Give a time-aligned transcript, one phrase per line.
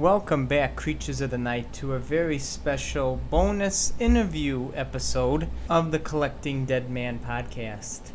[0.00, 5.98] Welcome back, creatures of the night, to a very special bonus interview episode of the
[5.98, 8.12] Collecting Dead Man podcast.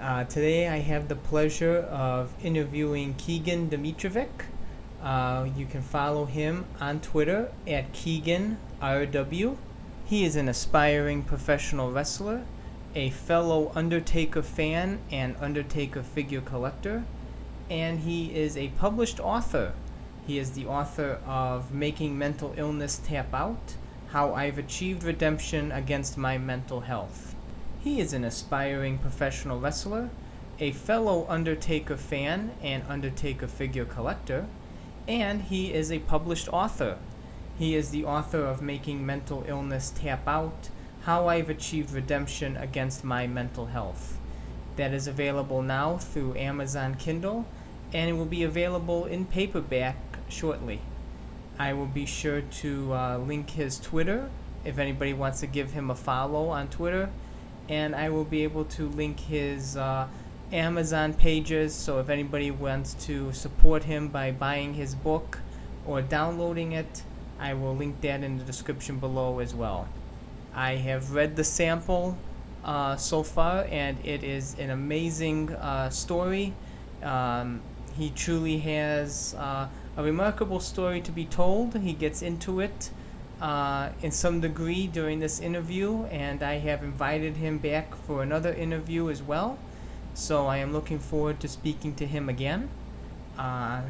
[0.00, 4.46] Uh, today, I have the pleasure of interviewing Keegan Dimitrijevic.
[5.02, 9.56] Uh, you can follow him on Twitter at KeeganRW.
[10.06, 12.46] He is an aspiring professional wrestler,
[12.94, 17.04] a fellow Undertaker fan and Undertaker figure collector,
[17.68, 19.74] and he is a published author.
[20.28, 23.76] He is the author of Making Mental Illness Tap Out
[24.08, 27.34] How I've Achieved Redemption Against My Mental Health.
[27.80, 30.10] He is an aspiring professional wrestler,
[30.60, 34.44] a fellow Undertaker fan and Undertaker figure collector,
[35.08, 36.98] and he is a published author.
[37.58, 40.68] He is the author of Making Mental Illness Tap Out
[41.04, 44.18] How I've Achieved Redemption Against My Mental Health.
[44.76, 47.46] That is available now through Amazon Kindle
[47.92, 49.96] and it will be available in paperback
[50.28, 50.80] shortly.
[51.58, 54.30] I will be sure to uh, link his Twitter
[54.64, 57.10] if anybody wants to give him a follow on Twitter,
[57.68, 60.06] and I will be able to link his uh,
[60.52, 61.74] Amazon pages.
[61.74, 65.40] So if anybody wants to support him by buying his book
[65.86, 67.02] or downloading it,
[67.40, 69.88] I will link that in the description below as well.
[70.54, 72.16] I have read the sample
[72.64, 76.52] uh, so far, and it is an amazing uh, story.
[77.02, 77.60] Um,
[77.96, 79.68] he truly has uh,
[79.98, 81.74] a remarkable story to be told.
[81.74, 82.90] He gets into it
[83.42, 88.54] uh, in some degree during this interview, and I have invited him back for another
[88.54, 89.58] interview as well.
[90.14, 92.68] So I am looking forward to speaking to him again.
[93.36, 93.82] Uh,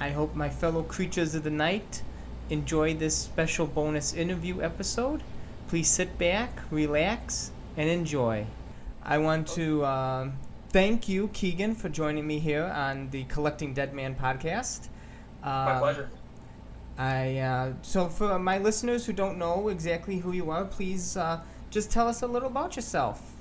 [0.00, 2.02] I hope my fellow creatures of the night
[2.48, 5.22] enjoy this special bonus interview episode.
[5.68, 8.46] Please sit back, relax, and enjoy.
[9.04, 10.30] I want to uh,
[10.70, 14.88] thank you, Keegan, for joining me here on the Collecting Dead Man podcast.
[15.44, 16.10] My Um, pleasure.
[16.98, 21.40] I uh, so for my listeners who don't know exactly who you are, please uh,
[21.70, 23.32] just tell us a little about yourself.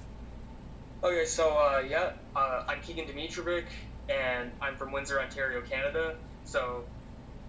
[1.03, 3.65] Okay, so uh, yeah, uh, I'm Keegan Dimitrijevic,
[4.09, 6.15] and I'm from Windsor, Ontario, Canada.
[6.45, 6.83] So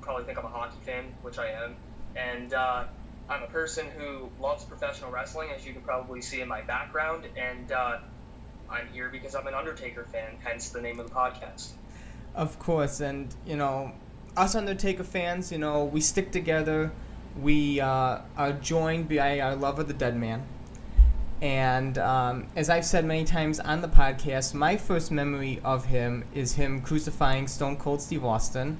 [0.00, 1.76] probably think I'm a hockey fan, which I am,
[2.16, 2.84] and uh,
[3.28, 7.26] I'm a person who loves professional wrestling, as you can probably see in my background,
[7.36, 7.98] and uh,
[8.68, 11.70] I'm here because I'm an Undertaker fan, hence the name of the podcast.
[12.34, 13.92] Of course, and you know,
[14.36, 16.92] us Undertaker fans, you know, we stick together.
[17.40, 20.44] We uh, are joined by our love of the dead man.
[21.42, 26.24] And um, as I've said many times on the podcast, my first memory of him
[26.34, 28.78] is him crucifying Stone Cold Steve Austin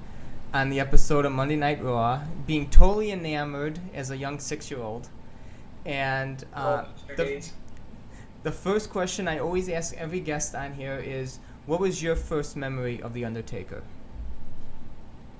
[0.53, 4.81] on the episode of Monday Night Raw, being totally enamored as a young six year
[4.81, 5.09] old.
[5.85, 7.43] And uh, Oh, the,
[8.43, 12.55] the first question I always ask every guest on here is what was your first
[12.55, 13.81] memory of The Undertaker?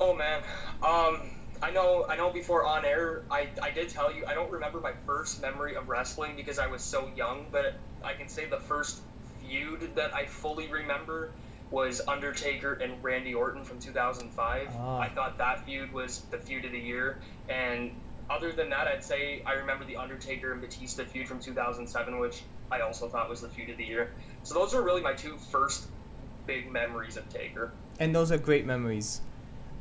[0.02, 0.40] Oh man,
[0.82, 1.30] um,
[1.62, 2.08] I know.
[2.10, 2.34] I know.
[2.34, 5.90] Before on air, I, I did tell you I don't remember my first memory of
[5.90, 7.46] wrestling because I was so young.
[7.52, 9.02] But I can say the first
[9.40, 11.34] feud that I fully remember
[11.70, 14.70] was Undertaker and Randy Orton from 2005.
[14.76, 14.98] Ah.
[14.98, 17.20] I thought that feud was the feud of the year.
[17.48, 17.92] And
[18.28, 22.42] other than that, I'd say I remember the Undertaker and Batista feud from 2007, which
[22.72, 24.10] I also thought was the feud of the year.
[24.42, 25.90] So those are really my two first
[26.48, 27.72] big memories of Taker.
[28.00, 29.22] And those are great memories.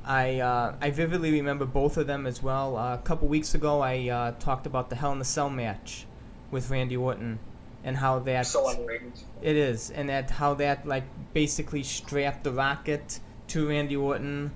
[0.04, 2.76] I uh, I vividly remember both of them as well.
[2.76, 6.06] Uh, a couple weeks ago, I uh, talked about the Hell in a Cell match
[6.50, 7.38] with Randy Orton,
[7.84, 9.12] and how that So underrated.
[9.42, 14.52] it is, and that how that like basically strapped the Rocket to Randy Orton.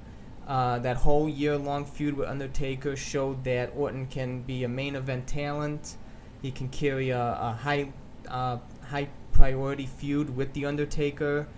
[0.47, 5.27] Uh, that whole year-long feud with Undertaker showed that Orton can be a main event
[5.27, 5.97] talent.
[6.43, 7.93] He can carry a, a high
[8.29, 11.49] uh, high priority feud with the Undertaker.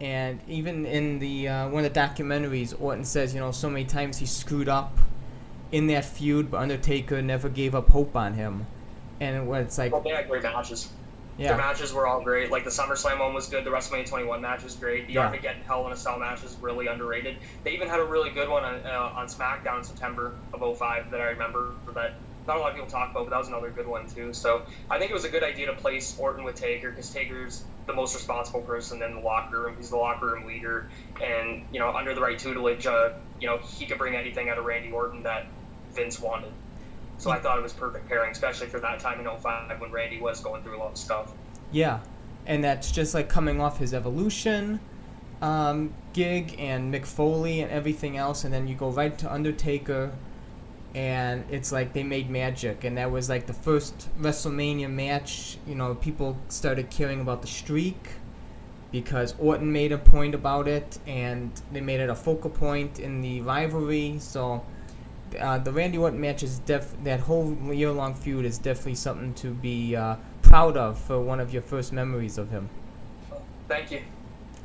[0.00, 3.84] And even in the uh, one of the documentaries, Orton says, you know, so many
[3.84, 4.98] times he screwed up
[5.72, 8.66] in that feud, but Undertaker never gave up hope on him.
[9.20, 10.90] And when it's like, Well, they had great matches.
[11.38, 11.48] Yeah.
[11.48, 12.50] Their matches were all great.
[12.50, 13.64] Like the SummerSlam one was good.
[13.64, 15.06] The WrestleMania 21 match was great.
[15.06, 15.26] The Yeah.
[15.26, 17.36] Armageddon Hell in a Cell match was really underrated.
[17.62, 21.10] They even had a really good one on, uh, on SmackDown in September of 05
[21.10, 22.14] that I remember that
[22.46, 24.32] not a lot of people talk about, but that was another good one too.
[24.32, 27.64] So I think it was a good idea to place Orton with Taker because Taker's
[27.86, 29.76] the most responsible person in the locker room.
[29.76, 30.88] He's the locker room leader,
[31.22, 33.10] and you know under the right tutelage, uh,
[33.40, 35.46] you know he could bring anything out of Randy Orton that
[35.92, 36.52] Vince wanted.
[37.18, 40.20] So I thought it was perfect pairing, especially for that time in 05 when Randy
[40.20, 41.32] was going through a lot of stuff.
[41.72, 42.00] Yeah,
[42.44, 44.80] and that's just like coming off his Evolution
[45.42, 50.12] um, gig and Mick Foley and everything else, and then you go right to Undertaker,
[50.94, 55.58] and it's like they made magic, and that was like the first WrestleMania match.
[55.66, 58.10] You know, people started caring about the streak
[58.92, 63.20] because Orton made a point about it, and they made it a focal point in
[63.20, 64.16] the rivalry.
[64.20, 64.64] So
[65.38, 69.34] uh, the Randy Orton match is def that whole year long feud is definitely something
[69.34, 72.70] to be uh, proud of for one of your first memories of him.
[73.68, 74.02] Thank you.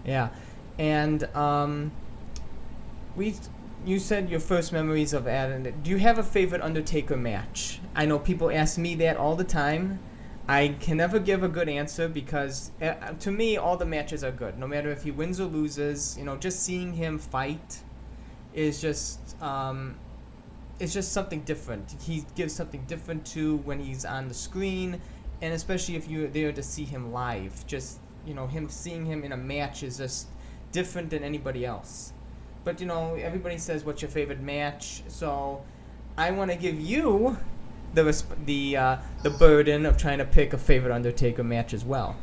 [0.05, 0.29] Yeah,
[0.77, 1.91] and um,
[3.15, 3.35] we
[3.85, 5.63] you said your first memories of Adam.
[5.81, 7.79] Do you have a favorite Undertaker match?
[7.95, 9.99] I know people ask me that all the time.
[10.47, 14.31] I can never give a good answer because uh, to me all the matches are
[14.31, 16.17] good, no matter if he wins or loses.
[16.17, 17.81] You know, just seeing him fight
[18.53, 19.95] is just um,
[20.79, 21.95] it's just something different.
[22.01, 25.01] He gives something different to when he's on the screen,
[25.41, 27.65] and especially if you're there to see him live.
[27.65, 30.27] Just you know, him seeing him in a match is just
[30.71, 32.10] different than anybody else.
[32.63, 35.63] But you know, everybody says what's your favorite match, so
[36.17, 37.37] I want to give you
[37.93, 41.83] the resp- the uh, the burden of trying to pick a favorite Undertaker match as
[41.83, 42.15] well.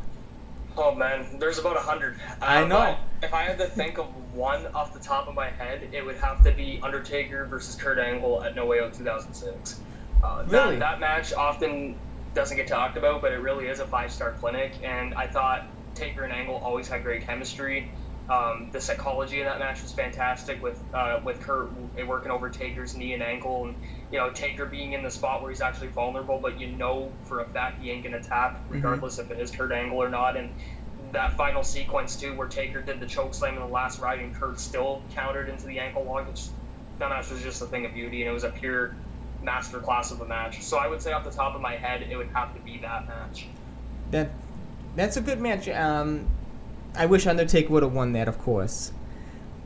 [0.76, 2.20] Oh man, there's about a hundred.
[2.40, 2.96] Uh, I know.
[3.20, 6.17] If I had to think of one off the top of my head, it would
[6.19, 9.81] have to be Undertaker versus Kurt Angle at No Way Out 2006.
[10.23, 10.76] Uh, Really?
[10.76, 11.96] That, that match often
[12.35, 16.23] doesn't get talked about, but it really is a five-star clinic, and I thought Taker
[16.23, 17.90] and Angle always had great chemistry.
[18.28, 21.70] Um, the psychology in that match was fantastic with uh, with Kurt
[22.06, 23.75] working over Taker's knee and ankle, and
[24.12, 27.40] you know Taker being in the spot where he's actually vulnerable, but you know for
[27.40, 30.36] a fact he ain't gonna tap, regardless if it is Kurt Angle or not.
[30.36, 30.52] And
[31.12, 34.34] that final sequence too, where Taker did the choke slam in the last ride, and
[34.34, 36.26] Kurt still countered into the ankle lock.
[36.28, 36.50] It's,
[36.98, 38.94] that match was just a thing of beauty, and it was a pure
[39.42, 40.62] master class of a match.
[40.62, 42.78] So I would say off the top of my head, it would have to be
[42.78, 43.46] that match.
[44.10, 44.30] That
[44.96, 45.69] that's a good match.
[45.69, 46.28] Um,
[46.94, 48.93] I wish Undertaker would have won that, of course.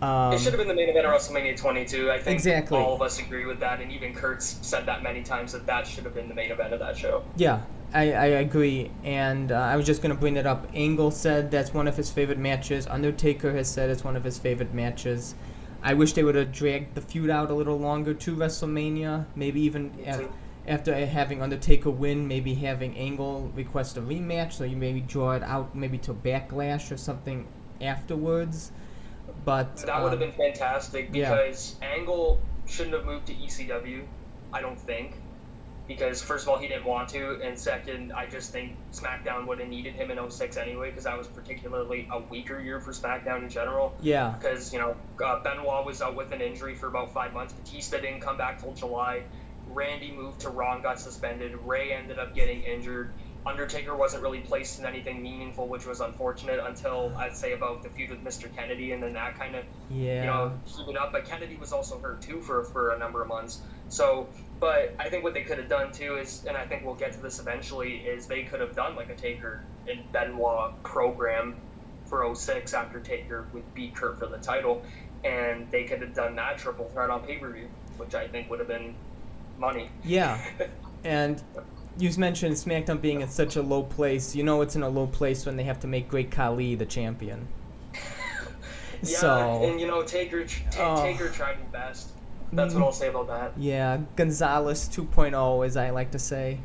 [0.00, 2.10] Um, It should have been the main event of WrestleMania 22.
[2.10, 2.76] I think Exactly.
[2.78, 5.86] all of us agree with that, and even Kurt's said that many times that that
[5.86, 7.22] should have been the main event of that show.
[7.36, 7.60] Yeah,
[7.94, 8.90] I, I agree.
[9.04, 10.66] And uh, I was just going to bring that up.
[10.74, 12.86] Angle said that's one of his favorite matches.
[12.88, 15.36] Undertaker has said it's one of his favorite matches.
[15.84, 19.26] I wish they would have dragged the feud out a little longer to WrestleMania.
[19.36, 20.32] Maybe even too.
[20.66, 24.52] After having Undertaker win, maybe having Angle request a rematch.
[24.52, 27.46] So you maybe draw it out maybe to Backlash or something
[27.80, 28.72] afterwards.
[29.44, 31.30] But That would have um, been fantastic yeah.
[31.30, 34.04] because Angle shouldn't have moved to ECW.
[34.52, 35.14] I don't think.
[35.88, 39.58] Because first of all, he didn't want to, and second, I just think SmackDown would
[39.58, 43.42] have needed him in 06 anyway, because that was particularly a weaker year for SmackDown
[43.42, 43.92] in general.
[44.00, 47.52] yeah, because you know uh, Benoit was out with an injury for about five months.
[47.52, 49.24] Batista didn't come back till July.
[49.74, 51.54] Randy moved to Raw and got suspended.
[51.64, 53.12] Rey ended up getting injured.
[53.44, 57.88] Undertaker wasn't really placed in anything meaningful, which was unfortunate until I'd say about the
[57.88, 58.54] feud with Mr.
[58.54, 60.20] Kennedy, and then that kind of yeah.
[60.20, 61.10] you know heated up.
[61.10, 63.60] But Kennedy was also hurt too for for a number of months.
[63.88, 64.28] So,
[64.60, 67.14] but I think what they could have done too is, and I think we'll get
[67.14, 71.56] to this eventually, is they could have done like a Taker and Benoit program
[72.04, 74.82] for 06 after Taker would beat Kurt for the title,
[75.24, 78.50] and they could have done that triple threat on pay per view, which I think
[78.50, 78.94] would have been
[79.58, 79.90] money.
[80.04, 80.40] Yeah,
[81.04, 81.42] and
[81.98, 84.34] you mentioned SmackDown being in such a low place.
[84.34, 86.86] You know it's in a low place when they have to make Great Khali the
[86.86, 87.48] champion.
[89.04, 91.02] Yeah, so and you know Taker, Ta- Oh.
[91.02, 92.10] Taker tried his best.
[92.46, 92.56] Mm-hmm.
[92.56, 93.52] That's what I'll say about that.
[93.58, 96.60] yeah, Gonzalez 2.0, as I like to say.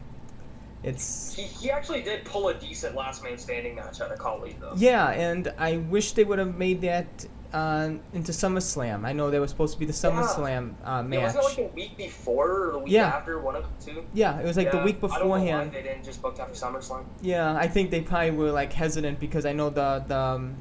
[0.83, 4.55] It's He, he actually did pull a decent last man standing match out of Khali
[4.59, 4.73] though.
[4.75, 9.05] yeah, and I wish they would have made that uh, into SummerSlam.
[9.05, 11.35] I know there was supposed to be the SummerSlam uh, Yeah, match.
[11.35, 13.07] wasn't it like the week before or the week Yeah.
[13.07, 14.03] after, one of the two?
[14.13, 15.71] yeah, it was like the Yeah, week know why beforehand.
[15.71, 17.05] they didn't just book after SummerSlam.
[17.21, 20.55] Yeah, I think they probably were like hesitant because I know the the um,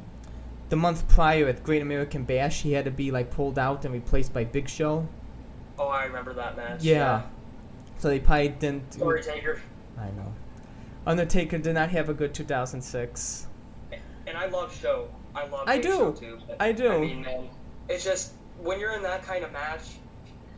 [0.69, 3.93] the month prior at Great American Bash he had to be like pulled out and
[3.95, 5.07] replaced by Big Show.
[5.79, 6.83] Oh, I remember that match.
[6.83, 7.23] Yeah.
[7.99, 8.93] So they probably didn't.
[8.95, 9.61] Story Taker.
[9.99, 10.33] I know.
[11.07, 13.47] Undertaker did not have a good 2006.
[14.27, 15.09] And I love Show.
[15.37, 16.15] I love I do.
[16.19, 16.39] Too.
[16.59, 16.91] I do.
[16.91, 17.49] I mean, man,
[17.89, 19.83] it's just when you're in that kind of match,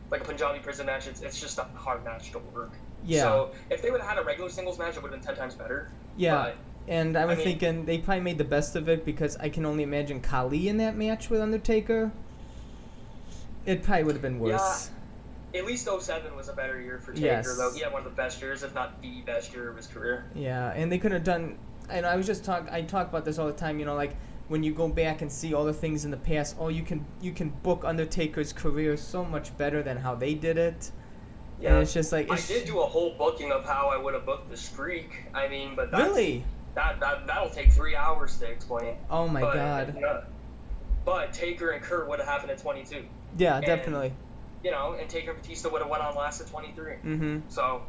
[0.09, 2.71] like a Punjabi prison match, it's, it's just a hard match to work.
[3.05, 3.21] Yeah.
[3.23, 5.35] So if they would have had a regular singles match, it would have been ten
[5.35, 5.89] times better.
[6.17, 6.43] Yeah.
[6.45, 6.55] But
[6.87, 9.65] And I was mean- thinking they probably made the best of it because I can
[9.65, 12.11] only imagine Khali in that match with Undertaker.
[13.65, 14.89] It probably would have been worse.
[15.53, 17.57] Yeah, at least 07 was a better year for Taker, Yes.
[17.57, 17.71] though.
[17.73, 20.25] He had one of the best years, if not the best year of his career.
[20.33, 21.57] Yeah, and they could have done.
[21.89, 22.67] And I was just talk.
[22.71, 23.79] I talk about this all the time.
[23.79, 24.15] You know, like
[24.49, 26.55] when you go back and see all the things in the past.
[26.59, 30.57] Oh, you can you can book Undertaker's career so much better than how they did
[30.57, 30.91] it.
[31.61, 31.73] Yeah.
[31.73, 34.25] And it's just like I did do a whole booking of how I would have
[34.25, 35.11] booked the streak.
[35.33, 36.43] I mean, but that's, really.
[36.75, 38.95] that, that that'll take three hours to explain.
[39.09, 40.25] Oh my but, god.
[41.05, 43.05] but Taker and Kurt would have happened at 22.
[43.37, 44.13] Yeah, and- definitely.
[44.61, 46.93] You know, and Taker and Batista would have went on last at 23.
[46.93, 47.39] Mm-hmm.
[47.47, 47.81] So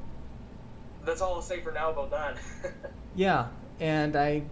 [1.04, 2.36] that's all I'll say for now about that.
[3.16, 3.48] Yeah,
[3.80, 4.42] and I.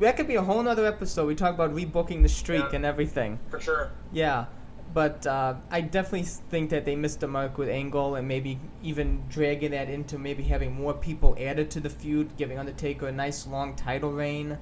[0.00, 1.26] That could be a whole nother episode.
[1.26, 2.76] We talk about rebooking the streak Yeah.
[2.76, 3.38] and everything.
[3.50, 3.90] for sure.
[4.12, 4.46] Yeah,
[4.94, 9.22] But uh, I definitely think that they missed the mark with Angle and maybe even
[9.30, 13.46] dragging that into maybe having more people added to the feud, giving Undertaker a nice
[13.46, 14.58] long title reign.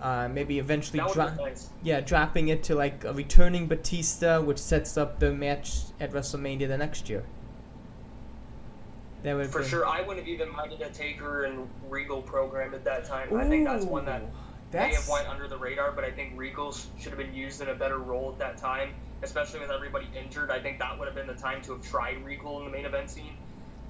[0.00, 1.68] Uh, maybe eventually That would drop, be nice.
[1.82, 6.68] yeah, dropping it to like a returning Batista, which sets up the match at WrestleMania
[6.68, 7.24] the next year.
[9.24, 12.82] That would For sure, I wouldn't have even minded a Taker and Regal program at
[12.84, 13.36] that time.
[13.36, 14.22] I think that's one that
[14.74, 17.60] Ooh, may have went under the radar, but I think Regal should have been used
[17.60, 20.50] in a better role at that time, especially with everybody injured.
[20.50, 22.84] I think that would have been the time to have tried Regal in the main
[22.86, 23.36] event scene.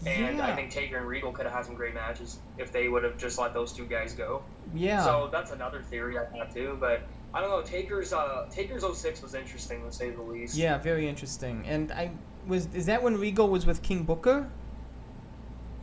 [0.07, 3.05] And I think Taker and Regal could have had some great matches if they would
[3.05, 4.43] have just let those two guys go.
[4.75, 5.05] yeah.
[5.05, 6.79] So that's another theory I have too.
[6.81, 7.03] But
[7.35, 7.61] I don't know.
[7.61, 10.57] Taker's uh, Taker's 06 was interesting to say the least.
[10.57, 11.65] Yeah, very interesting.
[11.67, 12.13] And I
[12.47, 14.49] was is that when Regal was with King Booker?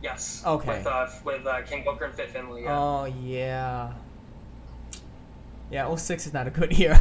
[0.02, 0.42] Yes.
[0.44, 0.78] Okay.
[0.78, 2.64] With uh, with uh, King Booker and Fit Finlay.
[2.64, 2.76] Yeah.
[2.78, 3.92] Oh yeah.
[5.70, 7.00] Yeah, 06 is not a good year.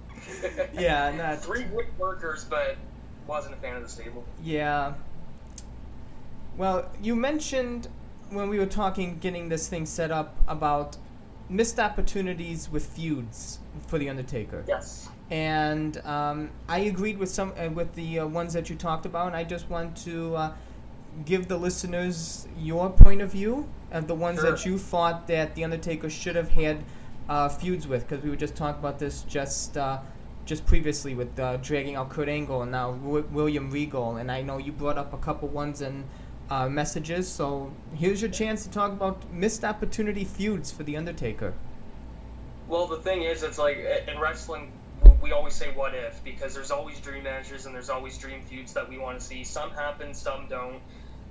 [0.74, 2.76] yeah, not Three good workers, but
[3.26, 4.24] wasn't a fan of the stable.
[4.42, 4.94] yeah.
[6.56, 7.88] Well, you mentioned
[8.30, 10.96] when we were talking getting this thing set up about
[11.50, 14.64] missed opportunities with feuds for the Undertaker.
[14.66, 15.08] Yes.
[15.30, 19.26] and um, I agreed with some uh, with the uh, ones that you talked about.
[19.28, 20.52] And I just want to uh,
[21.26, 25.62] give the listeners your point of view of the ones that you thought that the
[25.64, 26.82] Undertaker should have had
[27.28, 30.00] uh, feuds with, because we were just talking about this just uh,
[30.44, 34.42] just previously with uh, dragging out Kurt Angle and now w- William Regal, and I
[34.42, 36.04] know you brought up a couple ones and.
[36.48, 37.26] Uh, messages.
[37.26, 41.54] So here's your chance to talk about missed opportunity feuds for the Undertaker.
[42.68, 44.70] Well, the thing is, it's like in wrestling,
[45.20, 48.72] we always say "what if" because there's always dream matches and there's always dream feuds
[48.74, 49.42] that we want to see.
[49.42, 50.80] Some happen, some don't.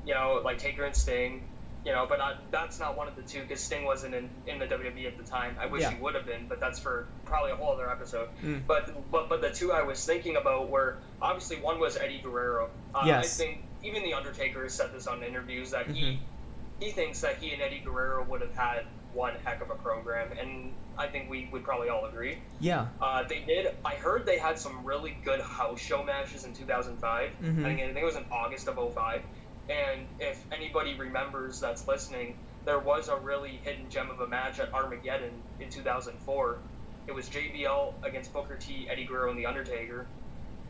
[0.06, 1.44] You know, like Taker and Sting.
[1.86, 4.58] You know, but I, that's not one of the two because Sting wasn't in, in
[4.58, 5.56] the WWE at the time.
[5.60, 5.92] I wish Yeah.
[5.92, 8.30] he would have been, but that's for probably a whole other episode.
[8.44, 8.66] Mm.
[8.66, 12.72] But but but the two I was thinking about were obviously one was Eddie Guerrero.
[12.96, 13.40] Uh, Yes.
[13.40, 15.94] I think even the Undertaker has said this on interviews that Mhm.
[15.94, 16.20] he
[16.80, 20.30] he thinks that he and Eddie Guerrero would have had one heck of a program,
[20.38, 22.40] and I think we would probably all agree.
[22.60, 22.88] Yeah.
[23.00, 23.74] Uh, they did.
[23.86, 27.30] I heard they had some really good house show matches in 2005.
[27.42, 27.60] Mhm.
[27.60, 29.22] I, think, I think it was in August of 05.
[29.70, 34.60] And if anybody remembers that's listening, there was a really hidden gem of a match
[34.60, 36.58] at Armageddon in 2004.
[37.08, 40.08] It was JBL against Booker T, Eddie Guerrero, and The Undertaker.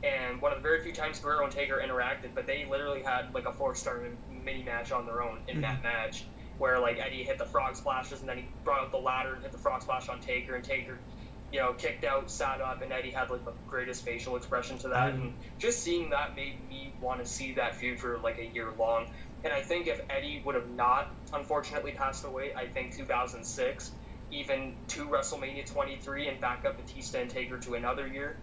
[0.03, 3.33] And one of the very few times Guerrero and Taker interacted, but they literally had
[3.33, 4.01] like a four-star
[4.43, 5.83] mini match on their own in that mm-hmm.
[5.83, 6.25] match,
[6.57, 9.43] where like Eddie hit the frog splashes and then he brought out the ladder and
[9.43, 10.99] hit the frog splash on Taker, and Taker
[11.51, 14.89] you know, kicked out, sat up, and Eddie had like the greatest facial expression to
[14.89, 15.13] that.
[15.13, 15.21] Mhm.
[15.21, 18.71] And just seeing that made me want to see that feud for like a year
[18.77, 19.07] long.
[19.43, 23.91] And I think if Eddie would have not unfortunately passed away, I think 2006,
[24.31, 28.37] even to WrestleMania 23 and back up Batista and Taker to another year,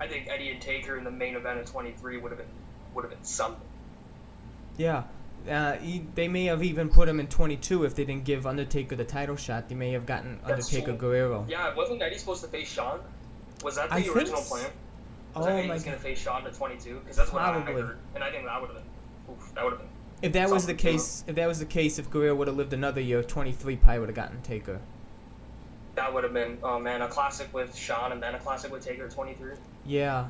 [0.00, 2.48] I think Eddie and Taker in the main event of 23 would have been
[2.94, 3.68] would have been something.
[4.76, 5.04] Yeah.
[5.48, 8.96] Uh, he, they may have even put him in 22 if they didn't give Undertaker
[8.96, 9.68] the title shot.
[9.68, 11.10] They may have gotten That's Undertaker true.
[11.10, 11.46] Guerrero.
[11.48, 13.00] Yeah, wasn't Eddie supposed to face Shawn?
[13.64, 14.70] Was that the I original plan?
[15.34, 17.00] Oh Was that my was to face Shawn to 22?
[17.00, 19.72] Because that's what I heard, and I think that would have been, oof, that would
[19.72, 19.88] have been
[20.22, 22.72] If that was the case, if that was the case, if Guerrero would have lived
[22.72, 24.80] another year, 23 probably would have gotten Taker.
[25.94, 28.84] That would have been, oh man, a classic with Shawn and then a classic with
[28.84, 29.52] Taker at 23.
[29.84, 30.28] Yeah.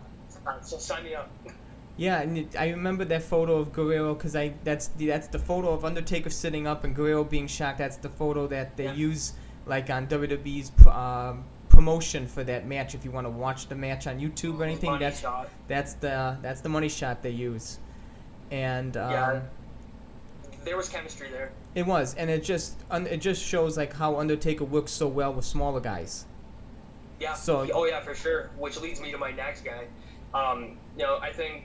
[0.63, 1.31] So sign me up.
[1.99, 5.39] Yeah, and it, I remember that photo of Guerrero because I that's the, that's the
[5.39, 7.79] photo of Undertaker sitting up and Guerrero being shocked.
[7.79, 8.95] That's the photo that they Yeah.
[8.95, 9.33] use
[9.67, 12.95] like on WWE's pr- um, promotion for that match.
[12.95, 15.49] If you want to watch the match on YouTube or anything, Money that's shot.
[15.67, 17.79] that's the that's the money shot they use,
[18.53, 19.41] and um, Yeah.
[20.65, 21.51] There was chemistry there.
[21.75, 25.33] it was, and it just un- it just shows like how Undertaker works so well
[25.33, 26.27] with smaller guys.
[27.19, 27.35] Yeah.
[27.35, 28.51] So- oh yeah, for sure.
[28.57, 29.87] Which leads me to my next guy.
[30.33, 31.65] Um, you know, I think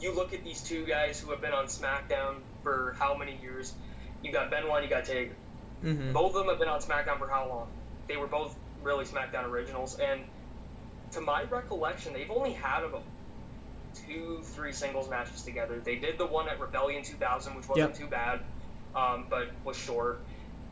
[0.00, 3.74] you look at these two guys who have been on SmackDown for how many years?
[4.22, 5.34] You got Benoit, you got Taker.
[5.82, 7.68] hmm Both of them have been on SmackDown for how long?
[8.08, 10.20] They were both really SmackDown originals, and
[11.12, 13.02] to my recollection, they've only had about
[14.06, 15.80] two, three singles matches together.
[15.84, 17.96] They did the one at Rebellion 2000, which wasn't Yep.
[17.96, 18.40] too bad,
[18.94, 20.20] um, but was short.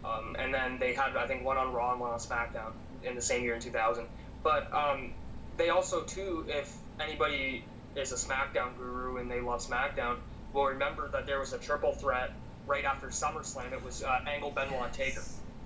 [0.04, 3.14] Um, and then they had, I think, one on Raw and one on SmackDown in
[3.16, 4.06] the same year in 2000.
[4.42, 5.12] But um,
[5.56, 7.64] they also, too, if anybody
[7.96, 10.16] is a SmackDown guru and they love SmackDown,
[10.52, 12.32] will remember that there was a triple threat
[12.66, 13.72] right after SummerSlam.
[13.72, 15.22] It was uh, Angle, Benoit, and Taker.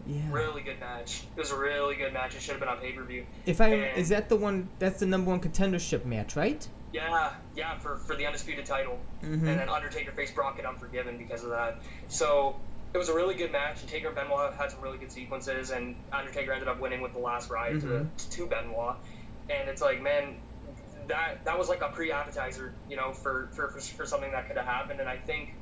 [0.07, 0.21] Yeah.
[0.31, 1.25] Really good match.
[1.37, 2.35] It was a really good match.
[2.35, 3.27] It should have been on pay per view.
[3.47, 4.69] If I And- is that the one?
[4.79, 6.67] That's the number one contendership match, right?
[6.93, 8.99] Yeah, yeah, for, for the undisputed title.
[9.23, 9.33] Mhm.
[9.35, 11.79] And then Undertaker faced Brock at Unforgiven because of that.
[12.09, 12.57] So
[12.95, 13.81] it was a really good match.
[13.83, 17.13] And Taker and Benoit had some really good sequences, and Undertaker ended up winning with
[17.13, 18.09] the last ride Mhm.
[18.17, 18.97] to, to Benoit.
[19.51, 20.37] And it's like, man,
[21.11, 24.57] that that was like a pre-appetizer, you know, for for, for, for something that could
[24.57, 25.01] have happened.
[25.01, 25.55] And I think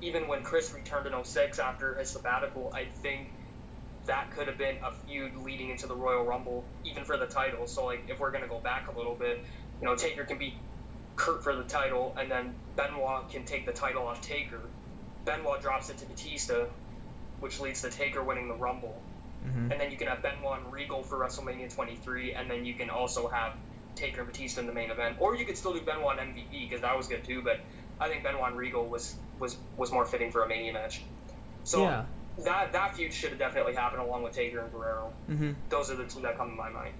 [0.00, 3.32] even when Chris returned in 06 after his sabbatical, I think
[4.06, 7.66] that could have been a feud leading into the Royal Rumble, even for the title.
[7.66, 9.38] So like if we're gonna go back a little bit,
[9.80, 10.54] you know, Taker can beat
[11.14, 14.60] Kurt for the title, and then Benoit can take the title off Taker.
[15.24, 16.66] Benoit drops it to Batista,
[17.40, 19.00] which leads to Taker winning the Rumble.
[19.46, 19.72] Mm-hmm.
[19.72, 22.90] And then you can have Benoit and Regal for WrestleMania 23, and then you can
[22.90, 23.54] also have
[23.94, 25.16] Taker and Batista in the main event.
[25.20, 27.42] Or you could still do Benoit MVP because that was good too.
[27.42, 27.60] But
[28.00, 31.02] I think Benoit and Regal was was was more fitting for a Mania match.
[31.64, 32.04] So yeah.
[32.44, 35.12] that that feud should have definitely happened along with Taker and Guerrero.
[35.30, 35.52] Mm-hmm.
[35.68, 36.94] Those are the two that come to my mind.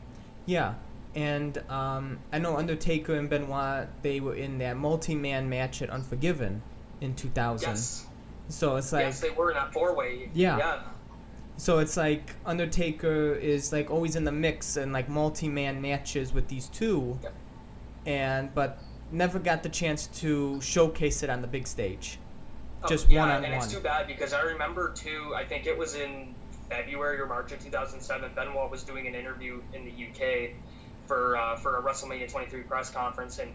[0.46, 0.74] Yeah,
[1.14, 6.62] and um, I know Undertaker and Benoit they were in that multi-man match at Unforgiven
[7.00, 7.68] in 2000.
[7.68, 8.06] Yes.
[8.48, 10.30] So it's like yes, they were in that four-way.
[10.34, 10.58] Yeah.
[10.58, 10.82] Yeah.
[11.56, 16.48] So it's like Undertaker is like always in the mix and like multi-man matches with
[16.48, 17.34] these two, yep.
[18.06, 18.80] and but
[19.10, 22.18] never got the chance to showcase it on the big stage.
[22.82, 23.44] Oh, Just yeah, one on one.
[23.44, 25.32] and it's too bad because I remember too.
[25.36, 26.34] I think it was in
[26.68, 28.32] February or March of 2007.
[28.34, 30.56] Benoit was doing an interview in the UK
[31.06, 33.52] for uh, for a WrestleMania 23 press conference, and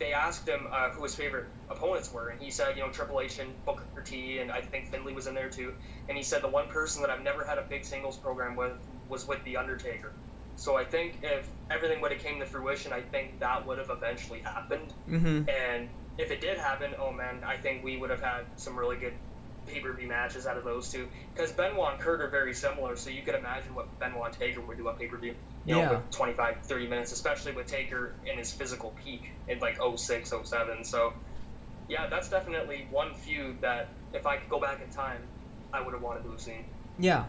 [0.00, 3.20] they asked him uh, who his favorite opponents were, and he said, you know, Triple
[3.20, 5.74] H and Booker T, and I think Finlay was in there too.
[6.08, 8.72] And he said the one person that I've never had a big singles program with
[9.08, 10.12] was with the Undertaker.
[10.56, 13.90] So I think if everything would have came to fruition, I think that would have
[13.90, 14.92] eventually happened.
[15.08, 15.48] Mm-hmm.
[15.48, 15.88] And
[16.18, 19.14] if it did happen, oh man, I think we would have had some really good
[19.70, 21.08] pay per view matches out of those two.
[21.34, 24.60] Because Benoit and Kurt are very similar, so you could imagine what Benoit and Taker
[24.60, 25.34] would do on pay per view.
[25.66, 25.86] You yeah.
[25.86, 30.32] know, with 25, 30 minutes, especially with Taker in his physical peak in like 06,
[30.44, 30.84] 07.
[30.84, 31.12] So,
[31.88, 35.20] yeah, that's definitely one feud that if I could go back in time,
[35.72, 36.64] I would have wanted to have seen.
[36.98, 37.26] Yeah.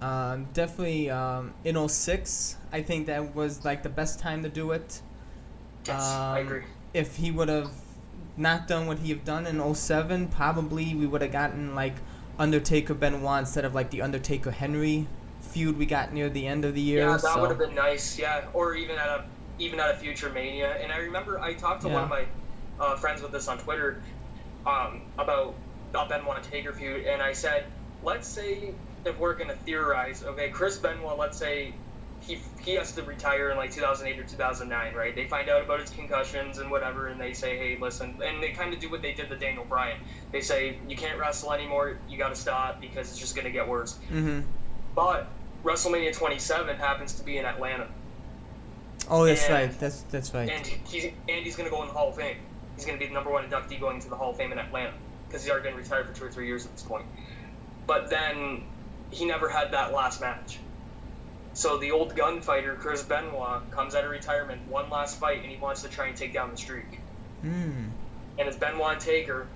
[0.00, 4.72] Um, definitely um, in 06, I think that was like the best time to do
[4.72, 5.00] it.
[5.86, 6.62] Yes, um, I agree.
[6.92, 7.70] If he would have
[8.36, 11.94] not done what he have done in 07, probably we would have gotten like
[12.38, 15.06] Undertaker Benoit instead of like the Undertaker Henry
[15.40, 17.06] feud we got near the end of the year.
[17.06, 17.40] Yeah, that so.
[17.40, 18.18] would have been nice.
[18.18, 19.24] Yeah, or even at a
[19.58, 20.76] even at a future Mania.
[20.82, 21.94] And I remember I talked to yeah.
[21.94, 22.24] one of my
[22.78, 24.02] uh, friends with this on Twitter
[24.66, 25.54] um, about
[25.94, 27.64] a Benoit Taker feud, and I said,
[28.02, 31.72] let's say if we're gonna theorize, okay, Chris Benoit, let's say
[32.26, 35.14] he he has to retire in like 2008 or 2009, right?
[35.14, 38.50] They find out about his concussions and whatever, and they say, hey, listen, and they
[38.50, 40.00] kind of do what they did to Daniel Bryan.
[40.32, 43.68] They say you can't wrestle anymore, you got to stop because it's just gonna get
[43.68, 43.98] worse.
[44.10, 44.40] Mm-hmm.
[44.94, 45.28] But
[45.62, 47.86] WrestleMania 27 happens to be in Atlanta.
[49.08, 49.78] Oh, that's and, right.
[49.78, 50.48] That's that's right.
[50.48, 52.38] And he's and he's gonna go in the Hall of Fame.
[52.74, 54.92] He's gonna be the number one inductee going into the Hall of Fame in Atlanta
[55.28, 57.06] because he's already been retired for two or three years at this point.
[57.86, 58.64] But then
[59.10, 60.58] he never had that last match.
[61.56, 65.56] So the old gunfighter Chris Benoit comes out of retirement, one last fight, and he
[65.56, 67.00] wants to try and take down the streak.
[67.42, 67.88] Mm.
[68.38, 69.46] And it's Benoit Taker.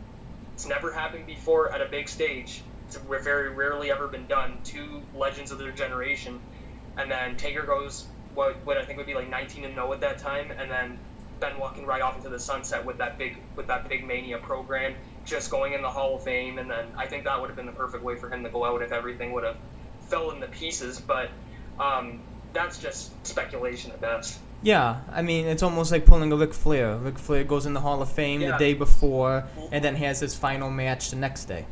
[0.54, 2.62] It's never happened before at a big stage.
[2.86, 4.60] It's very rarely ever been done.
[4.64, 6.40] Two legends of their generation,
[6.96, 10.00] and then Taker goes what what I think would be like 19 and 0 at
[10.00, 10.98] that time, and then
[11.38, 14.94] Benoit can ride off into the sunset with that big with that big Mania program,
[15.26, 17.66] just going in the Hall of Fame, and then I think that would have been
[17.66, 19.58] the perfect way for him to go out if everything would have
[20.08, 21.28] fell into pieces, but
[21.80, 22.20] um,
[22.52, 24.38] that's just speculation at best.
[24.62, 26.96] Yeah, I mean, it's almost like pulling a Ric Flair.
[26.96, 28.52] Ric Flair goes in the Hall of Fame yeah.
[28.52, 31.64] the day before and then has his final match the next day.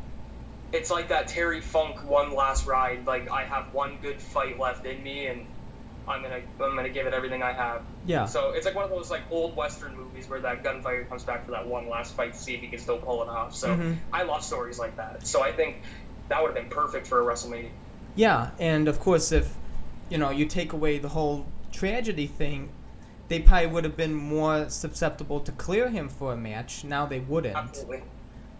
[0.71, 3.05] It's like that Terry Funk one last ride.
[3.05, 5.45] Like, I have one good fight left in me, and
[6.07, 7.83] I'm gonna I'm gonna give it everything I have.
[8.05, 8.25] Yeah.
[8.25, 11.45] So it's like one of those like old western movies where that gunfighter comes back
[11.45, 13.55] for that one last fight to see if he can still pull it off.
[13.55, 13.93] So mm-hmm.
[14.11, 15.27] I love stories like that.
[15.27, 15.77] So I think
[16.29, 17.69] that would have been perfect for a WrestleMania.
[18.15, 19.53] Yeah, and of course if
[20.09, 22.69] you know, you take away the whole tragedy thing,
[23.27, 26.83] they probably would have been more susceptible to clear him for a match.
[26.83, 27.55] Now they wouldn't.
[27.55, 28.01] Absolutely.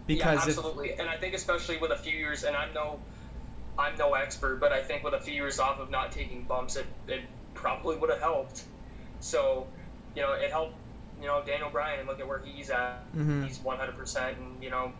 [0.06, 0.90] Because yeah, absolutely.
[0.90, 3.00] If, and I think especially with a few years, and I'm no,
[3.78, 6.76] I'm no expert, but I think with a few years off of not taking bumps,
[6.76, 7.22] it, it
[7.54, 8.64] probably would have helped.
[9.20, 9.66] So,
[10.14, 10.74] you know, it helped.
[11.20, 13.04] You know, Daniel Bryan, and look at where he's at.
[13.14, 13.44] Mm-hmm.
[13.44, 14.90] He's 100%, and you know,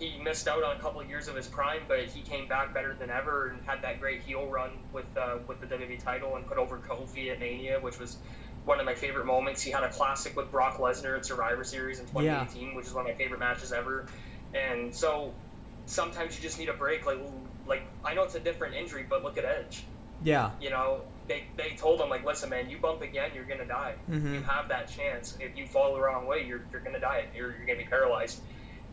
[0.00, 2.72] he missed out on a couple of years of his prime, but he came back
[2.72, 6.36] better than ever and had that great heel run with uh, with the WWE title
[6.36, 8.16] and put over Kofi at Mania, which was
[8.64, 9.62] one of my favorite moments.
[9.62, 12.76] He had a classic with Brock Lesnar at Survivor Series in 2018, yeah.
[12.76, 14.06] which is one of my favorite matches ever.
[14.54, 15.32] And so
[15.86, 17.06] sometimes you just need a break.
[17.06, 17.18] Like
[17.66, 19.84] like I know it's a different injury, but look at Edge.
[20.22, 20.50] Yeah.
[20.60, 23.94] You know, they, they told him like, listen, man, you bump again, you're gonna die.
[24.10, 24.34] Mm-hmm.
[24.34, 25.36] You have that chance.
[25.40, 27.26] If you fall the wrong way, you're, you're gonna die.
[27.34, 28.40] You're, you're gonna be paralyzed.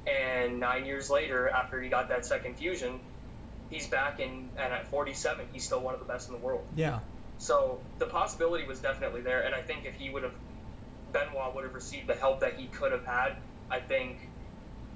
[0.08, 3.00] And nine years later, after he got that second fusion,
[3.70, 6.66] he's back in, and at 47, he's still one of the best in the world.
[6.76, 7.00] Yeah.
[7.40, 10.34] So the possibility was definitely there, and I think if he would have
[11.14, 13.36] Benoit would have received the help that he could have had,
[13.70, 14.30] I think,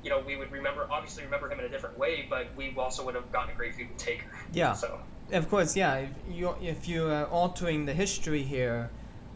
[0.04, 3.06] you know, we would remember obviously remember him in a different way, but we also
[3.06, 4.26] would have gotten a great feud with Taker.
[4.54, 4.74] Yeah.
[4.74, 5.00] So
[5.32, 5.96] Of course, yeah.
[5.98, 8.90] If you if you're altering the history here,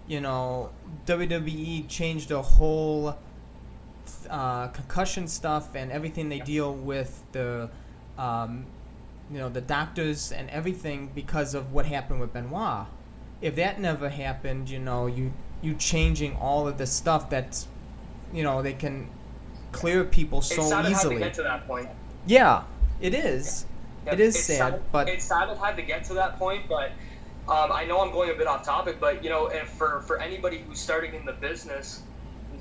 [0.08, 0.72] you know,
[1.06, 3.18] WWE changed the whole
[4.30, 7.70] uh, concussion stuff and everything they deal with the,
[8.18, 8.66] um,
[9.32, 12.88] you know, the doctors and everything because of what happened with Benoit.
[13.42, 17.68] If that never happened, you know, you you changing all of the stuff that's,
[18.34, 19.10] you know, they can
[19.72, 21.16] clear people so it's sad it had easily.
[21.16, 21.90] to get to that point.
[22.26, 22.64] Yeah,
[23.02, 23.66] it is.
[24.06, 26.68] It is it's sad, but it's sad it had to get to that point.
[26.70, 26.92] But
[27.50, 30.20] um, I know I'm going a bit off topic, but you know, if for for
[30.20, 32.02] anybody who's starting in the business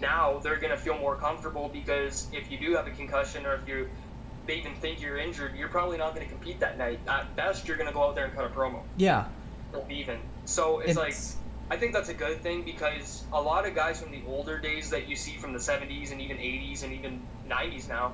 [0.04, 3.66] now, they're gonna feel more comfortable because if you do have a concussion or if
[3.66, 3.88] you
[4.46, 7.00] they even think you're injured, you're probably not going to compete that night.
[7.08, 9.24] At best, you're going to go out there and cut a promo, yeah,
[9.88, 10.18] even.
[10.44, 11.14] So it's, it's like
[11.70, 14.90] I think that's a good thing because a lot of guys from the older days
[14.90, 18.12] that you see from the 70s and even 80s and even 90s now,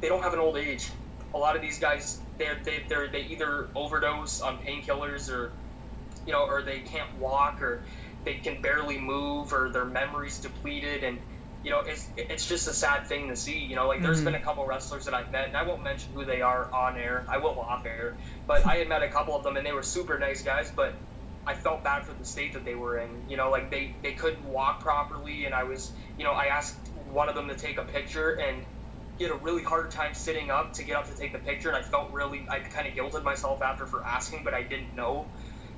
[0.00, 0.90] they don't have an old age.
[1.34, 5.52] A lot of these guys, they're, they, they're, they either overdose on painkillers or,
[6.26, 7.82] you know, or they can't walk or
[8.24, 11.04] they can barely move or their memory's depleted.
[11.04, 11.20] And,
[11.62, 13.58] you know, it's, it's just a sad thing to see.
[13.58, 14.24] You know, like there's Mhm.
[14.24, 16.96] been a couple wrestlers that I've met, and I won't mention who they are on
[16.98, 17.26] air.
[17.32, 18.16] I will off air.
[18.46, 20.94] But I had met a couple of them, and they were super nice guys, but
[21.46, 23.28] I felt bad for the state that they were in.
[23.28, 26.90] You know, like they, they couldn't walk properly, and I was, you know, I asked
[26.94, 28.64] one of them to take a picture, and
[29.16, 31.68] he had a really hard time sitting up to get up to take the picture,
[31.68, 34.94] and I felt really, I kind of guilted myself after for asking, but I didn't
[34.94, 35.30] know.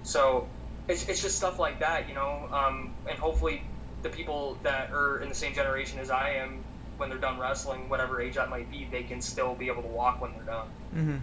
[0.02, 0.48] So
[0.92, 3.62] it's, it's just stuff like that, you know, um, and hopefully
[4.02, 6.62] the people that are in the same generation as I am,
[6.98, 9.88] when they're done wrestling, whatever age that might be, they can still be able to
[9.88, 10.68] walk when they're done.
[10.92, 11.16] hmm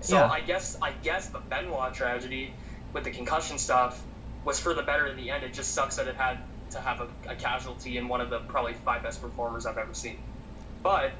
[0.00, 0.30] So Yeah.
[0.30, 2.52] I guess I guess the Benoit tragedy
[2.92, 4.02] with the concussion stuff
[4.44, 5.42] was for the better in the end.
[5.42, 6.38] It just sucks that it had
[6.70, 9.94] to have a, a casualty in one of the probably five best performers I've ever
[9.94, 10.18] seen.
[10.82, 11.12] But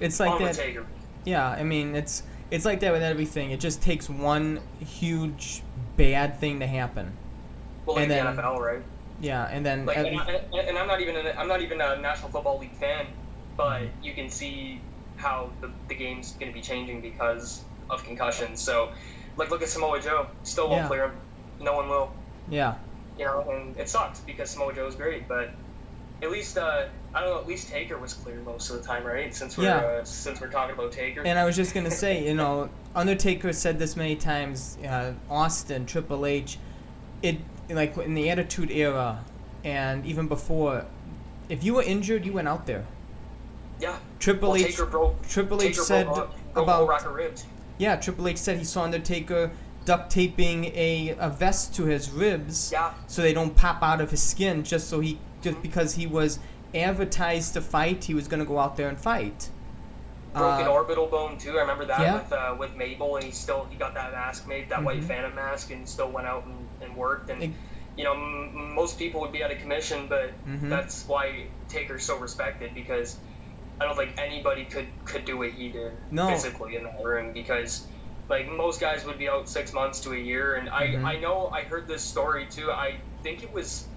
[0.00, 0.54] it's like that.
[0.54, 0.86] Taker.
[1.24, 3.52] Yeah, I mean, it's it's like that with everything.
[3.52, 5.62] It just takes one huge
[5.96, 7.12] bad thing to happen.
[7.86, 8.82] Well, like And the NFL, right?
[9.20, 11.96] Yeah, and then Like, and, I, and I'm not even a, I'm not even a
[11.96, 13.06] National Football League fan,
[13.56, 14.02] but mm-hmm.
[14.02, 14.80] you can see
[15.16, 18.60] how the, the game's going to be changing because of concussions.
[18.60, 18.90] So,
[19.36, 20.26] like, look at Samoa Joe.
[20.42, 20.88] Still won't Yeah.
[20.88, 21.12] clear him.
[21.60, 22.10] No one will.
[22.48, 22.74] yeah,
[23.18, 25.50] you know, and it sucks because Samoa Joe's great, but
[26.22, 27.38] at least uh, I don't know.
[27.40, 29.34] At least Taker was clear most of the time, right?
[29.34, 29.76] Since we're Yeah.
[29.78, 31.22] uh, since we're talking about Taker.
[31.22, 34.78] and I was just gonna say, you know, Undertaker said this many times.
[34.86, 36.58] Uh, Austin, Triple H,
[37.22, 37.38] it
[37.70, 39.24] like in the Attitude Era,
[39.64, 40.84] and even before,
[41.48, 42.84] if you were injured, you went out there.
[43.80, 43.98] yeah.
[44.18, 45.26] Triple well, H, Taker broke.
[45.28, 47.44] Triple Taker H said broke, broke about whole rack of ribs.
[47.78, 49.50] yeah, Triple H said he saw Undertaker
[49.84, 52.70] duct taping a, a vest to his ribs.
[52.72, 52.94] Yeah.
[53.08, 56.38] so they don't pop out of his skin just so he just because he was
[56.74, 59.50] advertised to fight he was going to go out there and fight
[60.32, 61.58] Broken Uh, orbital bone too.
[61.58, 62.14] I remember that yeah.
[62.14, 65.06] with uh, with Mabel, and he still he got that mask made, that white Mhm.
[65.08, 67.28] Phantom mask, and still went out and, and worked.
[67.28, 67.52] And Ex-
[67.98, 70.70] you know, m- most people would be out of commission, but Mhm.
[70.70, 73.18] that's why Taker's so respected because
[73.78, 76.28] I don't think anybody could could do what he did No.
[76.28, 77.86] physically in that room because
[78.30, 80.54] like most guys would be out six months to a year.
[80.54, 81.04] And I Mhm.
[81.04, 82.72] I know I heard this story too.
[82.72, 83.91] I think it was it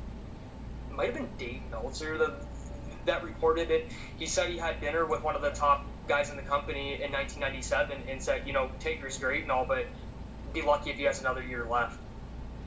[0.95, 2.45] might have been Dave Meltzer that
[3.05, 3.91] that reported it.
[4.17, 7.11] He said he had dinner with one of the top guys in the company in
[7.11, 9.85] 1997 and said, you know, Taker's great and all, but
[10.53, 11.99] be lucky if he has another year left.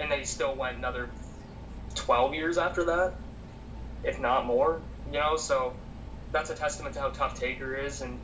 [0.00, 1.08] And then he still went another
[1.94, 3.14] 12 years after that,
[4.04, 4.80] if not more.
[5.06, 5.72] You know, so
[6.32, 8.18] that's a testament to how tough Taker is, and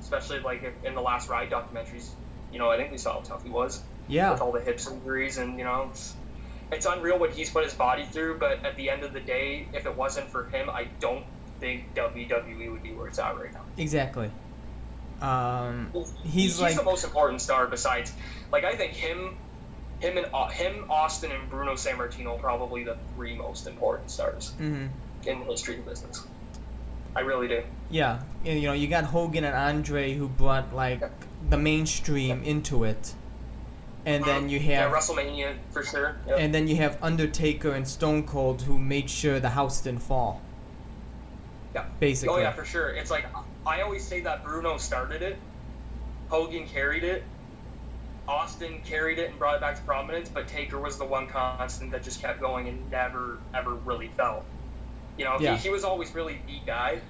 [0.00, 2.08] especially like in the last ride documentaries.
[2.52, 4.80] You know, I think we saw how tough he was yeah with all the hip
[4.90, 6.14] injuries, and you know, it's,
[6.70, 8.38] it's unreal what he's put his body through.
[8.38, 11.24] But at the end of the day, if it wasn't for him, I don't
[11.60, 13.64] think WWE would be where it's at right now.
[13.76, 14.30] exactly
[15.20, 15.90] um
[16.22, 18.12] he's he's like the most important star besides,
[18.52, 19.36] like I think him,
[19.98, 24.52] him and Au- him, Austin and Bruno Sammartino are probably the three most important stars
[24.60, 24.88] mhm.
[25.26, 26.24] in the history of business.
[27.16, 27.64] I really do.
[27.90, 31.02] yeah and, you know you got hogan and andre who brought like
[31.50, 33.14] the mainstream into it
[34.08, 36.16] and then you have yeah, WrestleMania for sure.
[36.26, 36.36] Yep.
[36.40, 40.40] and then you have undertaker and stone cold who made sure the house didn't fall
[41.74, 41.84] Yeah.
[42.00, 42.90] basically Oh yeah, for sure.
[42.90, 43.26] It's like
[43.66, 45.36] I always say that Bruno started it,
[46.28, 47.22] Hogan carried it,
[48.26, 51.90] Austin carried it and brought it back to prominence, but Taker was the one constant
[51.92, 54.44] that just kept going and never ever really fell.
[55.18, 55.56] You know, Yeah.
[55.56, 57.00] he, he was always really the guy,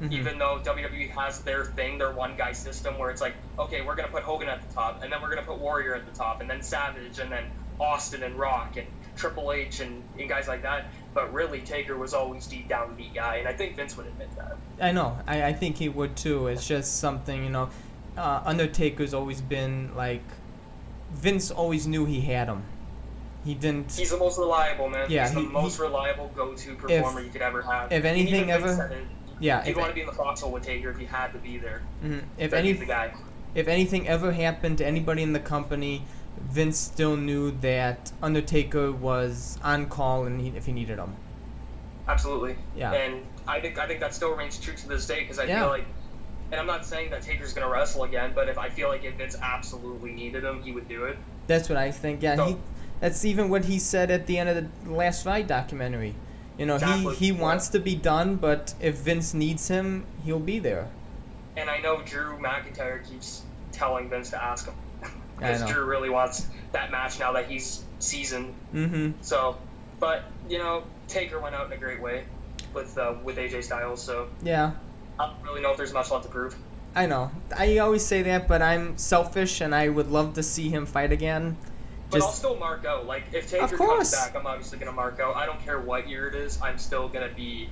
[0.00, 0.12] Mhm.
[0.12, 3.96] even though WWE has their thing, their one guy system where it's like, okay, we're
[3.96, 6.40] gonna put Hogan at the top, and then we're gonna put Warrior at the top,
[6.40, 7.44] and then Savage, and then
[7.80, 10.86] Austin and Rock, and Triple H and, and guys like that.
[11.14, 14.28] But really, Taker was always deep down the guy, and I think Vince would admit
[14.36, 14.56] that.
[14.80, 15.18] I know.
[15.26, 16.46] I, I think he would too.
[16.46, 17.70] It's just something, you know.
[18.16, 20.22] Uh, Undertaker's always been like.
[21.12, 22.62] Vince always knew he had him.
[23.44, 23.92] He didn't.
[23.92, 25.06] He's the most reliable, man.
[25.10, 27.90] Yeah, He's the most he- reliable go-to performer you could ever have.
[27.92, 28.92] if anything ever-
[29.40, 31.58] Yeah, He'd want to be in the foxhole with Taker if you had to be
[31.58, 31.82] there.
[32.04, 32.22] mhm.
[32.38, 33.12] if any the guy.
[33.54, 36.02] if anything ever happened to anybody in the company,
[36.50, 41.14] Vince still knew that Undertaker was on call and he, if he needed him.
[42.08, 42.56] Absolutely.
[42.76, 42.92] Yeah.
[42.92, 45.60] And I think I think that still remains true to this day because I Yeah.
[45.60, 45.84] feel like,
[46.50, 49.14] and I'm not saying that Taker's gonna wrestle again, but if I feel like if
[49.14, 51.16] Vince absolutely needed him, he would do it.
[51.46, 52.22] That's what I think.
[52.22, 52.56] Yeah, he.
[53.00, 56.14] That's even what he said at the end of the Last fight documentary.
[56.58, 60.58] You know, he he wants to be done, but if Vince needs him, he'll be
[60.58, 60.88] there.
[61.56, 63.42] And I know Drew McIntyre keeps
[63.72, 64.74] telling Vince to ask him
[65.36, 65.64] because.
[65.70, 68.54] Drew really wants that match now that he's seasoned.
[68.74, 69.12] Mm-hmm.
[69.22, 69.56] So,
[70.00, 72.24] but you know, Taker went out in a great way
[72.74, 74.02] with uh, with AJ Styles.
[74.02, 74.72] So Yeah,
[75.18, 76.56] I don't really know if there's much left to prove.
[76.94, 77.30] I know.
[77.56, 81.12] I always say that, but I'm selfish, and I would love to see him fight
[81.12, 81.56] again.
[82.10, 83.06] But I'll still mark out.
[83.06, 85.36] Like if Taker comes back, I'm obviously gonna mark out.
[85.36, 86.60] I don't care what year it is.
[86.62, 87.68] I'm still gonna be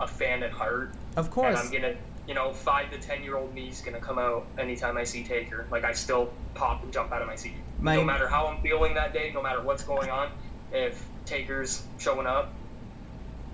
[0.00, 1.58] a fan at heart, of and course.
[1.58, 1.94] I'm gonna,
[2.26, 5.66] you know, five to ten year old me's gonna come out anytime I see Taker.
[5.70, 8.60] Like I still pop and jump out of my seat, My no matter how I'm
[8.62, 10.30] feeling that day, no matter what's going on.
[10.72, 12.52] If Taker's showing up,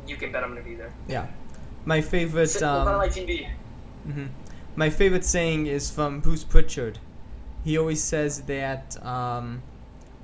[0.06, 0.92] you can bet I'm gonna be there.
[1.06, 1.26] yeah,
[1.84, 3.48] my favorite Sitting in front of um, my TV.
[4.04, 4.26] hmm
[4.74, 6.98] my favorite saying is from Bruce Pritchard.
[7.62, 9.62] He always says that um,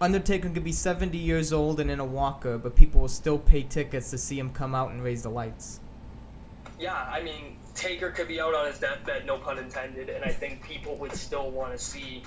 [0.00, 3.62] Undertaker could be 70 years old and in a walker, but people will still pay
[3.62, 5.80] tickets to see him come out and raise the lights.
[6.78, 10.28] Yeah, I mean, Taker could be out on his deathbed, no pun intended, and I
[10.28, 12.22] think people would still want to see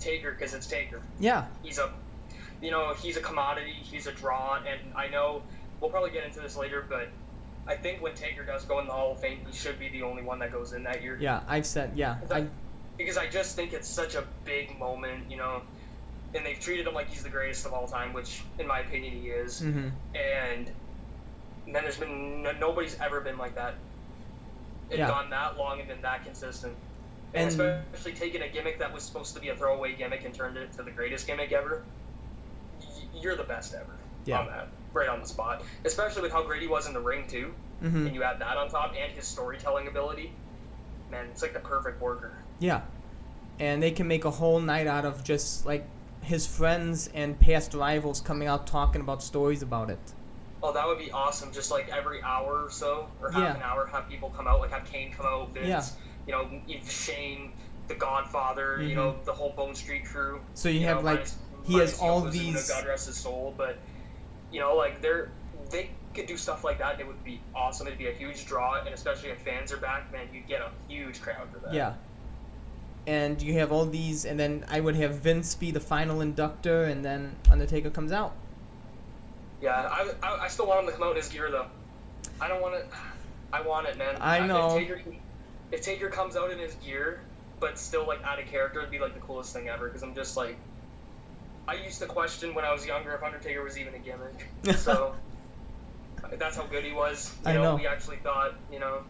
[0.00, 1.02] Taker because it's Taker.
[1.20, 1.92] Yeah, He's a,
[2.62, 3.74] you know, he's a commodity.
[3.82, 5.42] He's a draw, and I know
[5.80, 7.08] we'll probably get into this later, but
[7.66, 10.02] I think when Taker does go in the Hall of Fame, he should be the
[10.02, 11.18] only one that goes in that year.
[11.20, 12.46] yeah, I've said, yeah, I,
[12.96, 15.62] Because I just think it's such a big moment, you know,
[16.34, 19.14] and they've treated him like he's the greatest of all time, which, in my opinion,
[19.20, 19.60] he is.
[19.60, 20.70] hmm And
[21.66, 23.74] then there's been no, nobody's ever been like that.
[24.90, 25.08] And Yeah.
[25.08, 26.74] gone that long and been that consistent.
[27.34, 27.60] And, And-
[27.92, 30.72] especially taking a gimmick that was supposed to be a throwaway gimmick and turned it
[30.74, 31.82] to the greatest gimmick ever.
[32.80, 33.92] y- You're the best ever
[34.24, 34.40] Yeah.
[34.40, 35.62] on that, right on the spot.
[35.84, 38.56] Especially with how great he was in the ring too, hmm and you add that
[38.56, 40.32] on top, and his storytelling ability.
[41.10, 42.32] Man, it's like the perfect worker.
[42.58, 42.80] yeah.
[43.60, 45.86] And they can make a whole night out of just like
[46.22, 49.98] his friends and past rivals coming out talking about stories about it.
[50.62, 51.52] Oh, that would be awesome.
[51.52, 53.54] Just like every hour or so, or half Yeah.
[53.56, 55.82] an hour, have people come out, like have Kane come out, Vince, Yeah.
[56.26, 57.52] you know, Shane,
[57.88, 58.94] The Godfather, you Mhm.
[58.94, 60.40] know, the whole Bone Street Krew.
[60.54, 63.52] So you have know, like minus- he has minus all these- God rest his soul,
[63.56, 63.76] but
[64.52, 65.30] you know, like they're
[65.70, 67.00] they could do stuff like that.
[67.00, 67.86] It would be awesome.
[67.86, 70.70] It'd be a huge draw, and especially if fans are back, man, you'd get a
[70.86, 71.72] huge crowd for that.
[71.74, 71.94] Yeah.
[73.06, 76.84] And you have all these, and then I would have Vince be the final inductor,
[76.84, 78.34] and then Undertaker comes out.
[79.60, 81.66] Yeah, I, I, I still want him to come out in his gear though.
[82.40, 82.86] I don't want it.
[83.52, 84.16] I want it, man.
[84.20, 84.76] I know.
[84.76, 85.02] If Taker,
[85.70, 87.20] if Taker comes out in his gear,
[87.60, 89.86] but still like out of character, it'd be like the coolest thing ever.
[89.86, 90.56] Because I'm just like,
[91.68, 94.48] I used to question when I was younger if Undertaker was even a gimmick.
[94.78, 95.14] So
[96.38, 97.32] that's how good he was.
[97.44, 97.76] You I know.
[97.76, 99.02] We actually thought, you know,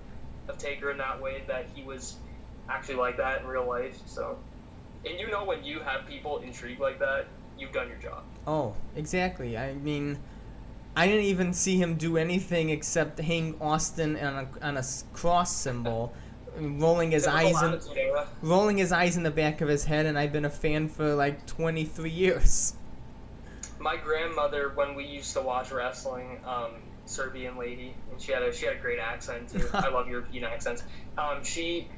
[0.48, 2.16] of Taker in that way that he was
[2.68, 3.98] actually like that in real life.
[4.06, 4.38] So,
[5.04, 7.26] and you know when you have people intrigued like that,
[7.58, 8.24] you've done your job.
[8.46, 9.56] Oh, exactly.
[9.56, 10.18] I mean,
[10.96, 15.54] I didn't even see him do anything except hang Austin on a, on a cross
[15.54, 16.12] symbol,
[16.56, 17.80] rolling his eyes in,
[18.42, 21.14] rolling his eyes in the back of his head, and I've been a fan for
[21.14, 22.74] like 23 years.
[23.82, 26.70] my grandmother when we used to watch wrestling um,
[27.04, 30.44] serbian lady and she had a she had a great accent too i love european
[30.44, 30.84] accents
[31.18, 31.88] um, she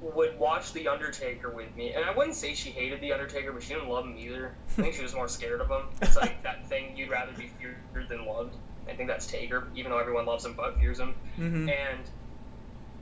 [0.00, 3.62] would watch the undertaker with me and i wouldn't say she hated the undertaker but
[3.62, 4.54] she didn't love him either.
[4.78, 5.82] I think she was more scared of him.
[6.00, 8.54] It's like that thing you'd rather be feared than loved.
[8.88, 11.14] I think that's taker even though everyone loves him but fears him.
[11.36, 12.10] Hmm and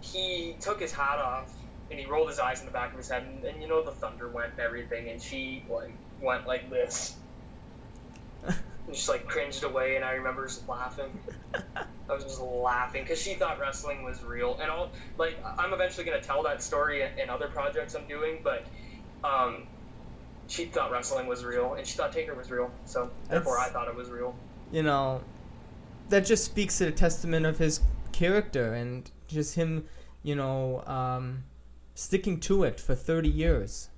[0.01, 1.55] he took his hat off
[1.91, 3.85] and he rolled his eyes in the back of his head and, and you know
[3.85, 7.17] the thunder went and everything and she like went like this
[8.93, 11.19] just like cringed away and i remember just laughing
[11.75, 16.05] i was just laughing because she thought wrestling was real and all like i'm eventually
[16.05, 18.65] going to tell that story in, other projects i'm doing but
[19.25, 19.67] um
[20.49, 23.89] she thought wrestling was real and she thought taker was real so therefore i thought
[23.89, 24.35] it was real
[24.73, 25.23] you know,
[26.09, 29.85] that just speaks to the testament of his character and just him,
[30.25, 31.45] you know, um,
[31.95, 33.91] sticking to it for 30 years.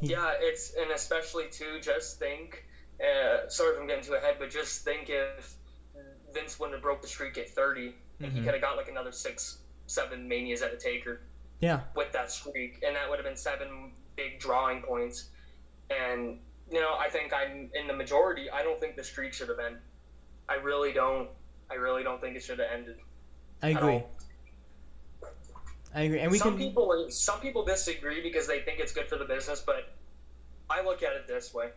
[0.00, 1.78] He- Yeah, it's and especially too.
[1.80, 2.63] Just think
[3.00, 5.56] Uh, sorry if I'm getting too ahead, but just think if
[6.32, 8.44] Vince wouldn't have broke the streak at 30, and he Mhm.
[8.44, 11.20] could have got like another six, seven manias at a taker
[11.60, 11.82] Yeah.
[11.94, 15.30] with that streak, and that would have been seven big drawing points.
[15.90, 18.48] And you know, I think I'm in the majority.
[18.48, 19.82] I don't think the streak should have ended.
[20.48, 21.28] I really don't.
[21.70, 22.96] I really don't think it should have ended.
[23.62, 24.02] I agree.
[25.94, 26.20] I agree.
[26.20, 26.66] And we some can.
[26.66, 29.92] people some people disagree because they think it's good for the business, but
[30.70, 31.70] I look at it this way.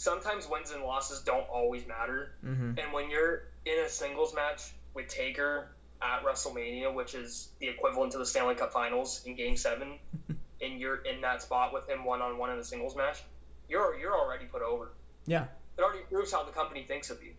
[0.00, 2.32] Sometimes wins and losses don't always matter.
[2.40, 5.68] hmm And when you're in a singles match with Taker
[6.00, 9.98] at WrestleMania, which is the equivalent to the Stanley Cup Finals in Game Seven,
[10.62, 13.22] and you're in that spot with him one on one in a singles match,
[13.68, 14.90] you're you're already put over.
[15.26, 15.44] Yeah.
[15.76, 17.34] It already proves how the company thinks of you.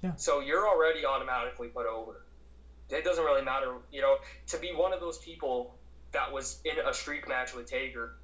[0.00, 0.14] Yeah.
[0.16, 2.24] So you're already automatically put over.
[2.88, 5.74] It doesn't really matter, you know, to be one of those people
[6.12, 8.16] that was in a streak match with Taker,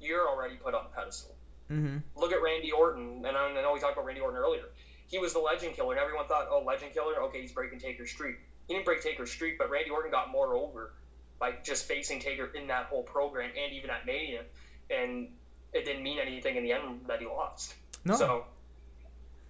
[0.00, 1.34] you're already put on the pedestal
[1.68, 4.64] hmm look at Randy Orton, and I know we talked about Randy Orton earlier.
[5.06, 8.10] He was the legend killer, and everyone thought, oh, legend killer, okay, he's breaking Taker's
[8.10, 8.36] streak.
[8.66, 10.92] He didn't break Taker's streak, but Randy Orton got more over
[11.38, 14.42] by just facing Taker in that whole program and even at Mania,
[14.90, 15.28] and
[15.72, 17.74] it didn't mean anything in the end that he lost.
[18.04, 18.16] No.
[18.16, 18.44] So,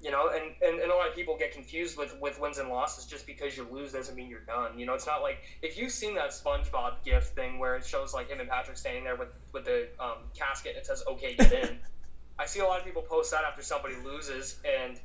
[0.01, 2.69] you know, and, and, and a lot of people get confused with, with wins and
[2.69, 4.79] losses just because you lose doesn't mean you're done.
[4.79, 8.15] You know, it's not like if you've seen that SpongeBob gift thing where it shows
[8.15, 11.35] like him and Patrick standing there with, with the um, casket and it says, okay,
[11.35, 11.79] get in.
[12.39, 14.99] I see a lot of people post that after somebody loses, and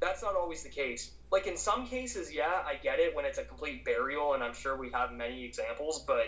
[0.00, 1.10] that's not always the case.
[1.30, 4.54] Like in some cases, yeah, I get it when it's a complete burial, and I'm
[4.54, 6.26] sure we have many examples, but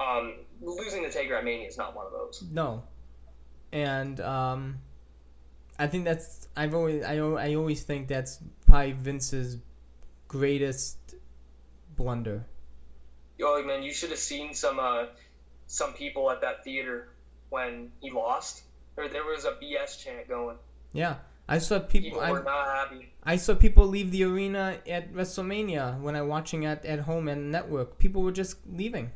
[0.00, 2.42] um, losing the Taker at Mania is not one of those.
[2.50, 2.84] No.
[3.72, 4.78] And um,
[5.78, 9.58] I think that's I've always I, I always think that's probably Vince's
[10.26, 10.96] greatest
[11.96, 12.46] blunder.
[13.36, 15.06] Yo, man, you should have seen some uh,
[15.66, 17.08] some people at that theater
[17.50, 18.62] when he lost.
[18.98, 20.56] There, there was a BS chant going.
[20.92, 21.16] Yeah.
[21.48, 23.12] I saw people People I, were not happy.
[23.22, 27.28] I saw people leave the arena at WrestleMania when I was watching at, at home
[27.28, 27.98] and network.
[27.98, 29.12] People were just leaving.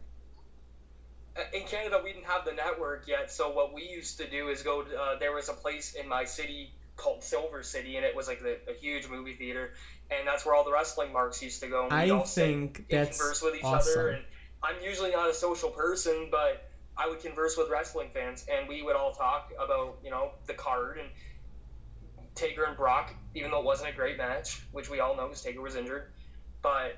[1.36, 4.48] Uh, in Canada, we didn't have the network yet, so what we used to do
[4.48, 4.82] is go.
[4.82, 8.28] To, uh, there was a place in my city called Silver City, and it was
[8.28, 9.72] like the, a huge movie theater,
[10.10, 11.84] and that's where all the wrestling marks used to go.
[11.84, 13.92] And I all sit think and that's converse with each awesome.
[13.98, 14.08] other.
[14.10, 14.24] And
[14.62, 16.70] I'm usually not a social person, but
[17.02, 20.54] I would converse with wrestling fans, and we would all talk about you know the
[20.54, 21.10] card and
[22.34, 25.42] Taker and Brock, even though it wasn't a great match, which we all know because
[25.42, 26.04] Taker was injured,
[26.62, 26.96] but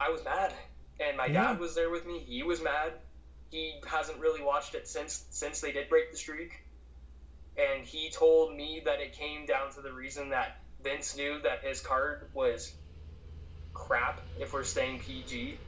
[0.00, 0.54] I was mad,
[1.00, 1.52] and my Yeah.
[1.52, 2.20] dad was there with me.
[2.20, 3.00] He was mad.
[3.50, 6.52] He hasn't really watched it since since they did break the streak,
[7.56, 11.62] and he told me that it came down to the reason that Vince knew that
[11.62, 12.74] his card was
[13.74, 15.62] crap if we're staying PG,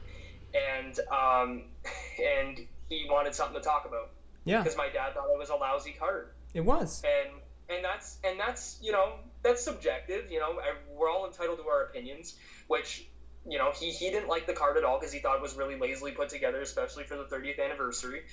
[0.53, 1.65] and um,
[2.23, 4.11] and he wanted something to talk about.
[4.45, 6.29] Yeah, because my dad thought it was a lousy card.
[6.53, 7.03] It was.
[7.05, 10.59] and and that's and that's you know that's subjective you know.
[10.59, 12.35] I- we're all entitled to our opinions
[12.67, 13.07] which
[13.47, 15.55] you know he, he didn't like the card at all because he thought it was
[15.55, 18.23] really lazily put together especially for the 30th anniversary.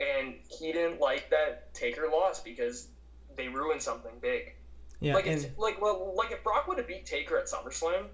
[0.00, 2.88] And he didn't like that taker lost because
[3.36, 4.54] they ruined something big.
[5.00, 8.06] Yeah, like and it's, like well like if brock would have beat taker at summerslam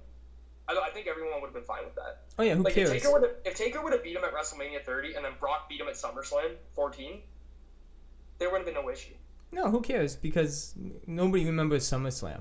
[0.68, 2.90] I, I think everyone would have been fine with that oh yeah, who like cares?
[2.90, 5.32] if Taker would have if Taker would have beat him at WrestleMania 30 and then
[5.40, 7.20] Brock beat him at SummerSlam 14,
[8.38, 9.14] there would have been no issue.
[9.52, 10.16] No, who cares?
[10.16, 10.74] Because
[11.06, 12.40] nobody remembers SummerSlam.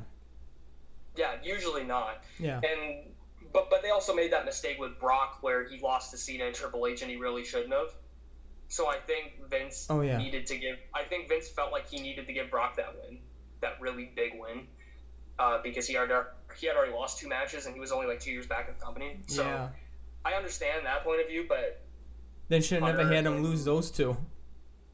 [1.15, 2.23] Yeah, usually not.
[2.39, 3.13] Yeah, And
[3.53, 6.55] but but they also made that mistake with Brock where he lost to Cena and
[6.55, 7.93] Triple H and he really shouldn't have.
[8.67, 10.17] So I think Vince Oh, yeah.
[10.17, 10.77] needed to give.
[10.93, 13.19] I think Vince felt like he needed to give Brock that win,
[13.61, 14.67] that really big win,
[15.39, 16.09] uh, because he had
[16.57, 18.75] he had already lost two matches and he was only like two years back in
[18.77, 19.19] the company.
[19.27, 19.69] So yeah.
[20.23, 21.81] I understand that point of view, but
[22.47, 24.17] Then shouldn't have never had him lose those two.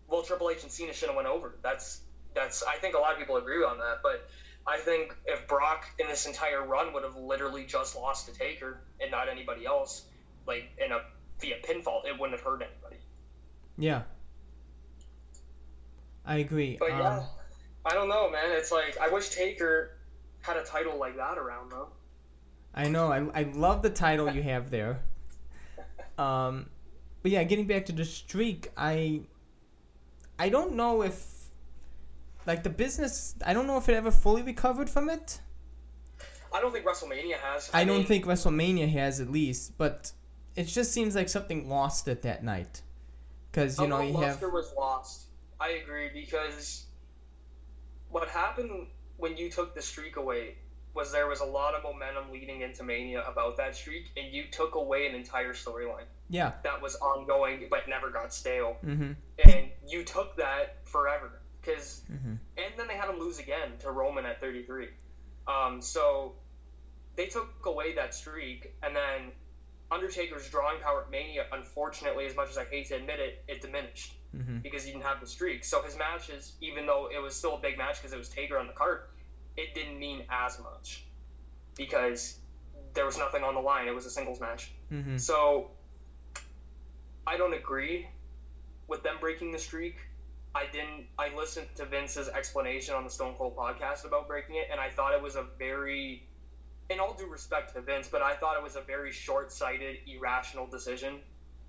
[0.08, 1.56] well, Triple H and Cena should have went over.
[1.62, 2.01] That's
[2.34, 2.63] that's.
[2.63, 4.30] I think a lot of people agree on that, but
[4.67, 8.82] I think if Brock in this entire run would have literally just lost to Taker
[8.99, 10.05] and not anybody else,
[10.47, 11.01] like in a
[11.39, 13.01] via pinfall, it wouldn't have hurt anybody.
[13.78, 14.03] Yeah.
[16.26, 16.78] I agree.
[16.80, 17.24] But um, yeah,
[17.86, 18.51] I don't know, man.
[18.51, 19.97] It's like I wish Taker
[20.42, 21.89] had a title like that around though.
[22.74, 23.12] I know.
[23.12, 25.02] I, I love the title you have there.
[26.18, 26.70] Um,
[27.24, 29.22] but yeah, getting back to the streak, I
[30.38, 31.26] I don't know if
[32.46, 33.34] like the business.
[33.46, 35.39] I don't know if it ever fully recovered from it.
[36.54, 37.70] I don't think WrestleMania has.
[37.74, 40.12] I, don't mean, think WrestleMania has at least, but
[40.56, 42.82] it just seems like something lost it that night.
[43.52, 45.28] Because you know you have luster was lost.
[45.60, 46.86] I agree because
[48.10, 48.88] what happened
[49.22, 50.55] when you took the streak away
[50.93, 54.43] was there was a lot of momentum leading into Mania about that streak, and you
[54.51, 56.51] took away an entire storyline yeah.
[56.63, 59.11] that was ongoing but never got stale, Mm-hmm.
[59.49, 61.32] and you took that forever.
[61.61, 62.39] because Mhm.
[62.57, 64.89] and then they had him lose again to Roman at 33.
[65.47, 66.34] Um, so
[67.15, 69.32] they took away that streak, and then
[69.91, 73.61] Undertaker's drawing power at Mania, unfortunately, as much as I hate to admit it, it
[73.61, 74.61] diminished Mhm.
[74.63, 75.63] because he didn't have the streak.
[75.63, 78.57] So his matches, even though it was still a big match because it was Taker
[78.57, 79.01] on the card,
[79.57, 81.03] it didn't mean as much
[81.75, 82.39] because
[82.93, 83.88] there was nothing on the line.
[83.88, 84.71] It was a singles match.
[84.91, 85.19] Mhm.
[85.19, 85.69] So
[87.27, 88.07] I don't agree
[88.88, 90.07] with them breaking the streak.
[90.53, 91.07] I didn't.
[91.17, 94.89] I listened to Vince's explanation on the Stone Cold podcast about breaking it, and I
[94.89, 96.23] thought it was a very,
[96.89, 100.67] in all due respect to Vince, but I thought it was a very short-sighted, irrational
[100.67, 101.21] decision,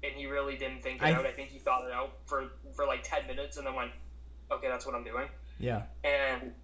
[0.03, 1.27] and he really didn't think it I- out.
[1.27, 3.93] I think he thought it out for for like ten minutes, and then went,
[4.51, 5.29] "Okay, that's what I'm doing."
[5.59, 5.83] Yeah.
[6.03, 6.55] and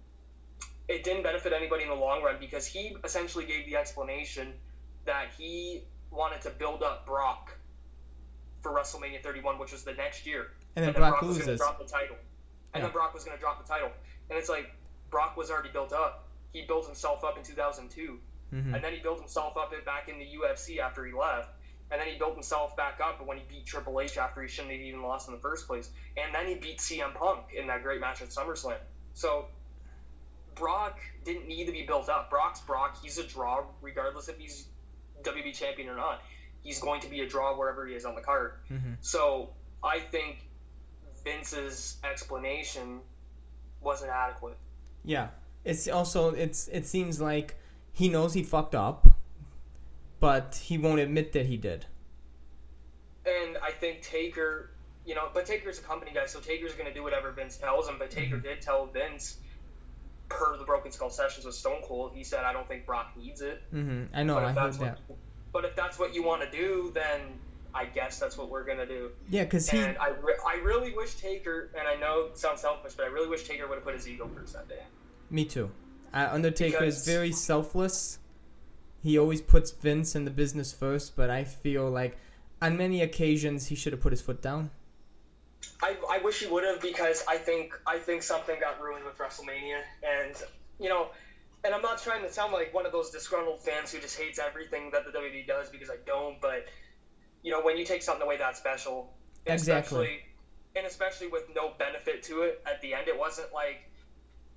[0.89, 4.53] it didn't benefit anybody in the long run because he essentially gave the explanation
[5.05, 7.55] that he wanted to build up Brock
[8.61, 11.51] for WrestleMania 31, which was the next year, And then then Brock was going to
[11.51, 11.59] loses.
[11.59, 12.17] drop the title,
[12.73, 12.87] and Yeah.
[12.87, 13.91] then Brock was going to drop the title,
[14.29, 14.71] and it's like
[15.11, 16.27] Brock was already built up.
[16.51, 18.19] He built himself up in 2002,
[18.51, 18.73] Mhm.
[18.75, 21.51] and then he built himself up back in the UFC after he left.
[21.91, 24.73] And then he built himself back up when he beat Triple H after he shouldn't
[24.73, 25.89] have even lost in the first place.
[26.17, 28.77] And then he beat CM Punk in that great match at SummerSlam.
[29.13, 29.45] So
[30.55, 32.29] Brock didn't need to be built up.
[32.29, 32.97] Brock's Brock.
[33.01, 34.67] He's a draw, regardless if he's
[35.23, 36.21] WB champion or not.
[36.61, 38.53] He's going to be a draw wherever he is on the card.
[38.69, 38.97] Mhm.
[39.01, 39.49] So
[39.83, 40.45] I think
[41.23, 43.01] Vince's explanation
[43.81, 44.57] wasn't adequate.
[45.03, 45.29] Yeah.
[45.65, 47.55] It's also it's it seems like
[47.91, 49.07] he knows he fucked up,
[50.19, 51.85] but he won't admit that he did.
[53.25, 54.71] And I think Taker,
[55.05, 57.87] you know, but Taker's a company guy, so Taker's going to do whatever Vince tells
[57.87, 57.95] him.
[57.99, 59.37] But Taker did tell Vince,
[60.29, 63.41] per the Broken Skull sessions with Stone Cold, he said, "I don't think Brock needs
[63.41, 64.15] it." Mm-hmm.
[64.15, 64.35] I know.
[64.35, 64.99] but I heard that's that.
[65.07, 65.17] what,
[65.51, 67.21] but if that's what you want to do, then
[67.73, 69.11] I guess that's what we're going to do.
[69.29, 69.79] Yeah, because he.
[69.79, 73.09] And I, re- I really wish Taker, and I know it sounds selfish, but I
[73.09, 74.83] really wish Taker would have put his ego first that day.
[75.29, 75.69] Me too.
[76.13, 78.19] Uh, Undertaker is very selfless.
[79.01, 82.17] He always puts Vince and the business first, but I feel like
[82.61, 84.71] on many occasions he should have put his foot down.
[85.81, 89.17] I, I wish he would have because I think I think something got ruined with
[89.17, 90.35] WrestleMania, and
[90.79, 91.07] you know,
[91.63, 94.39] and I'm not trying to sound like one of those disgruntled fans who just hates
[94.39, 96.65] everything that the WWE does because I don't, but
[97.43, 99.13] you know, when you take something away that special,
[99.45, 99.97] Exactly.
[99.97, 100.19] especially,
[100.75, 103.88] and especially with no benefit to it at the end, it wasn't like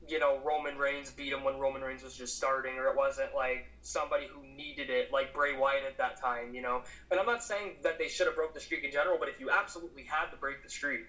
[0.08, 3.34] you know Roman Reigns beat him when Roman Reigns was just starting, or it wasn't
[3.34, 6.82] like somebody who needed it like Bray Wyatt at that time, you know.
[7.10, 9.38] And I'm not saying that they should have broke the streak in general, but if
[9.38, 11.02] you absolutely had to break the streak,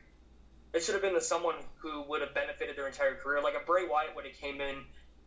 [0.74, 3.42] it should have been to someone who would have benefited their entire career.
[3.42, 4.84] Like a Bray Wyatt would have came in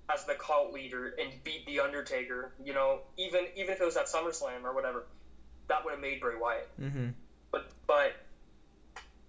[0.08, 2.52] as the cult leader and beat the Undertaker.
[2.62, 5.04] You know, even even if it was at SummerSlam or whatever,
[5.68, 6.68] that would have made Bray Wyatt.
[6.78, 7.08] hmm
[7.50, 8.12] But but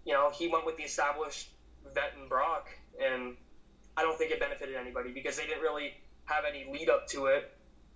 [0.06, 1.50] you know, he went with the established
[1.94, 2.70] vet and Brock,
[3.00, 3.36] and
[3.98, 5.96] I don't think it benefited anybody because they didn't really
[6.26, 7.52] have any lead up to it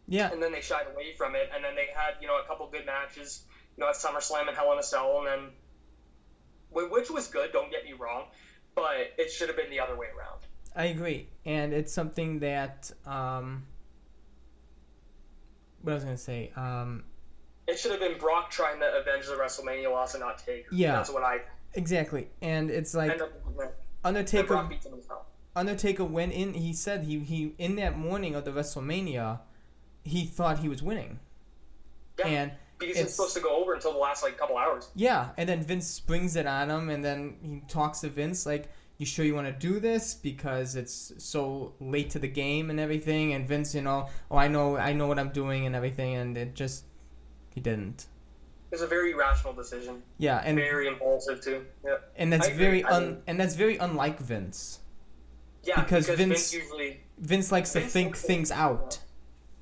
[0.07, 2.47] Yeah, and then they shied away from it, and then they had you know a
[2.47, 3.43] couple good matches,
[3.77, 7.51] you know at SummerSlam and Hell in a Cell, and then which was good.
[7.51, 8.25] Don't get me wrong,
[8.75, 10.41] but it should have been the other way around.
[10.75, 13.63] I agree, and it's something that um,
[15.81, 16.51] what I was gonna say.
[16.55, 17.03] Um,
[17.67, 20.73] It should have been Brock trying to avenge the WrestleMania loss and not Taker.
[20.73, 20.93] Yeah.
[20.93, 21.41] that's what I
[21.73, 23.11] exactly, and it's like.
[23.11, 23.21] And
[24.03, 24.67] Undertaker.
[25.53, 25.99] Brock beats him himself.
[25.99, 26.53] Undertaker went in.
[26.53, 29.39] He said he he in that morning of the WrestleMania,
[30.03, 31.19] he thought he was winning,
[32.19, 34.89] Yeah, and because it's- it's supposed to go over until the last like couple hours.
[34.95, 38.69] yeah, and then Vince springs it on him, and then he talks to Vince like,
[38.97, 42.79] "You sure you want to do this because it's so late to the game and
[42.79, 46.15] everything?" And Vince, you know, oh, I know, I know what I'm doing and everything,
[46.15, 46.85] and it just
[47.53, 48.07] he didn't.
[48.71, 51.65] It was a very rational decision, Yeah, and very impulsive too.
[51.85, 54.79] Yeah, and that's very un and that's very unlike Vince.
[55.63, 58.99] Yeah, Because because, Vince- Vince usually Vince likes to think things out.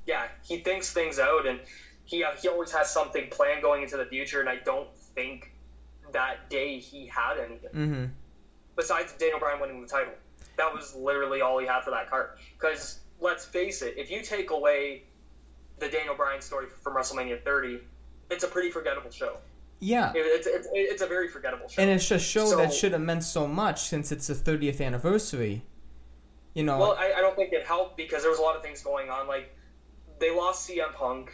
[0.06, 1.60] yeah, he thinks things out, and
[2.06, 4.39] he uh, he always has something planned going into the future.
[4.39, 5.52] And I don't think
[6.14, 8.06] that day he had anything Mm-hmm.
[8.76, 10.14] besides Daniel Bryan winning the title.
[10.58, 12.32] That was literally all he had for that card.
[12.60, 15.04] Because let's face it, if you take away
[15.80, 17.80] the Daniel Bryan story from WrestleMania 30,
[18.30, 19.38] it's a pretty forgettable show.
[19.82, 21.82] Yeah, It's it's, it's a very forgettable show.
[21.82, 25.64] and it's a show that should have meant so much since it's the 30th anniversary.
[26.54, 28.64] You know, well, I, I don't think it helped because there was a lot of
[28.64, 29.28] things going on.
[29.28, 29.56] Like
[30.20, 31.32] they lost CM Punk.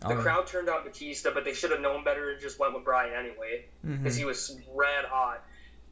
[0.00, 2.74] The um, crowd turned on Batista, but they should have known better and just went
[2.74, 3.66] with Bryan anyway.
[3.82, 5.44] because he was red hot.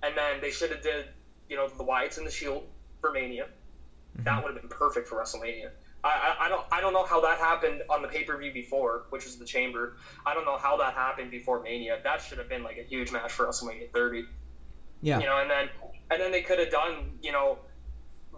[0.02, 1.06] And then they should have did,
[1.48, 2.66] you know, the Wyatts and the Shield
[3.00, 3.44] for Mania.
[3.44, 4.24] Mm-hmm.
[4.24, 5.70] That would have been perfect for WrestleMania.
[6.04, 8.52] I, I, I don't I don't know how that happened on the pay per view
[8.52, 9.96] before, which was the Chamber.
[10.26, 12.00] I don't know how that happened before Mania.
[12.02, 14.24] That should have been like a huge match for WrestleMania 30.
[15.00, 15.20] Yeah.
[15.20, 15.68] You know, and then
[16.10, 17.58] and then they could have done, you know,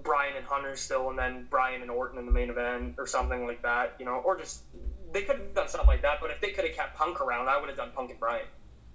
[0.03, 3.47] Bryan and Hunter still, and then Brian and Orton in the main event or something
[3.47, 3.95] like that.
[3.99, 4.62] You know, or just
[5.12, 6.18] they could have done something like that.
[6.20, 8.47] But if they could have kept Punk around, I would have done Punk and Brian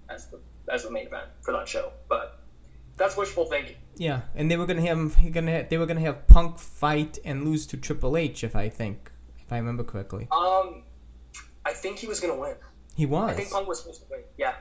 [0.08, 1.92] as the as the main event for that show.
[2.08, 2.40] But
[2.96, 3.76] that's wishful thinking.
[3.96, 7.44] Yeah, and they were gonna have gonna have, they were gonna have Punk fight and
[7.44, 10.28] lose to Triple H if I think if I remember correctly.
[10.30, 10.84] Um,
[11.64, 12.54] I think he was gonna win.
[12.94, 13.30] He was.
[13.30, 14.20] I think Punk was supposed to win.
[14.36, 14.54] Yeah.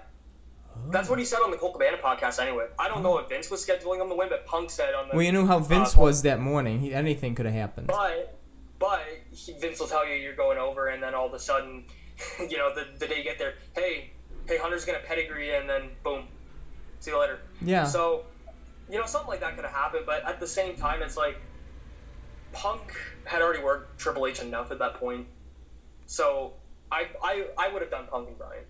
[0.89, 2.39] That's what he said on the Colt Cabana podcast.
[2.41, 5.09] Anyway, I don't know if Vince was scheduling him to win, but Punk said on
[5.09, 5.15] the.
[5.15, 6.79] Well, you know how Vince Uh, was that morning.
[6.79, 7.87] He, anything could have happened.
[7.87, 8.37] But
[8.79, 9.01] but
[9.31, 11.85] he, Vince will tell you you're going over, and then all of a sudden,
[12.39, 14.11] you know, the, the day you get there, hey,
[14.47, 16.27] hey, Hunter's gonna pedigree, and then boom,
[16.99, 17.39] see you later.
[17.61, 17.85] Yeah.
[17.85, 18.25] So,
[18.89, 21.37] you know, something like that could have happened, but at the same time, it's like
[22.51, 22.81] Punk
[23.25, 25.27] had already worked Triple H enough at that point.
[26.07, 26.53] So
[26.91, 28.63] I I, I would have done Punk and Bryan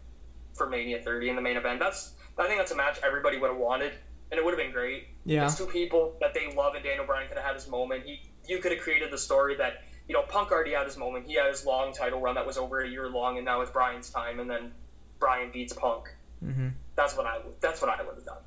[0.60, 1.80] for Mania 30 in the main event.
[1.80, 3.92] That's I think that's a match everybody would have wanted,
[4.32, 5.08] and it would have been great.
[5.26, 5.46] yeah.
[5.46, 8.04] It's two people that they love, and Daniel Bryan could have had his moment.
[8.06, 11.26] He, you could have created the story that you know Punk already had his moment.
[11.28, 13.72] He had his long title run that was over a year long, and now it's
[13.72, 14.72] Bryan's time, and then
[15.20, 16.14] Bryan beats Punk.
[16.42, 17.60] hmm That's what I would.
[17.60, 18.38] That's what I would have done.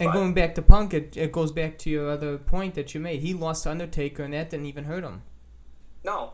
[0.00, 2.94] And But- going back to Punk, it, it goes back to your other point that
[2.94, 3.20] you made.
[3.20, 5.22] He lost to Undertaker, and that didn't even hurt him.
[6.04, 6.32] No,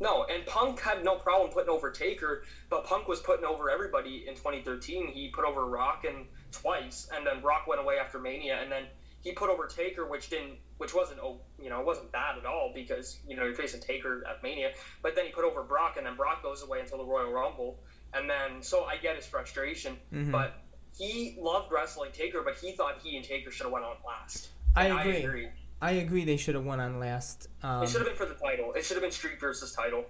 [0.00, 4.24] no, and Punk had no problem putting over Taker, but Punk was putting over everybody
[4.26, 5.08] in 2013.
[5.08, 8.88] He put over Rock and twice, and then Rock went away after Mania, and then
[9.20, 12.46] he put over Taker, which didn't, which wasn't, oh, you know, it wasn't bad at
[12.46, 14.70] all because you know you're facing Taker at Mania,
[15.02, 17.76] but then he put over Brock, and then Brock goes away until the Royal Rumble,
[18.14, 20.30] and then so I get his frustration, Mhm.
[20.30, 20.54] but
[20.96, 24.50] he loved wrestling Taker, but he thought he and Taker should have went on last.
[24.76, 25.12] I agree.
[25.12, 25.48] I agree.
[25.80, 26.24] I agree.
[26.24, 27.48] They should have won on last.
[27.62, 28.72] Um, It should have been for the title.
[28.74, 30.04] It should have been Streak versus title.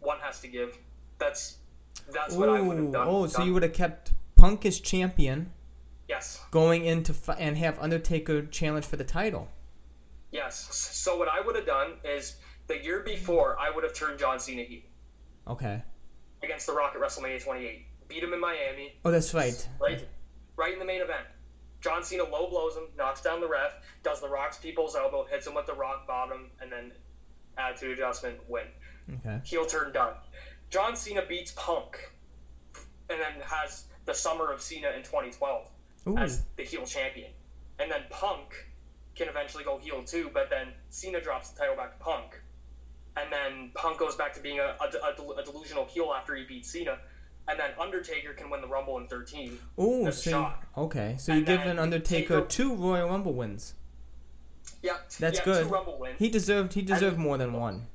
[0.00, 0.76] One has to give.
[1.18, 1.56] That's
[2.12, 3.06] that's what I would have done.
[3.08, 3.46] oh, so done.
[3.46, 5.52] you would have kept Punk as champion,
[6.08, 9.48] yes, going into fi- and have Undertaker challenge for the title.
[10.30, 10.56] yes.
[10.74, 14.38] So what I would have done is the year before I would have turned John
[14.40, 14.80] Cena heel
[15.46, 15.82] Okay.
[16.42, 17.86] against The Rock at WrestleMania 28.
[18.08, 18.94] Beat him in Miami.
[19.04, 19.66] Oh, that's right.
[19.80, 20.06] Right,
[20.56, 21.24] right in the main event.
[21.84, 25.46] John Cena low blows him, knocks down the ref, does the Rock's people's elbow, hits
[25.46, 26.92] him with the Rock bottom, and then
[27.58, 28.64] attitude adjustment win.
[29.16, 29.42] Okay.
[29.44, 30.14] heel turn done.
[30.70, 32.10] John Cena beats Punk,
[33.10, 35.68] and then has the summer of Cena in 2012
[36.06, 36.16] Ooh.
[36.16, 37.30] as the heel champion.
[37.78, 38.54] And then Punk
[39.14, 42.40] can eventually go heel too, but then Cena drops the title back to Punk.
[43.18, 46.44] And then Punk goes back to being a, a, a a delusional heel after he
[46.44, 46.98] beats Cena.
[47.46, 49.58] And then Undertaker can win the Rumble in 13.
[49.78, 50.66] Ooh, That's so shock.
[50.78, 53.74] okay, so And you're then giving Undertaker Taker- two Royal Rumble wins.
[54.82, 55.64] Yeah, That's yeah, good.
[55.66, 56.18] Two Rumble wins.
[56.18, 56.72] He deserved.
[56.72, 57.86] He deserved more than one.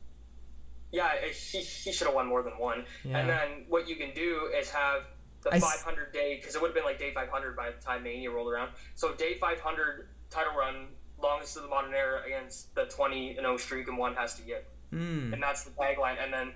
[0.91, 2.85] Yeah, he, he should have won more than one.
[3.03, 3.19] Yeah.
[3.19, 5.03] And then what you can do is have
[5.41, 7.81] the I s- 500 day, because it would have been like day 500 by the
[7.83, 8.71] time Mania rolled around.
[8.95, 10.87] So day 500 title run,
[11.21, 14.41] longest of the modern era against the 20 and 0 streak, and one has to
[14.41, 14.67] get.
[14.91, 15.31] Hmm.
[15.33, 16.15] And that's the tagline.
[16.23, 16.53] And then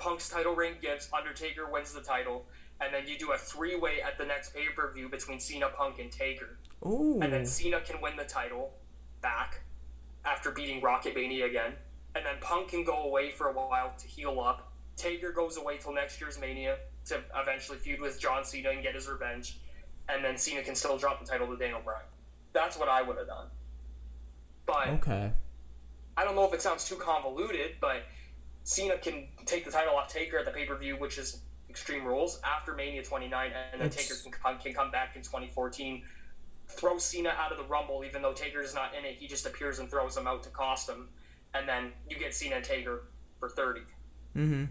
[0.00, 2.46] Punk's title ring gives, Undertaker wins the title.
[2.80, 5.68] And then you do a three way at the next pay per view between Cena,
[5.68, 6.56] Punk, and Taker.
[6.86, 7.20] Ooh.
[7.20, 8.72] And then Cena can win the title
[9.20, 9.60] back
[10.24, 11.74] after beating Rock at Mania again.
[12.14, 14.72] And then Punk can go away for a while to heal up.
[14.96, 18.94] Taker goes away till next year's Mania to eventually feud with John Cena and get
[18.94, 19.58] his revenge.
[20.08, 22.02] And then Cena can still drop the title to Daniel Bryan.
[22.52, 23.46] That's what I would have done.
[24.66, 25.32] But Okay.
[26.16, 28.02] I don't know if it sounds too convoluted, but
[28.70, 32.04] Cena can take the title off Taker at the pay per view, which is Extreme
[32.04, 36.04] Rules, after Mania 29, and then It's- Taker can come, can come back in 2014.
[36.68, 39.16] Throw Cena out of the Rumble, even though Taker's not in it.
[39.16, 41.08] He just appears and throws him out to cost him.
[41.52, 43.08] And then you get Cena and Taker
[43.40, 43.80] for 30.
[44.36, 44.64] Mm-hmm.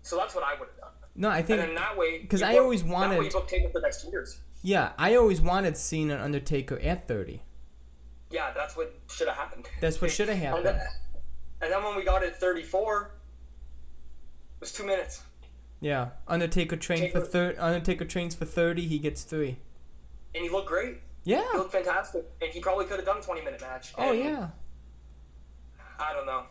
[0.00, 0.90] So that's what I would have done.
[1.16, 3.30] No, I And think then that way, because I book- always That way wanted- you
[3.30, 4.40] book Taker for the next two years.
[4.62, 7.42] yeah, I always wanted Cena and Undertaker at thirty.
[8.30, 9.68] Yeah, that's what should have happened.
[9.82, 10.80] That's what should have happened.
[11.60, 15.22] And then when we got it 34, it was two minutes.
[15.80, 17.56] Yeah, Undertaker trained for third.
[17.58, 18.86] Undertaker trains for thirty.
[18.86, 19.58] He gets three.
[20.34, 21.00] And he looked great.
[21.24, 21.44] Yeah.
[21.52, 22.24] He looked fantastic.
[22.40, 23.92] And he probably could have done a 20 minute match.
[23.98, 24.48] Oh And yeah.
[25.98, 26.44] I don't know.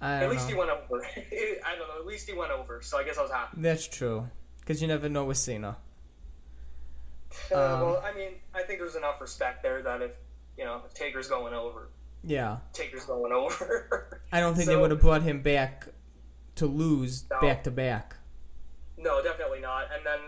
[0.00, 1.04] I At don't least he went over.
[1.16, 1.98] I don't know.
[2.00, 2.80] At least he went over.
[2.82, 3.56] So I guess I was happy.
[3.60, 4.28] That's true.
[4.60, 5.76] Because you never know with Cena.
[7.50, 10.12] Uh, Um, well, I mean, I think there's enough respect there that if,
[10.56, 11.88] you know, if Taker's going over,
[12.24, 12.58] Yeah.
[12.72, 14.20] Taker's going over.
[14.32, 15.88] I don't think they would have brought him back
[16.56, 17.40] to lose No.
[17.40, 18.16] back to back.
[18.98, 19.86] no, definitely not.
[19.92, 20.20] And then,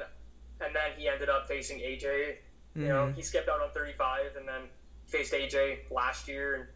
[0.60, 2.38] and then he ended up facing AJ.
[2.74, 3.14] You know, Mhm.
[3.14, 4.62] he skipped out on 35 and then
[5.06, 6.54] faced AJ last year.
[6.56, 6.66] And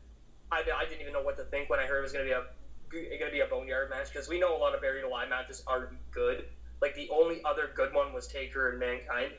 [0.53, 2.29] I, I didn't even know what to think when I heard it was going to
[2.31, 2.45] be a
[2.91, 5.63] going to be a boneyard match because we know a lot of buried alive matches
[5.67, 6.45] aren't good.
[6.81, 9.33] Like the only other good one was Taker and Mankind,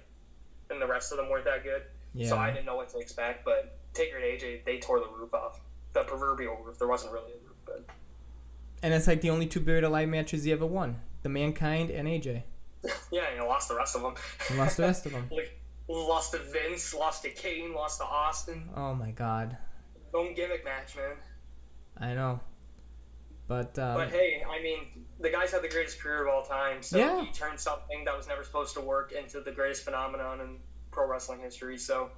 [0.70, 1.84] and the rest of them weren't that good.
[2.28, 3.46] So I didn't know what to expect.
[3.46, 5.62] But Taker and AJ, they tore the roof off.
[5.94, 6.78] The proverbial roof.
[6.78, 7.86] There wasn't really a roof, but
[8.84, 12.08] And it's like the only two buried alive matches he ever won: the Mankind and
[12.08, 12.44] AJ.
[13.12, 14.14] yeah, you know, lost the rest of them.
[14.48, 15.28] He lost the rest of them.
[15.32, 18.70] like, lost to Vince, lost to Kane, lost to Austin.
[18.76, 19.58] Oh my God,
[20.14, 21.16] Don't gimmick match, man.
[21.98, 22.40] I know.
[23.48, 26.84] But, um, But hey, I mean, the guy's had the greatest career of all time.
[26.84, 27.20] So Yeah.
[27.20, 30.60] he turned something that was never supposed to work into the greatest phenomenon in
[30.92, 31.78] pro wrestling history.
[31.80, 32.12] So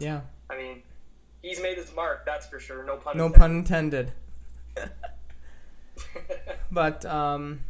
[0.00, 0.82] yeah, I mean,
[1.46, 2.26] he's made his mark.
[2.26, 2.84] That's for sure.
[2.84, 3.16] No pun.
[3.16, 3.40] no intended.
[3.40, 4.12] pun intended.
[6.70, 7.60] But um,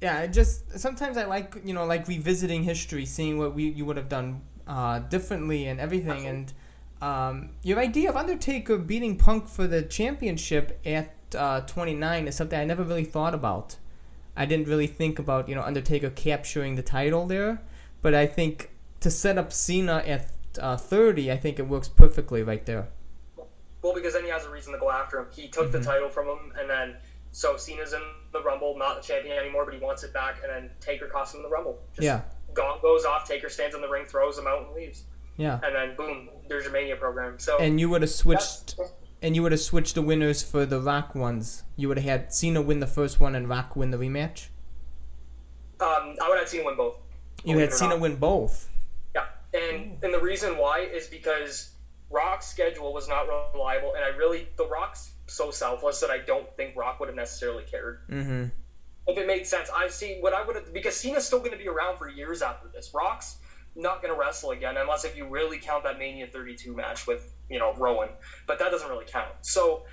[0.00, 3.84] yeah, it just sometimes I like you know like revisiting history, seeing what we you
[3.86, 6.26] would have done uh, differently and everything.
[6.26, 6.52] And
[7.00, 12.58] um, your idea of Undertaker beating Punk for the championship at uh, 29 is something
[12.58, 13.76] I never really thought about.
[14.36, 17.60] I didn't really think about you know Undertaker capturing the title there,
[18.02, 22.42] but I think to set up Cena at uh, 30, I think it works perfectly
[22.42, 22.88] right there.
[23.82, 25.26] Well, because then he has a reason to go after him.
[25.30, 25.78] He took Mm-hmm.
[25.78, 26.96] the title from him, and then
[27.32, 30.50] so Cena's in the Rumble, not the champion anymore, but he wants it back, and
[30.52, 31.78] then Taker costs him the Rumble.
[31.94, 32.22] Just Yeah,
[32.54, 35.04] Gong goes off, Taker stands in the ring, throws him out, and leaves.
[35.36, 35.60] yeah.
[35.62, 37.38] And then boom, there's your Mania program.
[37.38, 38.76] So And you would have switched
[39.22, 41.62] and you would have switched the winners for the Rock ones.
[41.76, 44.46] You would have had Cena win the first one and Rock win the rematch.
[45.80, 46.96] um, I would have Cena win both.
[47.44, 48.00] You had Cena not.
[48.00, 48.67] win both.
[49.54, 51.70] And and the reason why is because
[52.10, 56.54] Rock's schedule was not reliable, and I really the Rock's so selfless that I don't
[56.56, 58.44] think Rock would have necessarily cared Mm-hmm.
[59.06, 59.68] if it made sense.
[59.74, 62.42] I see what I would have because Cena's still going to be around for years
[62.42, 62.90] after this.
[62.94, 63.36] Rock's
[63.76, 67.32] not going to wrestle again unless if you really count that Mania 32 match with
[67.48, 68.08] you know Rowan,
[68.46, 69.32] but that doesn't really count.
[69.42, 69.84] So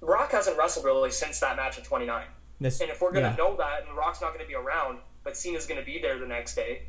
[0.00, 2.24] Rock hasn't wrestled really since that match in 29.
[2.60, 3.36] This, And if we're going to yeah.
[3.36, 6.18] know that and Rock's not going to be around, but Cena's going to be there
[6.18, 6.82] the next day,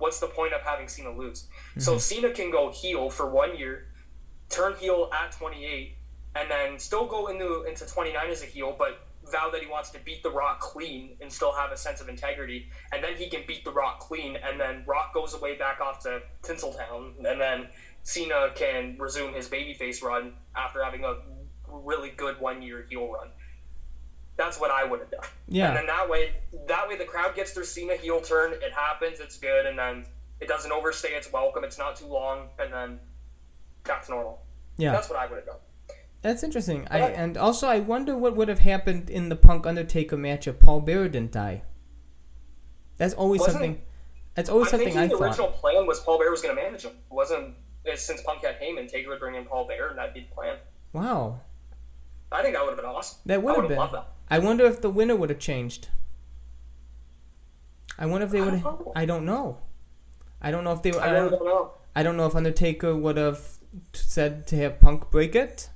[0.00, 1.44] what's the point of having Cena lose?
[1.78, 2.00] So Mhm.
[2.00, 3.84] Cena can go heel for one year,
[4.48, 5.92] turn heel at 28,
[6.34, 8.94] and then still go into into 29 as a heel, but
[9.24, 12.08] vow that he wants to beat The Rock clean and still have a sense of
[12.08, 15.80] integrity, and then he can beat The Rock clean, and then Rock goes away back
[15.80, 17.66] off to Tinseltown, and then
[18.02, 21.14] Cena can resume his babyface run after having a
[21.68, 23.30] really good one year heel run.
[24.40, 25.20] That's what I would have done.
[25.48, 26.32] And yeah, then that way,
[26.66, 28.54] that way the crowd gets their Cena heel turn.
[28.54, 29.20] It happens.
[29.20, 30.06] It's good, and then
[30.40, 31.62] it doesn't overstay its welcome.
[31.62, 32.98] It's not too long, and then
[33.84, 34.42] to normal.
[34.78, 34.92] yeah.
[34.92, 35.56] That's what I would have done.
[36.22, 36.88] That's interesting.
[36.90, 40.58] I and also I wonder what would have happened in the Punk Undertaker match if
[40.58, 41.62] Paul Bearer didn't die.
[42.96, 43.82] That's always something.
[44.34, 45.48] That's always something I something think I think the thought.
[45.48, 46.92] original plan was Paul Bearer was going to manage him.
[46.92, 50.14] It wasn't it, since Punk had Heyman, Taker would bring in Paul Bearer, and that'd
[50.14, 50.56] be the plan.
[50.94, 51.40] Wow,
[52.32, 53.18] I think that would have been awesome.
[53.26, 53.78] that would have been.
[53.78, 54.08] loved that.
[54.30, 55.88] I wonder if the winner would have changed.
[57.98, 58.54] I wonder if they would.
[58.54, 58.82] have.
[58.94, 59.58] I don't know.
[60.40, 60.92] I don't know if they.
[60.92, 61.30] I I don't.
[61.32, 61.72] don't know.
[61.94, 63.40] I don't know if Undertaker would have
[63.92, 65.68] said to have Punk break it,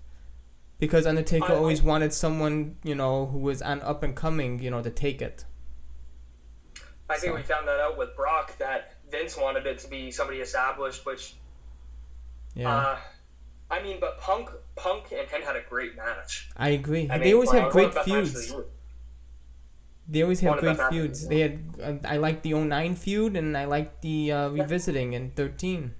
[0.78, 4.60] because Undertaker I- I- always wanted someone you know who was on up and coming,
[4.60, 5.44] you know, to take it.
[7.10, 10.10] I think So- we found that out with Brock that Vince wanted it to be
[10.10, 11.34] somebody established, which
[12.54, 12.98] Yeah, uh,
[13.70, 16.50] I mean, but Punk, Punk and him had a great match.
[16.56, 17.08] I agree.
[17.10, 18.48] I they mean, always have great the best matches of feuds.
[18.48, 18.66] the.
[20.06, 21.26] They always have great feuds.
[21.28, 21.64] They had.
[21.82, 25.94] Uh, I like the 09 feud, and I like the uh, revisiting in 13.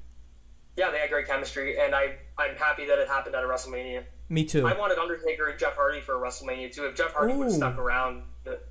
[0.77, 4.05] Yeah, they had great chemistry, and I I'm happy that it happened at a WrestleMania.
[4.29, 4.67] Me too.
[4.67, 6.87] I wanted Undertaker and Jeff Hardy for a WrestleMania too.
[6.87, 8.23] If Jeff Hardy would have stuck around,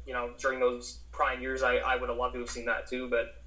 [0.06, 2.88] you know, during those prime years, I, I would have loved to have seen that
[2.88, 3.10] too.
[3.10, 3.43] But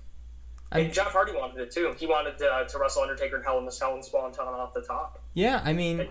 [0.73, 1.95] and Jeff Hardy wanted it too.
[1.99, 4.83] He wanted uh, to wrestle Undertaker and Hell in the Cell and Swanton off the
[4.83, 5.23] top.
[5.35, 6.09] Yeah, I mean,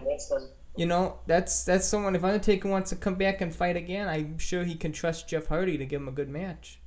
[0.76, 2.16] you know, that's that's someone.
[2.16, 5.48] If Undertaker wants to come back and fight again, I'm sure he can trust Jeff
[5.48, 6.80] Hardy to give him a good match.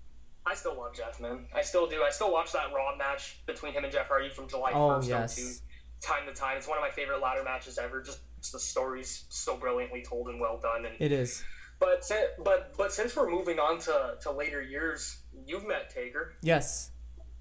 [0.47, 1.45] I still love Jeff, man.
[1.55, 2.03] I still do.
[2.03, 5.09] I still watch that Raw match between him and Jeff Hardy from July Oh 1st
[5.09, 6.57] yes, to time to time.
[6.57, 8.01] It's one of my favorite ladder matches ever.
[8.01, 10.87] Just, just the story's so brilliantly told and well done.
[10.87, 11.45] And it is.
[11.79, 12.11] But
[12.43, 16.35] but but since we're moving on to, to later years, you've met Taker.
[16.43, 16.93] Yes.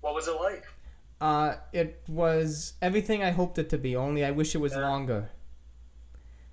[0.01, 0.65] What was it like?
[1.19, 3.95] Uh, it was everything I hoped it to be.
[3.95, 4.87] Only I wish it was Yeah.
[4.87, 5.29] longer.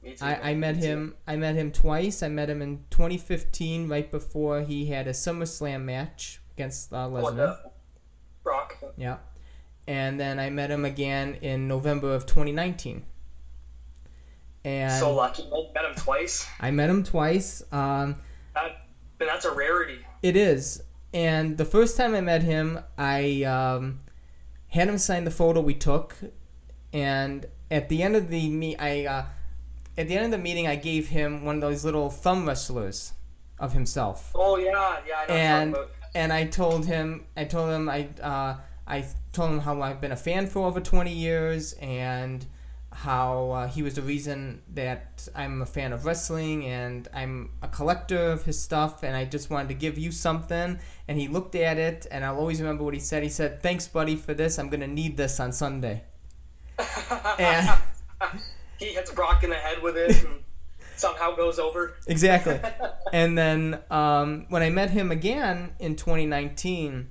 [0.02, 0.24] Me too.
[0.24, 0.86] I, I met Me too.
[0.88, 1.14] him.
[1.26, 2.22] I met him twice.
[2.22, 7.24] I met him in 2015, right before he had a SummerSlam match against uh, What
[7.34, 7.56] Lesnar.
[8.42, 8.76] Brock.
[8.96, 9.16] Yeah.
[9.86, 13.04] And then I met him again in November of 2019.
[14.64, 15.42] And so lucky.
[15.42, 16.46] You met him twice.
[16.60, 17.62] I met him twice.
[17.70, 18.16] Um,
[18.54, 18.86] That,
[19.18, 19.98] that's a rarity.
[20.22, 20.82] it is.
[21.14, 24.00] And the first time I met him, I um,
[24.66, 26.16] had him sign the photo we took.
[26.92, 29.24] And at the end of the me, I uh,
[29.96, 33.12] at the end of the meeting, I gave him one of those little thumb wrestlers
[33.60, 34.32] of himself.
[34.34, 35.14] Oh yeah, yeah.
[35.20, 35.76] I know And
[36.16, 38.56] and I told him, I told him, I uh,
[38.86, 42.44] I told him how I've been a fan for over 20 years and
[42.94, 47.66] how uh, he was the reason that I'm a fan of wrestling and I'm a
[47.66, 50.78] collector of his stuff and I just wanted to give you something
[51.08, 53.24] and he looked at it and I'll always remember what he said.
[53.24, 54.58] He said, "Thanks, buddy, for this.
[54.58, 56.04] I'm gonna need this on Sunday."
[57.38, 57.68] and
[58.78, 60.44] he hits Brock in the head with it and
[60.96, 61.96] somehow goes over.
[62.06, 62.60] Exactly.
[63.12, 67.08] and then um, when I met him again in 2019,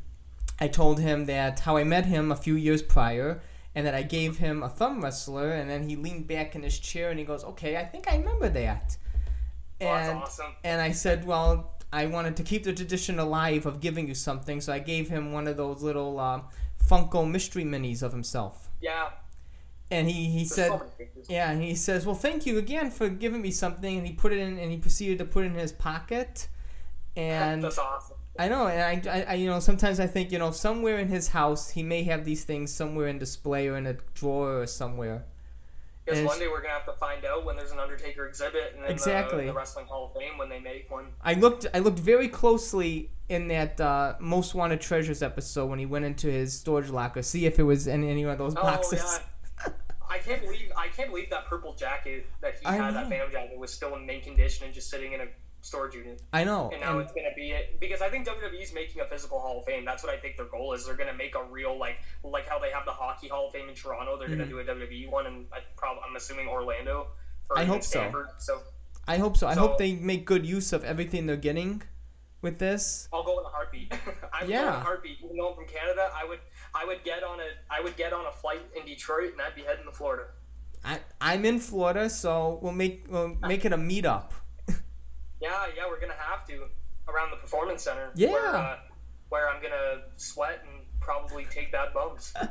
[0.61, 3.41] I told him that how I met him a few years prior
[3.75, 6.79] and that I gave him a thumb wrestler, and then he leaned back in his
[6.79, 8.97] chair and he goes, "Okay, I think I remember that."
[9.81, 10.55] Oh, And awesome.
[10.63, 14.61] and I said, "Well, I wanted to keep the tradition alive of giving you something,
[14.61, 16.41] so I gave him one of those little uh,
[16.89, 19.09] Funko mystery minis of himself." Yeah.
[19.91, 20.85] And he he there's said, so
[21.29, 24.31] "Yeah," and he says, "Well, thank you again for giving me something." And he put
[24.31, 26.47] it in, and he proceeded to put it in his pocket.
[27.15, 28.12] And That's awesome.
[28.37, 31.07] I know, and I, I, I, you know, sometimes I think, you know, somewhere in
[31.07, 34.65] his house, he may have these things somewhere in display or in a drawer or
[34.67, 35.23] somewhere.
[36.05, 38.83] Because one day we're gonna have to find out when there's an Undertaker exhibit and
[38.83, 39.41] then Exactly.
[39.45, 41.05] the, the Wrestling Hall of Fame when they make one.
[41.23, 45.85] I looked, I looked very closely in that uh, Most Wanted Treasures episode when he
[45.85, 49.21] went into his storage locker, see if it was in any of those Oh boxes.
[49.65, 49.71] yeah.
[50.09, 53.01] I can't believe I can't believe that purple jacket that he I had, know.
[53.01, 55.27] that Phantom jacket, was still in mint condition and just sitting in a
[55.63, 56.21] storage unit.
[56.31, 56.69] I know.
[56.71, 59.59] And now and- it's gonna be it because I think WWE's making a physical Hall
[59.59, 59.83] of Fame.
[59.85, 60.85] That's what I think their goal is.
[60.85, 63.69] They're gonna make a real like like how they have the Hockey Hall of Fame
[63.69, 64.17] in Toronto.
[64.17, 64.37] They're Mhm.
[64.37, 67.07] gonna do a WWE one, and I probably I'm assuming Orlando.
[67.49, 67.99] Or I hope so.
[67.99, 68.27] Stamford.
[68.37, 68.61] So
[69.07, 69.47] I hope so.
[69.47, 71.81] I hope they make good use of everything they're getting
[72.41, 73.07] with this.
[73.13, 73.91] I'll go in a heartbeat.
[73.93, 74.77] I would go in Yeah.
[74.77, 75.17] a heartbeat.
[75.23, 76.39] Even though I'm from Canada, I would
[76.75, 79.55] I would get on a I would get on a flight in Detroit and I'd
[79.55, 80.25] be heading to Florida.
[80.85, 84.31] I, I'm in Florida, so we'll make we'll make it a meetup.
[85.43, 86.65] Yeah, yeah, we're gonna have to
[87.07, 88.11] around the performance center.
[88.15, 88.31] Yeah.
[88.31, 88.75] Where, uh,
[89.29, 92.33] where I'm gonna sweat and probably take bad bumps.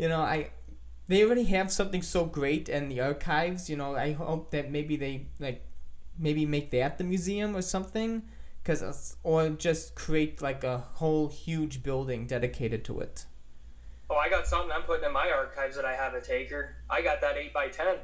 [0.00, 0.50] you know i
[1.08, 4.96] they already have something so great in the archives you know i hope that maybe
[4.96, 5.62] they like
[6.18, 8.22] maybe make that the museum or something
[8.62, 13.26] because or just create like a whole huge building dedicated to it
[14.12, 16.74] Oh, I got something I'm putting in my archives that I have a taker.
[16.90, 17.94] I got that eight by ten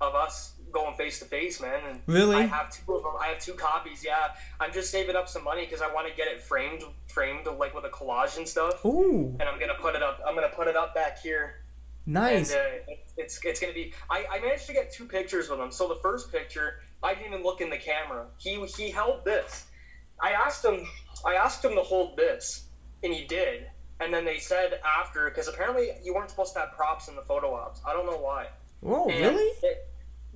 [0.00, 1.80] of us going face to face, man.
[1.88, 2.36] And Really?
[2.36, 3.12] I have two of them.
[3.20, 4.04] I have two copies.
[4.04, 4.28] Yeah,
[4.60, 7.74] I'm just saving up some money because I want to get it framed, framed like
[7.74, 8.84] with a collage and stuff.
[8.84, 10.20] ooh And I'm gonna put it up.
[10.26, 11.62] I'm gonna put it up back here.
[12.06, 13.92] nice And uh, it's it's gonna be.
[14.10, 15.70] I, I managed to get two pictures with him.
[15.72, 18.26] So the first picture, I didn't even look in the camera.
[18.38, 19.66] He he held this.
[20.20, 20.86] I asked him.
[21.26, 22.66] I asked him to hold this,
[23.02, 23.66] and he did.
[24.00, 27.22] And then they said after, because apparently you weren't supposed to have props in the
[27.22, 27.80] photo ops.
[27.84, 28.46] I don't know why.
[28.80, 29.87] whoa And really it-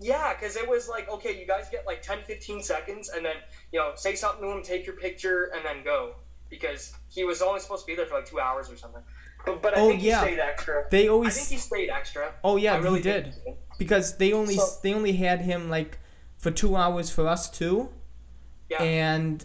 [0.03, 3.37] yeah, because it was like, okay, you guys get like 10, 15 seconds, and then,
[3.73, 6.15] you know, say something to him, take your picture, and then go.
[6.51, 9.01] Because he was only supposed to be there for like two hours or something.
[9.47, 10.21] But, but I Oh, think yeah.
[10.21, 10.85] he stayed extra.
[10.91, 12.33] they I think he stayed extra.
[12.45, 15.69] oh yeah I really he did think because they only So- they only had him
[15.71, 15.99] like
[16.37, 17.89] for two hours for us too
[18.69, 18.83] Yeah.
[18.83, 19.45] and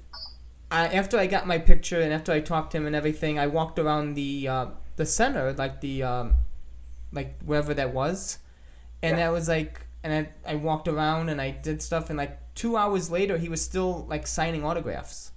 [0.70, 3.47] I, after I got my picture and after I talked to him and everything, I
[3.47, 4.66] walked around the uh,
[4.97, 6.36] the center, like the um,
[7.14, 8.38] like wherever that was,
[9.01, 9.28] and Yeah.
[9.28, 12.78] that was like, and I, I walked around and I did stuff, and like two
[12.78, 15.32] hours later, he was still like signing autographs.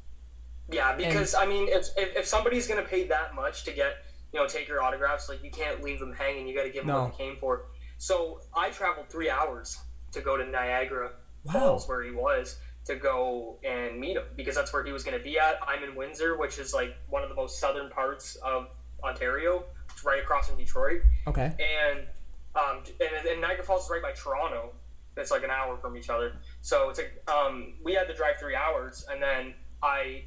[0.70, 3.96] Yeah, because I mean, if, if if somebody's gonna pay that much to get
[4.32, 6.46] you know take your autographs, like you can't leave them hanging.
[6.46, 7.02] You got to give them No.
[7.04, 7.66] what they came for.
[7.98, 9.76] So I traveled three hours
[10.12, 11.10] to go to Niagara
[11.44, 11.52] Wow.
[11.52, 15.18] Falls, where he was, to go and meet him because that's where he was gonna
[15.18, 15.58] be at.
[15.66, 18.68] I'm in Windsor, which is like one of the most southern parts of
[19.02, 21.50] Ontario, it's right across from Detroit, Okay.
[21.58, 22.06] and
[22.55, 24.72] um, and, and Niagara Falls is right by Toronto.
[25.16, 26.32] It's like an hour from each other.
[26.61, 30.24] So it's like um, we had to drive three hours, and then I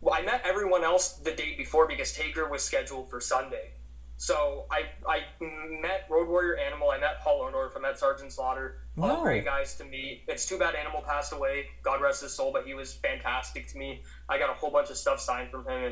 [0.00, 3.72] well, I met everyone else the day before because Taker was scheduled for Sunday.
[4.16, 6.90] So I I met Road Warrior Animal.
[6.90, 7.76] I met Paul Orndorff.
[7.76, 8.74] I met Sergeant Slaughter.
[8.96, 9.16] Wow.
[9.16, 10.20] All great guys to meet.
[10.26, 11.66] It's too bad Animal passed away.
[11.82, 13.98] God rest his soul, but he was fantastic to me.
[14.28, 15.84] I got a whole bunch of stuff signed from him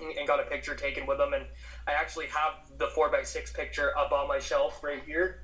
[0.00, 1.32] and and got a picture taken with him.
[1.32, 1.46] And
[1.88, 5.42] I actually have the four x six picture up on my shelf right here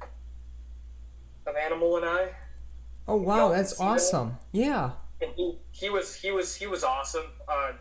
[1.47, 2.28] of Animal and I.
[3.09, 3.90] Oh wow, that's see that?
[3.90, 4.36] awesome.
[4.53, 4.92] Yeah.
[5.22, 7.26] and he, he was he was he was awesome.
[7.49, 7.72] Uh,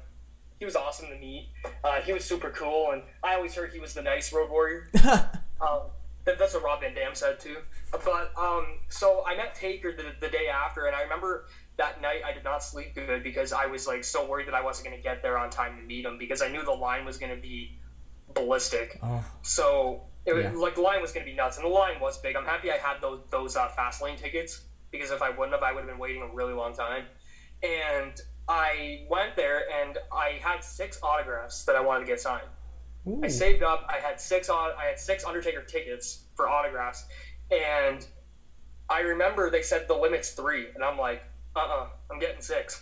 [0.59, 1.49] he was awesome to meet.
[1.83, 4.89] Uh, he was super cool, and I always heard he was the nice road warrior.
[5.61, 5.83] Um,
[6.25, 7.55] that, that's what Rob Van Dam said too.
[7.91, 11.45] But um, so I met Taker the, the day after, and I remember
[11.77, 14.61] that night I did not sleep good because I was like so worried that I
[14.61, 17.05] wasn't going to get there on time to meet him because I knew the line
[17.05, 17.77] was going to be
[18.33, 18.97] ballistic.
[19.01, 20.51] oh, So it Yeah.
[20.51, 22.35] like the line was going to be nuts, and the line was big.
[22.35, 24.61] I'm happy I had those those uh, fast lane tickets
[24.91, 27.07] because if I wouldn't have, I would have been waiting a really long time.
[27.63, 32.51] And I went there, and I had six autographs that I wanted to get signed.
[33.07, 33.21] Ooh.
[33.23, 33.83] I saved up.
[33.89, 34.71] I had six on.
[34.77, 37.05] I had six Undertaker tickets for autographs,
[37.51, 38.05] and
[38.89, 41.21] I remember they said the limit's three, and I'm like,
[41.55, 42.81] uh, uh-uh, uh, i am getting six.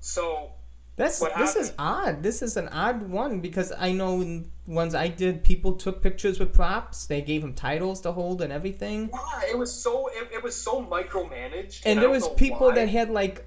[0.00, 0.52] So
[1.00, 2.22] that's what this is odd.
[2.22, 6.38] This is an odd one because I know in ones I did, people took pictures
[6.38, 7.06] with props.
[7.06, 9.10] They gave them titles to hold and everything.
[9.12, 11.82] Yeah, it was so it, it was so micromanaged.
[11.84, 12.74] And, and there was people why.
[12.74, 13.46] that had like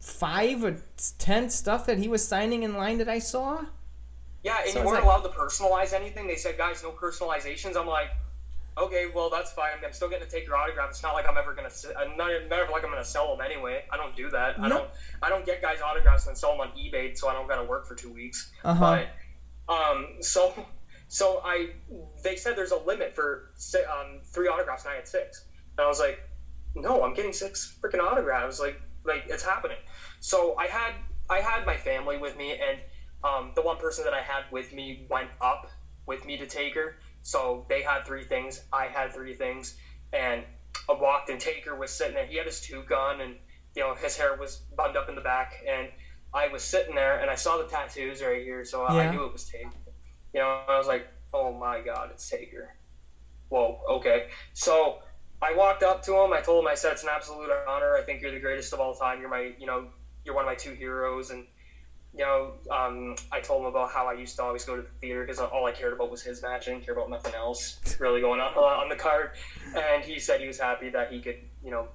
[0.00, 0.76] five or
[1.18, 3.64] ten stuff that he was signing in line that I saw.
[4.42, 6.26] Yeah, and So you weren't like- allowed to personalize anything.
[6.26, 7.76] They said, guys, no personalizations.
[7.76, 8.10] I'm like,
[8.78, 9.82] okay, well that's fine.
[9.84, 10.88] I'm still getting to take your autograph.
[10.90, 11.66] It's not like I'm ever gonna.
[11.66, 13.80] s- I'm not never like I'm gonna sell them anyway.
[13.90, 14.56] I don't do that.
[14.62, 14.68] I No.
[14.68, 14.88] don't.
[15.22, 17.84] I don't get guys autographs and sell them on eBay, so I don't gotta work
[17.86, 18.46] for two weeks.
[18.64, 18.98] Uh huh.
[18.98, 19.08] But
[19.68, 20.52] um, so
[21.08, 21.66] so I
[22.22, 23.40] they said there's a limit for
[23.90, 25.42] um, three autographs, and I had six.
[25.76, 26.16] And I was like,
[26.74, 28.58] no, I'm getting six freaking autographs.
[28.58, 29.78] Like like it's happening.
[30.20, 30.92] So I had
[31.30, 32.80] I had my family with me, and
[33.24, 35.66] um, the one person that I had with me went up
[36.06, 36.94] with me to Taker.
[37.22, 38.60] So they had three things.
[38.72, 39.74] I had three things,
[40.12, 40.44] and
[40.88, 42.26] I walked, and Taker was sitting there.
[42.26, 43.36] He had his toque on, and
[43.74, 45.90] you know his hair was bunned up in the back, and
[46.32, 49.32] I was sitting there, and I saw the tattoos right here, so I knew it
[49.32, 49.68] was Taker.
[50.32, 52.74] You know, I was like, oh my god, it's Taker.
[53.48, 54.24] Whoa, okay.
[54.52, 54.98] So
[55.40, 56.32] I walked up to him.
[56.32, 57.94] I told him, I said, it's an absolute honor.
[57.96, 59.20] I think you're the greatest of all time.
[59.20, 59.86] You're my, you know,
[60.24, 61.30] you're one of my two heroes.
[61.30, 61.44] And,
[62.14, 64.88] you know, um, I told him about how I used to always go to the
[65.00, 66.66] theater because all I cared about was his match.
[66.68, 69.30] I didn't care about nothing else really going on on the card.
[69.76, 71.88] And he said he was happy that he could, you know,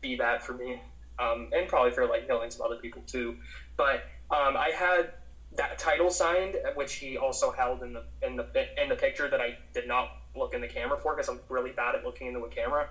[0.00, 0.80] be that for me.
[1.18, 3.36] Um, and probably for like millions of other people too.
[3.76, 5.12] But um, I had
[5.56, 8.46] that title signed, which he also held in the in the
[8.80, 11.72] in the picture that I did not look in the camera for because I'm really
[11.72, 12.88] bad at looking into a camera.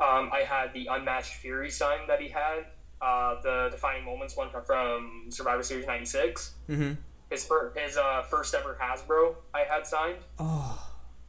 [0.00, 2.66] Um, I had the Unmatched Fury sign that he had,
[3.00, 6.54] uh, the Defining Moments one from, from Survivor Series '96.
[6.68, 6.92] Mm-hmm.
[7.30, 10.82] His fir- his uh, first ever Hasbro I had signed, Oh,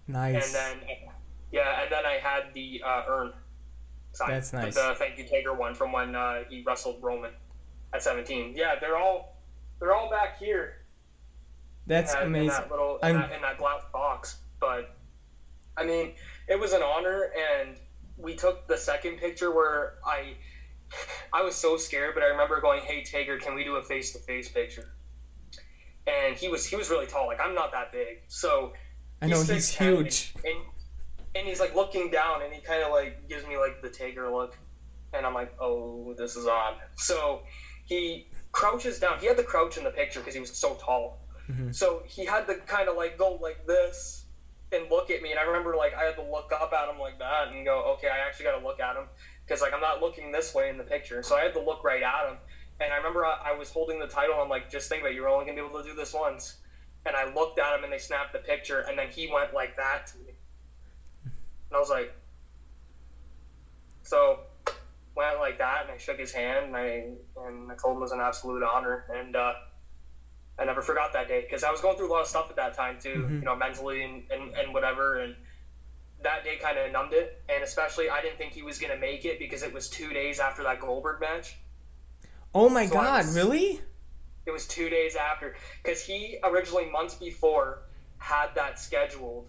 [0.07, 0.45] nice.
[0.45, 0.87] and then
[1.51, 3.33] yeah, and then I had the uh, urn
[4.13, 4.33] signed.
[4.33, 4.75] That's nice.
[4.75, 7.31] The Thank You Taker one from when uh, he wrestled Roman
[7.93, 8.53] at 17.
[8.55, 9.35] Yeah, they're all
[9.79, 10.75] they're all back here.
[11.87, 12.43] That's in that, amazing.
[12.43, 14.37] In that little in that, in that glass box.
[14.59, 14.95] But
[15.75, 16.13] I mean,
[16.47, 17.75] it was an honor, and
[18.17, 20.35] we took the second picture where I
[21.33, 24.11] I was so scared, but I remember going, "Hey Taker, can we do a face
[24.11, 24.93] to face picture?"
[26.07, 27.27] And he was he was really tall.
[27.27, 28.73] Like I'm not that big, so
[29.21, 30.33] I know he's 6'10", huge.
[30.43, 30.57] And,
[31.35, 34.29] and he's like looking down, and he kind of like gives me like the Taker
[34.29, 34.57] look,
[35.13, 37.41] and I'm like, "Oh, this is on." So
[37.85, 39.19] he crouches down.
[39.19, 41.17] He had the crouch in the picture because he was so tall.
[41.49, 41.73] Mhm.
[41.73, 44.23] So he had to kind of like go like this
[44.71, 45.31] and look at me.
[45.31, 47.81] And I remember like I had to look up at him like that and go,
[47.93, 49.07] okay, I actually got to look at him
[49.49, 51.23] because like I'm not looking this way in the picture.
[51.23, 52.37] So I had to look right at him.
[52.79, 54.39] And I remember I, I was holding the title.
[54.39, 56.55] I'm like, just think about it, you're only gonna be able to do this once.
[57.05, 58.79] And I looked at him and they snapped the picture.
[58.79, 60.35] And then he went like that to me.
[61.25, 62.11] And I was like,
[64.03, 64.39] so
[65.15, 67.03] went like that and I shook his hand and I
[67.35, 69.53] and I told him it was an absolute honor and uh,
[70.57, 72.55] I never forgot that day because I was going through a lot of stuff at
[72.57, 73.39] that time too, Mhm.
[73.39, 75.17] you know, mentally and, and, and whatever.
[75.17, 75.35] And
[76.23, 77.41] that day kind of numbed it.
[77.49, 80.13] And especially, I didn't think he was going to make it because it was two
[80.13, 81.57] days after that Goldberg match.
[82.53, 83.25] Oh my So God!
[83.25, 83.79] was- Really?
[84.45, 85.53] It was two days after
[85.83, 87.81] because he originally months before
[88.17, 89.47] had that scheduled,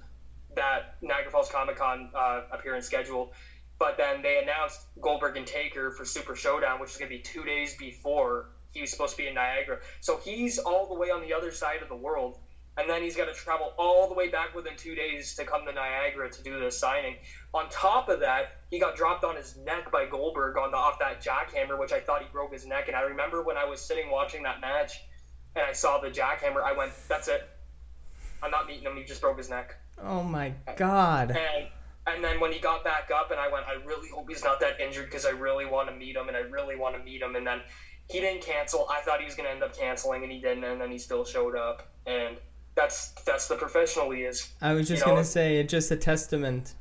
[0.57, 3.31] that Niagara Falls Comic Con uh, appearance scheduled.
[3.79, 7.23] But then they announced Goldberg and Taker for Super Showdown, which is going to be
[7.23, 9.79] two days before he was supposed to be in Niagara.
[10.01, 12.37] So he's all the way on the other side of the world,
[12.81, 15.67] and then he's got to travel all the way back within two days to come
[15.67, 17.17] to Niagara to do this signing.
[17.53, 20.99] On top of that, he got dropped on his neck by Goldberg on the off
[20.99, 22.89] that jackhammer, which I thought he broke his neck.
[22.89, 25.03] And I remember when I was sitting watching that match,
[25.55, 27.43] and I saw the jackhammer, I went, "That's it.
[28.43, 28.97] I'm not meeting him.
[28.97, 31.33] He just broke his neck." Oh my God!
[31.33, 31.69] And
[32.07, 34.61] and then when he got back up, and I went, I really hope he's not
[34.61, 37.21] that injured because I really want to meet him, and I really want to meet
[37.21, 37.37] him.
[37.37, 37.61] And then
[38.09, 38.87] he didn't cancel.
[38.89, 40.65] I thought he was going to end up canceling, and he didn't.
[40.65, 42.39] And then he still showed up, and
[42.75, 44.53] that's that's the professional he is.
[44.61, 46.75] I was just you know, gonna say it's just a testament.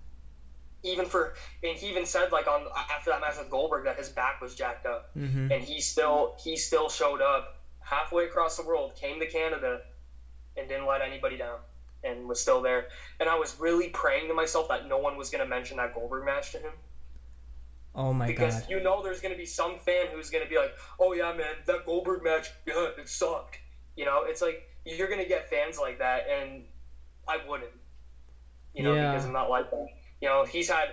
[0.84, 1.34] Even for
[1.64, 4.56] and he even said like on after that match with Goldberg that his back was
[4.56, 9.20] jacked up, hmm and he still he still showed up halfway across the world, came
[9.20, 9.82] to Canada,
[10.56, 11.58] and didn't let anybody down,
[12.04, 12.88] and was still there.
[13.20, 15.94] And I was really praying to myself that no one was going to mention that
[15.94, 16.74] Goldberg match to him.
[17.96, 18.60] Oh my because God!
[18.60, 21.14] Because you know there's going to be some fan who's going to be like, "Oh
[21.14, 23.58] yeah, man, that Goldberg match, yeah, it sucked."
[23.96, 26.64] You know, it's like you're going to get fans like that, and
[27.28, 27.72] I wouldn't.
[28.74, 29.12] You know, Yeah.
[29.12, 29.88] because I'm not like that.
[30.22, 30.90] You know, he's had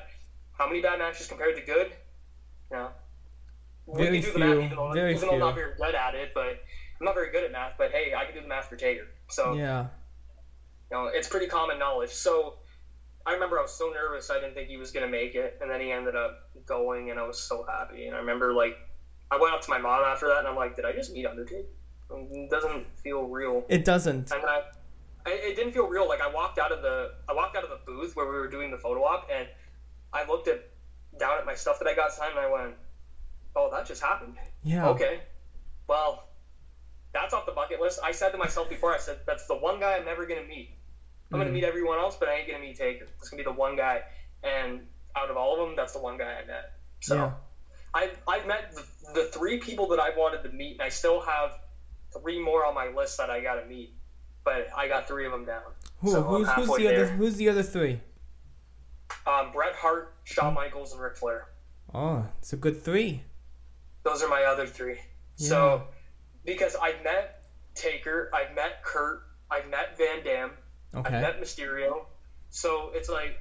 [0.52, 1.92] how many bad matches compared to good?
[2.70, 2.90] You know,
[3.86, 5.74] we Very can do the math, few, even though, very even though I'm not very
[5.76, 6.32] good at it.
[6.34, 6.62] But
[6.98, 7.74] I'm not very good at math.
[7.78, 9.06] But hey, I can do the math for Taker.
[9.28, 9.86] So Yeah.
[10.90, 12.10] You know, it's pretty common knowledge.
[12.10, 12.58] So
[13.26, 14.30] I remember I was so nervous.
[14.30, 17.18] I didn't think he was gonna make it, and then he ended up going, and
[17.18, 18.06] I was so happy.
[18.06, 18.76] And I remember like
[19.30, 21.26] I went up to my mom after that, and I'm like, "Did I just meet
[21.26, 21.68] Undertaker?
[22.10, 24.30] It doesn't feel real." It doesn't.
[24.30, 24.62] And I,
[25.26, 26.06] I, it didn't feel real.
[26.08, 28.48] Like I walked out of the I walked out of the booth where we were
[28.48, 29.48] doing the photo op, and
[30.12, 30.64] I looked at
[31.18, 32.74] down at my stuff that I got signed, and I went,
[33.54, 34.88] "Oh, that just happened." Yeah.
[34.88, 35.20] Okay.
[35.88, 36.22] Well,
[37.12, 37.98] that's off the bucket list.
[38.02, 40.70] I said to myself before, I said, "That's the one guy I'm never gonna meet."
[41.32, 41.54] I'm gonna Mhm.
[41.54, 43.06] meet everyone else, but I ain't gonna meet Taker.
[43.18, 44.04] It's gonna be the one guy,
[44.44, 44.86] and
[45.16, 46.72] out of all of them, that's the one guy I met.
[47.00, 47.32] So, Yeah.
[47.94, 48.84] I I've met the,
[49.14, 51.58] the three people that I wanted to meet, and I still have
[52.20, 53.94] three more on my list that I gotta meet,
[54.44, 55.62] but I got three of them down.
[56.00, 57.06] Who, So who's, who's the other?
[57.06, 58.00] Who's the other three?
[59.26, 61.48] Um, Bret Hart, Shawn Michaels, and Ric Flair.
[61.94, 63.22] Oh, it's a good three.
[64.02, 64.98] Those are my other three.
[65.36, 65.84] So,
[66.44, 67.42] because I've met
[67.74, 70.50] Taker, I've met Kurt, I've met Van Dam,
[70.94, 72.06] I've met Mysterio.
[72.50, 73.38] So it's like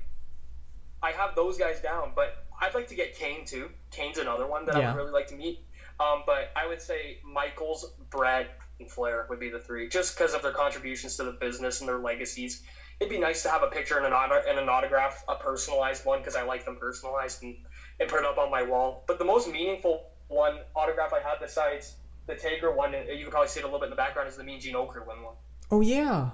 [1.01, 3.69] I have those guys down, but I'd like to get Kane too.
[3.91, 5.59] Kane's another one that I would really like to meet.
[5.99, 8.49] Um, but I would say Michaels, Bret,
[8.79, 11.87] and Flair would be the three, just because of their contributions to the business and
[11.89, 12.61] their legacies.
[12.99, 16.05] It'd be nice to have a picture and an, auto- and an autograph, a personalized
[16.05, 17.55] one, because I like them personalized and,
[17.99, 19.03] and put it up on my wall.
[19.07, 21.95] But the most meaningful one autograph I have besides
[22.27, 24.35] the Taker one, you can probably see it a little bit in the background, is
[24.35, 25.35] the Mean Gene Okerlund one
[25.71, 26.31] Oh yeah.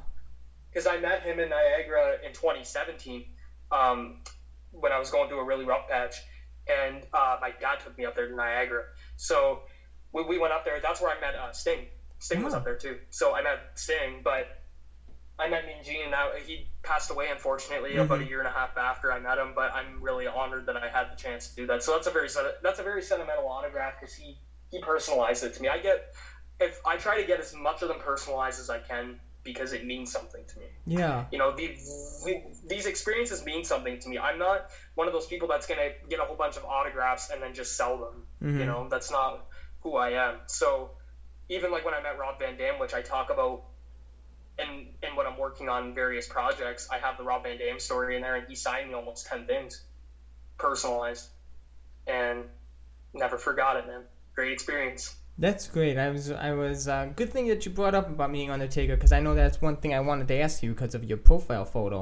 [0.69, 3.25] because I met him in Niagara in 2017
[3.71, 4.15] um,
[4.71, 6.21] when I was going through a really rough patch,
[6.67, 8.83] and uh, my dad took me up there to Niagara.
[9.17, 9.59] So
[10.13, 10.79] we, we went up there.
[10.79, 11.87] That's where I met uh, Sting.
[12.21, 12.97] Sting was up there too.
[13.09, 14.45] So I met Sting, but
[15.39, 16.11] I met Mean Gene.
[16.11, 19.53] Now he passed away unfortunately about a year and a half after I met him.
[19.55, 21.81] But I'm really honored that I had the chance to do that.
[21.81, 22.29] So that's a very
[22.61, 24.37] that's a very sentimental autograph because he
[24.69, 25.67] he personalized it to me.
[25.67, 26.13] I get
[26.59, 29.83] if I try to get as much of them personalized as I can because it
[29.83, 31.25] means something to me Yeah.
[31.31, 31.65] you know the,
[32.25, 35.79] the, these experiences mean something to me i'm not one of those people that's going
[35.79, 38.59] to get a whole bunch of autographs and then just sell them Mhm.
[38.59, 39.43] you know that's not
[39.79, 40.91] who i am so
[41.51, 43.63] even like when i met rob van dam which i talk about
[44.57, 48.15] and and when i'm working on various projects i have the rob van dam story
[48.15, 49.83] in there and he signed me almost 10 things
[50.57, 51.29] personalized
[52.07, 52.45] and
[53.13, 54.03] never forgot it man
[54.35, 55.97] great experience That's great.
[55.97, 56.87] I was, I was.
[56.87, 59.77] Uh, good thing that you brought up about meeting Undertaker because I know that's one
[59.77, 61.99] thing I wanted to ask you because of your profile photo.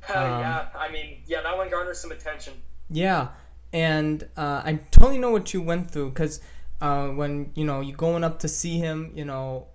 [0.00, 2.54] Hell Um, yeah i mean yeah that one garners some attention
[2.90, 3.28] Yeah,
[3.72, 6.40] and uh, I totally know what you went through because
[6.80, 9.68] uh, when you know you're going up to see him, you know,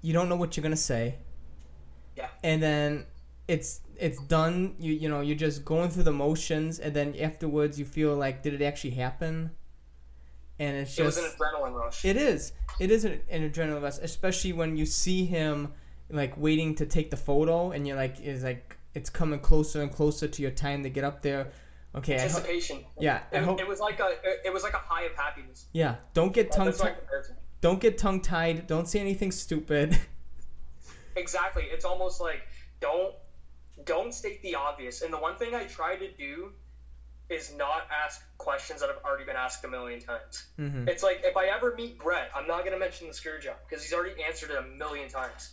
[0.00, 1.16] you don't know what you're gonna say.
[2.16, 2.28] Yeah.
[2.42, 3.06] And then
[3.48, 4.76] it's it's done.
[4.78, 8.42] You you know you're just going through the motions, and then afterwards you feel like,
[8.42, 9.50] did it actually happen?
[10.58, 13.82] And it's just it was an adrenaline rush it is it is an, an adrenaline
[13.82, 15.72] rush, especially when you see him
[16.10, 19.90] like waiting to take the photo, and you're like, is like it's coming closer and
[19.90, 21.50] closer to your time to get up there.
[21.94, 24.72] Okay, I ho- anticipation yeah, I It, hope it was like a it was like
[24.74, 25.66] a high of happiness.
[25.72, 27.36] Yeah, don't get tongue That's what I tied.
[27.60, 28.66] Don't get tongue tied.
[28.66, 29.98] Don't say anything stupid.
[31.16, 31.64] Exactly.
[31.64, 32.40] It's almost like
[32.80, 33.14] don't
[33.84, 35.02] don't state the obvious.
[35.02, 36.52] And the one thing I try to do
[37.28, 40.46] is not ask questions that have already been asked a million times.
[40.56, 43.40] hmm It's like if I ever meet Bret, I'm not going to mention the screw
[43.40, 45.52] job because he's already answered it a million times.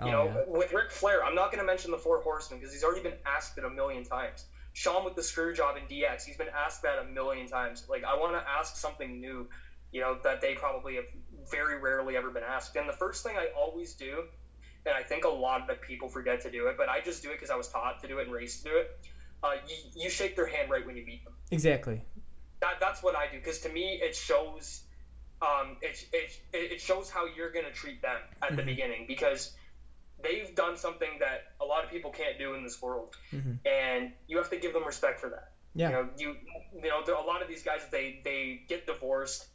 [0.00, 0.44] Oh, You know, yeah.
[0.46, 3.18] with Ric Flair, I'm not going to mention the Four Horsemen because he's already been
[3.26, 4.46] asked it a million times.
[4.78, 7.84] Shawn with the screw job in DX, he's been asked that a million times.
[7.88, 9.48] Like, I want to ask something new,
[9.90, 11.06] you know, that they probably have
[11.50, 12.76] very rarely ever been asked.
[12.76, 14.22] And the first thing I always do,
[14.86, 17.30] and I think a lot of people forget to do it, but I just do
[17.30, 18.86] it because I was taught to do it and raised to do it.
[19.42, 22.02] Uh, you, you shake their hand right when you meet them Exactly.
[22.60, 24.82] that that's what I do because to me it shows
[25.42, 28.66] um it, it it shows how you're gonna treat them at the Mhm.
[28.66, 29.52] beginning because
[30.22, 33.58] they've done something that a lot of people can't do in this world Mhm.
[33.64, 35.88] and you have to give them respect for that Yeah.
[35.88, 36.36] you know you
[36.72, 39.46] you know a lot of these guys they they get divorced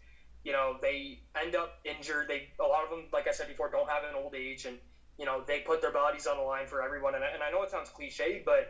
[0.44, 3.70] you know they end up injured they a lot of them like I said before
[3.70, 4.80] don't have an old age and
[5.18, 7.50] you know they put their bodies on the line for everyone and I, and I
[7.50, 8.68] know it sounds cliche but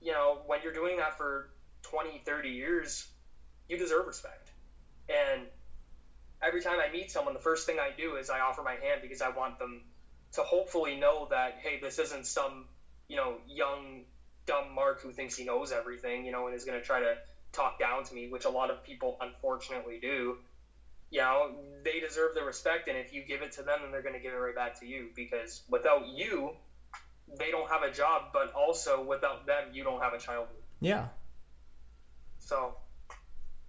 [0.00, 1.48] you know when you're doing that for
[1.82, 3.06] 20 30 years
[3.68, 4.52] you deserve respect.
[5.08, 5.48] And
[6.42, 9.00] every time I meet someone, the first thing I do is I offer my hand
[9.00, 9.82] because I want them
[10.32, 12.66] to hopefully know that, hey, this isn't some,
[13.08, 14.04] you know, young,
[14.46, 17.14] dumb Mark who thinks he knows everything, you know, and is going to try to
[17.52, 20.36] talk down to me, which a lot of people unfortunately do.
[21.10, 21.50] You know,
[21.84, 24.20] they deserve the respect, and if you give it to them, then they're going to
[24.20, 26.52] give it right back to you because without you,
[27.38, 30.62] they don't have a job, but also without them, you don't have a childhood.
[30.80, 31.06] Yeah.
[32.38, 32.74] So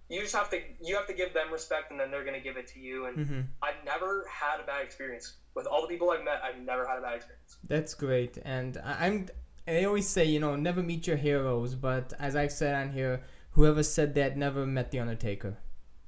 [0.08, 2.56] you just have to you have to give them respect, and then they're gonna give
[2.56, 3.06] it to you.
[3.06, 6.40] And hmm I've never had a bad experience with all the people I've met.
[6.44, 7.56] I've never had a bad experience.
[7.68, 9.28] That's great, and I- I'm
[9.66, 13.22] they always say, you know, never meet your heroes, but as I've said on here,
[13.52, 15.56] whoever said that never met the Undertaker.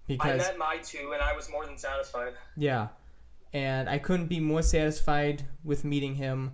[0.09, 2.33] Because I met my two, and I was more than satisfied.
[2.57, 2.89] Yeah,
[3.53, 6.53] and I couldn't be more satisfied with meeting him.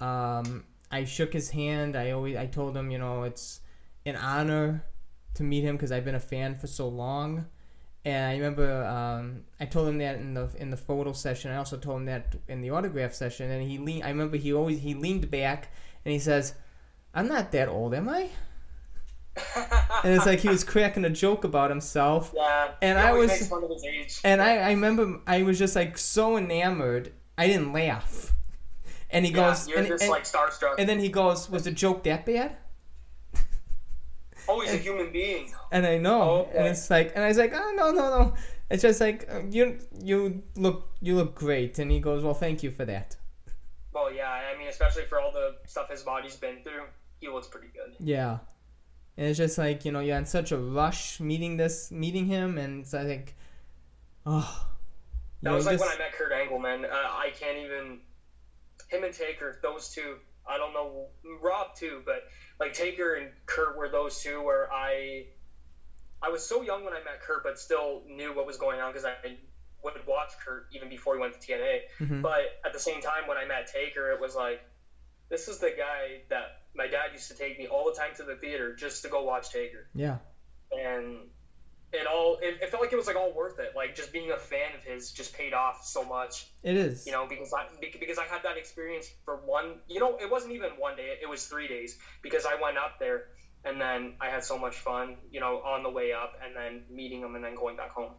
[0.00, 1.96] Um, I shook his hand.
[1.96, 3.60] I always I told him, you know, it's
[4.04, 4.84] an honor
[5.34, 7.46] to meet him because I've been a fan for so long.
[8.04, 11.52] And I remember um, I told him that in the in the photo session.
[11.52, 13.50] I also told him that in the autograph session.
[13.50, 14.04] And he leaned.
[14.04, 15.72] I remember he always he leaned back
[16.04, 16.54] and he says,
[17.14, 18.28] "I'm not that old, am I?"
[20.04, 22.32] and it's like he was cracking a joke about himself.
[22.34, 22.72] Yeah.
[22.82, 23.50] And I was.
[24.24, 27.12] And I, I remember I was just like so enamored.
[27.38, 28.34] I didn't laugh.
[29.10, 29.68] And he yeah, goes.
[29.68, 30.74] You're and, just and, like starstruck.
[30.78, 32.56] And then he goes, "Was the joke that bad?"
[34.52, 35.52] Oh, he's and, a human being.
[35.70, 36.58] And I know, oh, okay.
[36.58, 38.34] and it's like, and I was like, oh no, no, no.
[38.70, 41.78] It's just like uh, you, you look, you look great.
[41.78, 43.16] And he goes, well, thank you for that.
[43.92, 46.84] Well, yeah, I mean, especially for all the stuff his body's been through,
[47.20, 47.94] he looks pretty good.
[47.98, 48.38] Yeah,
[49.16, 52.58] and it's just like you know, you're in such a rush meeting this, meeting him,
[52.58, 53.34] and it's like,
[54.26, 54.68] oh.
[55.42, 55.80] That was like this...
[55.80, 56.84] when I met Kurt Angle, man.
[56.84, 57.98] Uh, I can't even.
[58.88, 60.18] Him and Taker, those two.
[60.46, 61.08] I don't know
[61.40, 62.24] Rob too, but
[62.58, 65.26] like Taker and Kurt were those two where I
[66.22, 68.92] I was so young when I met Kurt, but still knew what was going on
[68.92, 69.14] because I
[69.82, 71.78] would watch Kurt even before he went to TNA.
[72.00, 72.22] Mm-hmm.
[72.22, 74.60] But at the same time, when I met Taker, it was like
[75.28, 78.22] this is the guy that my dad used to take me all the time to
[78.22, 79.88] the theater just to go watch Taker.
[79.94, 80.18] Yeah.
[80.70, 81.28] And
[81.92, 83.72] it all it, it, felt like it was like all worth it.
[83.76, 86.46] Like just being a fan of his just paid off so much.
[86.62, 87.06] It is.
[87.06, 90.52] You know because i because i had that experience for one you know it wasn't
[90.52, 93.24] even one day it was three days because i went up there
[93.64, 96.82] and then i had so much fun you know on the way up and then
[96.90, 98.14] meeting him and then going back home.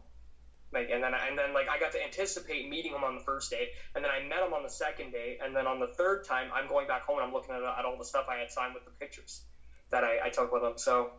[0.72, 3.50] Like and then and then like i got to anticipate meeting him on the first
[3.50, 6.24] day and then i met him on the second day and then on the third
[6.24, 8.50] time i'm going back home and i'm looking at, at all the stuff i had
[8.50, 9.42] signed with the pictures
[9.90, 10.76] that i, I took with him.
[10.76, 11.10] So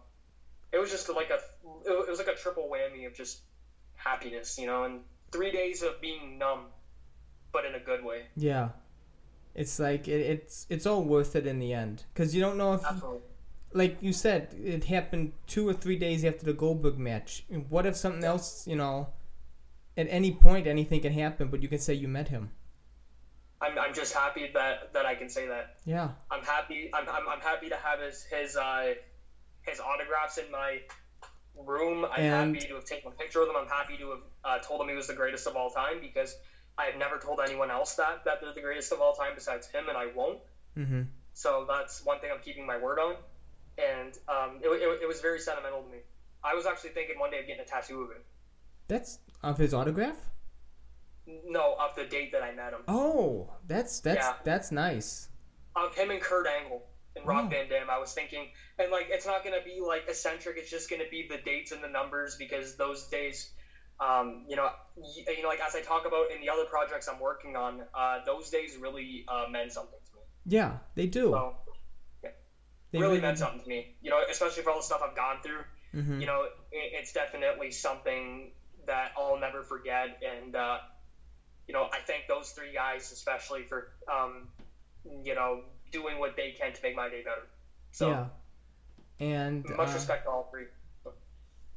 [0.71, 1.39] it was just like a
[1.85, 3.41] it was like a triple whammy of just
[3.95, 5.01] happiness, you know, and
[5.31, 6.67] three days of being numb,
[7.51, 8.23] but in a good way.
[8.35, 8.69] Yeah,
[9.53, 12.73] it's like it, it's it's all worth it in the end because you don't know
[12.73, 12.85] if.
[12.85, 13.21] Absolutely.
[13.73, 17.43] Like you said, it happened two or three days after the Goldberg match.
[17.67, 19.09] What if something else, you know,
[19.97, 22.51] at any point anything can happen, but you can say you met him.
[23.61, 25.77] I'm, I'm just happy that, that I can say that.
[25.85, 26.09] Yeah.
[26.31, 26.89] I'm happy.
[26.93, 28.93] I'm, I'm, I'm happy to have his his uh,
[29.67, 30.81] his autographs in my
[31.57, 32.05] room.
[32.05, 32.55] I'm and...
[32.55, 33.55] happy to have taken a picture of him.
[33.57, 36.35] I'm happy to have uh, told him he was the greatest of all time because
[36.77, 39.67] I have never told anyone else that that they're the greatest of all time besides
[39.67, 40.39] him, and I won't.
[40.77, 41.03] Mm-hmm.
[41.33, 43.15] So that's one thing I'm keeping my word on,
[43.77, 45.99] and um, it, it, it was very sentimental to me.
[46.43, 48.25] I was actually thinking one day of getting a tattoo of it.
[48.87, 50.17] That's of his autograph.
[51.45, 52.81] No, of the date that I met him.
[52.87, 54.33] Oh, that's that's yeah.
[54.43, 55.29] that's nice.
[55.75, 56.83] Of him and Kurt Angle
[57.15, 57.49] and Rob oh.
[57.49, 57.89] Van Dam.
[57.89, 58.47] I was thinking,
[58.77, 60.57] and like it's not gonna be like eccentric.
[60.57, 63.51] It's just gonna be the dates and the numbers because those days,
[63.99, 67.07] um, you know, you, you know, like as I talk about in the other projects
[67.07, 70.21] I'm working on, uh, those days really uh, meant something to me.
[70.45, 71.31] Yeah, they do.
[71.31, 71.53] So,
[72.23, 72.29] yeah,
[72.91, 73.95] they really, really meant something to me.
[74.01, 75.63] You know, especially for all the stuff I've gone through.
[75.93, 76.19] Mm-hmm.
[76.19, 78.51] You know, it, it's definitely something
[78.85, 80.77] that I'll never forget, and uh,
[81.67, 84.47] you know, I thank those three guys especially for, um,
[85.23, 85.61] you know,
[85.95, 87.47] doing what they can to make my day better.
[87.91, 88.27] So yeah,
[89.25, 90.65] and much uh, respect to all three.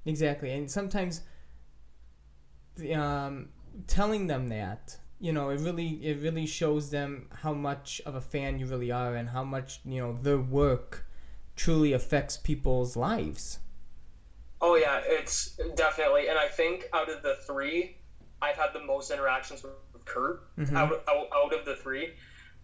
[0.05, 1.23] Exactly, and sometimes
[2.95, 3.49] um,
[3.86, 8.20] telling them that you know it really it really shows them how much of a
[8.20, 11.07] fan you really are and how much you know their work
[11.57, 13.59] truly affects people's lives.
[14.61, 17.97] Oh yeah, it's definitely, and I think out of the three,
[18.43, 20.77] I've had the most interactions with Kurt mm-hmm.
[20.77, 22.15] out, out, out of the three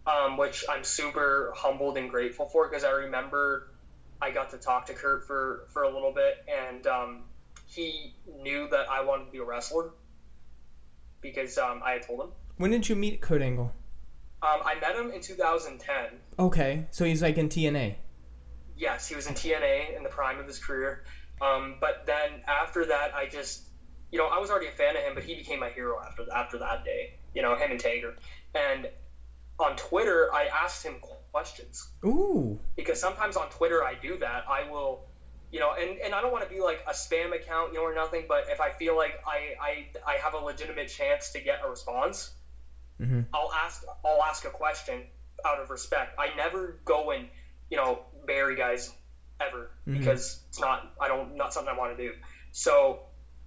[0.07, 3.69] um, which I'm super humbled and grateful for because I remember
[4.21, 7.23] I got to talk to Kurt for, for a little bit and um,
[7.65, 9.91] he knew that I wanted to be a wrestler
[11.21, 12.29] because um, I had told him.
[12.57, 13.71] When did you meet Kurt Angle?
[14.41, 16.19] Um, I met him in 2010.
[16.37, 17.95] Okay, so he's like in TNA.
[18.77, 21.03] Yes, he was in TNA in the prime of his career.
[21.41, 23.63] Um, but then after that, I just,
[24.11, 26.25] you know, I was already a fan of him, but he became my hero after
[26.33, 27.15] after that day.
[27.33, 28.15] You know, him and Taker.
[28.53, 28.87] And
[29.59, 30.95] on Twitter, I asked him
[31.31, 31.87] questions.
[32.05, 32.59] Ooh.
[32.75, 34.45] Because sometimes on Twitter I do that.
[34.49, 35.05] I will,
[35.51, 37.85] you know, and, and I don't want to be like a spam account, you know,
[37.85, 38.25] or nothing.
[38.27, 41.69] But if I feel like I I, I have a legitimate chance to get a
[41.69, 42.31] response,
[42.99, 43.21] mm-hmm.
[43.33, 45.03] I'll ask I'll ask a question
[45.45, 46.17] out of respect.
[46.19, 47.27] I never go and
[47.69, 48.91] you know bury guys
[49.39, 49.99] ever mm-hmm.
[49.99, 52.13] because it's not I don't not something I want to do.
[52.51, 52.99] So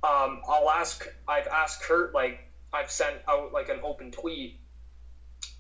[0.03, 1.07] um, I'll ask.
[1.27, 2.41] I've asked Kurt like
[2.73, 4.61] I've sent out like an open tweet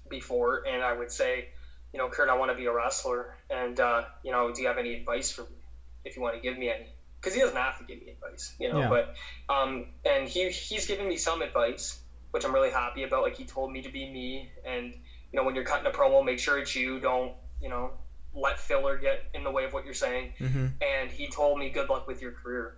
[0.08, 1.48] before, and I would say,
[1.92, 4.68] you know, Kurt, I want to be a wrestler, and uh, you know, do you
[4.68, 5.56] have any advice for me
[6.04, 6.86] if you want to give me any?
[7.20, 8.80] Because he doesn't have to give me advice, you know.
[8.80, 8.88] Yeah.
[8.88, 9.14] But
[9.52, 11.98] um, and he he's given me some advice,
[12.30, 13.22] which I'm really happy about.
[13.22, 16.24] Like he told me to be me, and you know, when you're cutting a promo,
[16.24, 17.00] make sure it's you.
[17.00, 17.90] Don't you know,
[18.34, 20.32] let filler get in the way of what you're saying.
[20.38, 20.66] Mm-hmm.
[20.80, 22.76] And he told me, "Good luck with your career."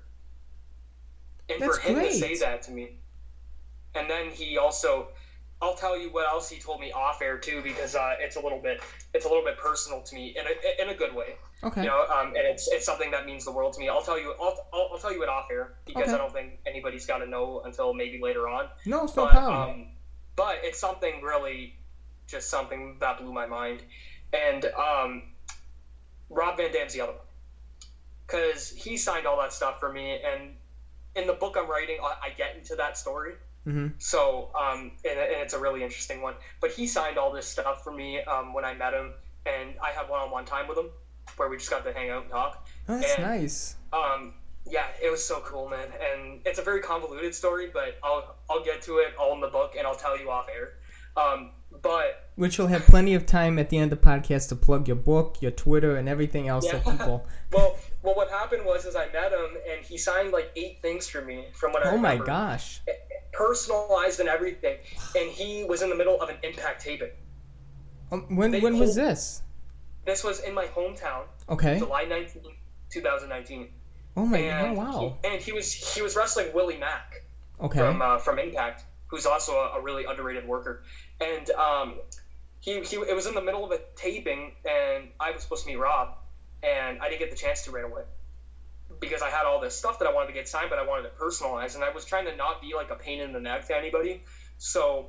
[1.48, 2.12] And That's for him great.
[2.12, 2.92] to say that to me,
[3.94, 5.08] and then he also
[5.62, 8.40] I'll tell you what else he told me off air too, because uh, it's a
[8.40, 8.80] little bit
[9.12, 11.82] it's a little bit personal to me in a, in a good way, Okay.
[11.82, 12.06] you know.
[12.08, 13.88] Um, and it's it's something that means the world to me.
[13.88, 16.12] I'll tell you I'll, I'll, I'll tell you it off air because Okay.
[16.12, 18.68] I don't think anybody's got to know until maybe later on.
[18.84, 19.68] no, it's no But problem.
[19.68, 19.86] um,
[20.36, 21.72] but it's something really
[22.26, 23.82] just something that blew my mind,
[24.32, 25.24] and um,
[26.30, 27.26] Rob Van Dam's the other one
[28.26, 30.54] because he signed all that stuff for me, and
[31.14, 33.38] in the book I'm writing, I, I get into that story.
[33.66, 33.88] Mm-hmm.
[33.98, 36.34] So, um, and, and it's a really interesting one.
[36.60, 39.12] But he signed all this stuff for me um, when I met him,
[39.46, 40.90] and I had one-on-one time with him
[41.36, 42.66] where we just got to hang out and talk.
[42.88, 43.76] Oh, that's and- nice.
[43.92, 44.34] Um,
[44.70, 45.88] yeah, it was so cool, man.
[46.12, 49.48] And it's a very convoluted story, but I'll I'll get to it all in the
[49.48, 50.74] book, and I'll tell you off air.
[51.16, 51.50] Um,
[51.82, 54.86] but Which you'll have plenty of time at the end of the podcast to plug
[54.86, 56.78] your book, your Twitter, and everything else Yeah.
[56.78, 57.26] that people.
[57.52, 61.08] well, well, what happened was is I met him, and he signed like eight things
[61.08, 62.26] for me from what I Oh my remember.
[62.26, 62.80] gosh.
[63.32, 64.78] Personalized and everything.
[65.16, 67.10] And he was in the middle of an impact taping.
[68.12, 69.42] Um, when They when was this?
[70.04, 71.78] This was in my hometown, Okay.
[71.78, 72.42] July 19,
[72.90, 73.68] 2019.
[74.16, 74.38] Oh my.
[74.38, 75.18] and Oh wow.
[75.22, 77.22] He, and he was he was wrestling Willie Mack
[77.60, 77.78] Okay.
[77.78, 80.82] from uh, from Impact, who's also a, a really underrated worker.
[81.20, 81.94] And um,
[82.60, 85.68] he, he it was in the middle of a taping, and I was supposed to
[85.70, 86.16] meet Rob,
[86.62, 88.02] and I didn't get the chance to right away
[89.00, 91.06] because I had all this stuff that I wanted to get signed, but I wanted
[91.06, 93.66] it personalized, and I was trying to not be like a pain in the neck
[93.66, 94.20] to anybody.
[94.58, 95.08] So,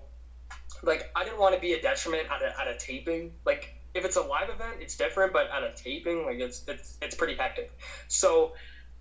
[0.84, 3.34] like, I didn't want to be a detriment at a, at a taping.
[3.46, 6.98] Like, if it's a live event, it's different, but at a taping, like, it's it's
[7.02, 7.70] it's pretty hectic.
[8.08, 8.52] So,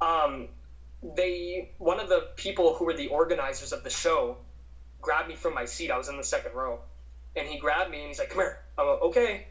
[0.00, 0.48] um,
[1.16, 4.38] they one of the people who were the organizers of the show
[5.00, 5.90] grabbed me from my seat.
[5.90, 6.82] I was in the second row,
[7.36, 9.42] and he grabbed me and he's like, "Come here." I'm like, "Okay."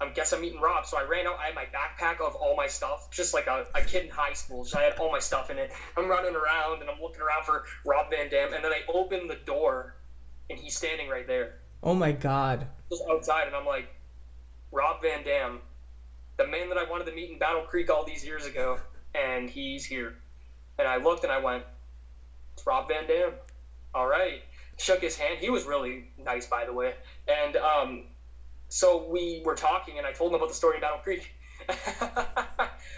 [0.00, 0.84] I guess I'm meeting Rob.
[0.86, 1.36] So I ran out.
[1.40, 4.34] I had my backpack of all my stuff, just like a, a kid in high
[4.34, 4.64] school.
[4.64, 5.70] So I had all my stuff in it.
[5.96, 8.52] I'm running around and I'm looking around for Rob Van Dam.
[8.52, 9.94] And then I open the door,
[10.50, 11.52] and he's standing right there,
[11.82, 12.68] Oh my god.
[12.90, 13.46] just outside.
[13.46, 13.86] And I'm like,
[14.72, 15.60] Rob Van Dam,
[16.36, 18.78] the man that I wanted to meet in Battle Creek all these years ago,
[19.14, 20.14] and he's here.
[20.78, 21.64] And I looked and I went,
[22.54, 23.34] it's Rob Van Dam.
[23.94, 24.42] All right.
[24.78, 25.38] Shook his hand.
[25.40, 26.94] He was really nice, by the way.
[27.26, 28.04] And um,
[28.68, 31.32] so we were talking, and I told him about the story of Battle Creek.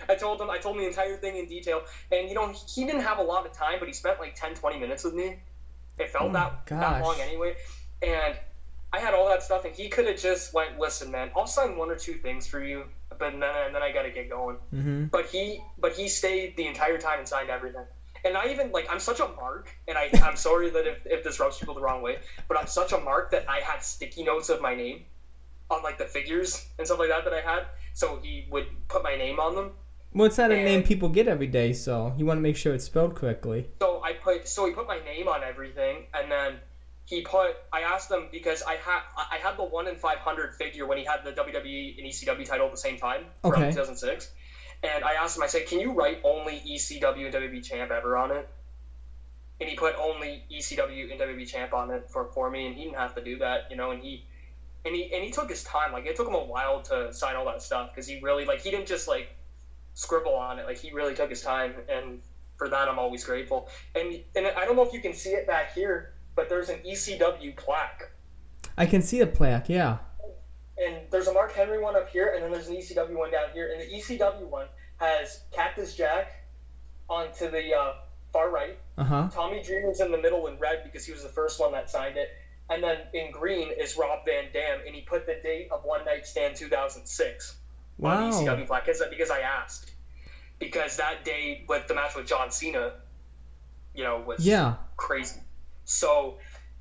[0.09, 1.83] I told him, I told him the entire thing in detail.
[2.11, 4.55] And, you know, he didn't have a lot of time, but he spent like 10,
[4.55, 5.37] 20 minutes with me.
[5.99, 7.55] It felt Oh that, that long anyway.
[8.03, 8.37] And
[8.93, 11.77] I had all that stuff, and he could have just went, listen, man, I'll sign
[11.77, 14.59] one or two things for you, but then, and then I got to get going
[14.75, 15.07] Mm-hmm.
[15.07, 17.85] but he but he stayed the entire time and signed everything
[18.25, 21.23] and i even like i'm such a mark and i i'm sorry that if, if
[21.25, 22.19] this rubs people the wrong way
[22.49, 25.07] but i'm such a mark that i had sticky notes of my name
[25.71, 29.03] on like the figures and stuff like that that i had so he would put
[29.03, 29.73] my name on them
[30.13, 32.73] Well, it's not a name people get every day, so you want to make sure
[32.75, 33.69] it's spelled correctly.
[33.81, 36.61] so i put so he put my name on everything and then
[37.05, 40.87] he put i asked him because i had i had the 1 in 500 figure
[40.87, 43.71] when he had the wwe and ecw title at the same time around Okay.
[43.71, 44.31] 2006
[44.83, 48.17] and i asked him i said can you write only ecw and wwe champ ever
[48.17, 48.49] on it
[49.61, 52.85] and he put only ecw and wwe champ on it for, for me and he
[52.85, 54.25] didn't have to do that you know and he
[54.85, 57.37] and he and he took his time like it took him a while to sign
[57.37, 59.29] all that stuff because he really like he didn't just like
[59.95, 62.21] scribble on it like he really took his time and
[62.57, 65.47] for that i'm always grateful and and i don't know if you can see it
[65.47, 68.11] back here but there's an ecw plaque
[68.77, 69.69] I can see a plaque.
[69.69, 69.99] Yeah.
[70.81, 73.47] and there's a mark henry one up here and then there's an ecw one down
[73.53, 74.67] here and the ecw one
[74.99, 76.45] has cactus jack
[77.09, 77.93] onto the uh,
[78.33, 79.29] far right Uh huh.
[79.33, 82.17] Tommy Dreamer's in the middle in red because he was the first one that signed
[82.17, 82.29] it.
[82.71, 86.05] And then in green is Rob Van Dam, and he put the date of One
[86.05, 87.57] Night Stand 2006
[88.03, 88.29] on Wow.
[88.29, 88.85] ECW plaque.
[88.85, 89.93] Because, because I asked.
[90.59, 92.93] Because that day with the match with John Cena,
[93.95, 94.75] you know, was Yeah.
[94.97, 95.43] crazy.
[95.85, 96.37] So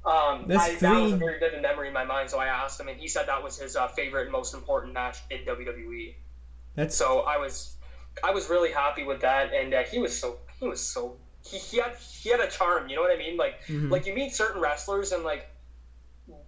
[0.05, 2.30] um, I, that was a very vivid memory in my mind.
[2.30, 4.93] So I asked him, and he said that was his uh, favorite and most important
[4.93, 6.15] match in WWE.
[6.76, 7.76] That's So I was,
[8.23, 11.57] I was really happy with that, and uh, he was so he was so he,
[11.57, 12.88] he had he had a charm.
[12.88, 13.38] You know what I mean?
[13.38, 13.91] Like Mhm.
[13.91, 15.47] like you meet certain wrestlers and like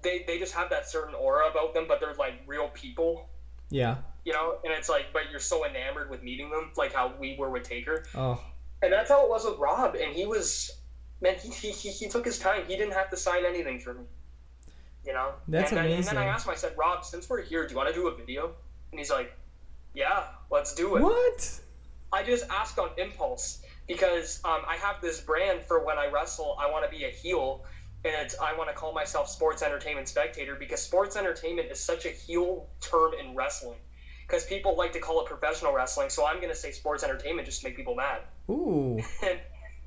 [0.02, 3.30] they they just have that certain aura about them, but they're like real people.
[3.70, 3.98] yeah.
[4.26, 7.36] You know, and it's like, but you're so enamored with meeting them, like how we
[7.40, 8.40] were with Taker, Oh.
[8.84, 9.96] and that's how it was with Rob.
[9.96, 10.70] And he was,
[11.22, 12.64] man, he he, he, he took his time.
[12.68, 14.04] He didn't have to sign anything for me.
[15.06, 17.42] You know, That's and then, And then I asked him, I said, Rob, since we're
[17.42, 18.52] here, do you want to do a video?
[18.92, 19.32] And he's like,
[19.96, 21.02] yeah, let's do it.
[21.02, 21.60] What?
[22.12, 26.58] I just asked on impulse because um, I have this brand for when I wrestle.
[26.60, 27.64] I want to be a heel,
[28.06, 32.10] and I want to call myself Sports Entertainment Spectator because sports entertainment is such a
[32.10, 33.80] heel term in wrestling.
[34.26, 37.48] Because people like to call it professional wrestling, so I'm going to say sports entertainment
[37.48, 38.22] just to make people mad.
[38.50, 39.00] Ooh.
[39.24, 39.40] and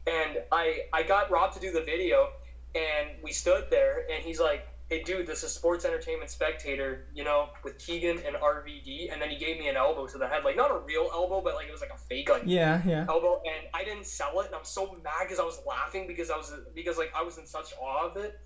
[0.06, 2.28] and I I got Rob to do the video,
[2.74, 7.24] and we stood there, and he's like, "Hey, dude, this is Sports Entertainment Spectator, you
[7.24, 10.44] know, with Keegan and RVD," and then he gave me an elbow to the head,
[10.44, 13.06] like not a real elbow, but like it was like a fake like Yeah, yeah.
[13.08, 16.28] elbow, and I didn't sell it, and I'm so mad because I was laughing because
[16.30, 18.38] I was because like I was in such awe of it,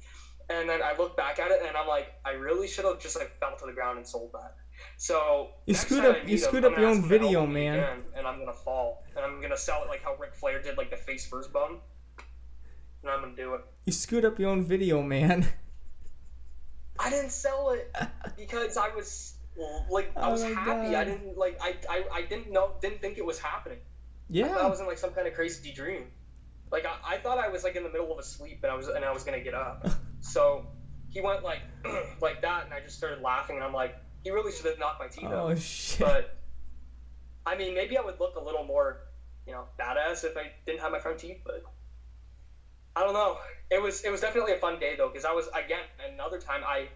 [0.48, 3.16] and then I look back at it, and I'm like, I really should have just
[3.18, 4.54] like fell to the ground and sold that.
[4.98, 7.74] So You screwed up- you screwed up your own ask him to video, man.
[7.80, 10.76] again, and I'm gonna fall, and I'm gonna sell it like how Ric Flair did,
[10.78, 11.80] like the face first bum,
[13.02, 13.62] and I'm gonna do it.
[13.84, 15.48] You screwed up your own video, man.
[16.98, 17.94] I didn't sell it
[18.36, 19.34] because I was
[19.90, 20.94] like I Oh was my happy.
[20.96, 23.78] I didn't like I, I I didn't know didn't think it was happening.
[24.34, 26.10] I thought I was in like some kind of crazy dream.
[26.70, 28.74] Like I, I thought I was like in the middle of a sleep and I
[28.74, 29.86] was and I was gonna get up.
[30.20, 30.64] So
[31.10, 31.60] he went like
[32.20, 33.94] like that and I just started laughing and I'm like,
[34.24, 35.58] he really should have knocked my teeth Oh out.
[35.58, 36.00] shit.
[36.00, 36.24] But
[37.44, 38.98] I mean maybe I would look a little more,
[39.46, 41.62] you know, badass if I didn't have my front teeth, but
[42.96, 43.36] I don't know.
[43.70, 46.62] It was it was definitely a fun day though, because I was again another time
[46.66, 46.88] I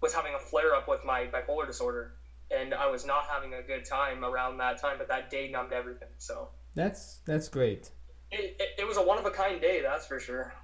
[0.00, 2.12] was having a flare up with my bipolar disorder
[2.50, 5.72] and I was not having a good time around that time, but that day numbed
[5.72, 6.08] everything.
[6.18, 7.90] So That's that's great.
[8.30, 10.54] it, it, it was a one of a kind day, that's for sure.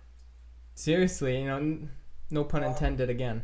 [0.74, 1.90] Seriously, you know, n-
[2.30, 3.42] no pun intended again.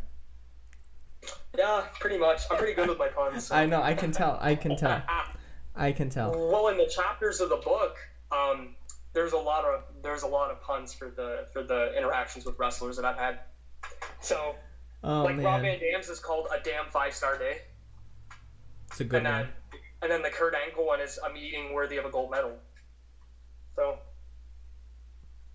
[1.56, 2.42] Yeah, pretty much.
[2.50, 3.46] I'm pretty good with my puns.
[3.46, 3.54] so.
[3.56, 3.82] I know.
[3.82, 4.38] I can tell.
[4.40, 5.02] I can tell.
[5.76, 6.30] I can tell.
[6.32, 7.96] Well, in the chapters of the book,
[8.30, 8.74] um,
[9.14, 12.58] there's a lot of there's a lot of puns for the for the interactions with
[12.58, 13.40] wrestlers that I've had.
[14.20, 14.54] So,
[15.04, 17.62] Oh like Rob Van Dam's is called a damn five star day,
[18.90, 19.48] it's a good and then one.
[20.02, 22.52] and then the Kurt Angle one is a meeting worthy of a gold medal.
[23.76, 23.98] So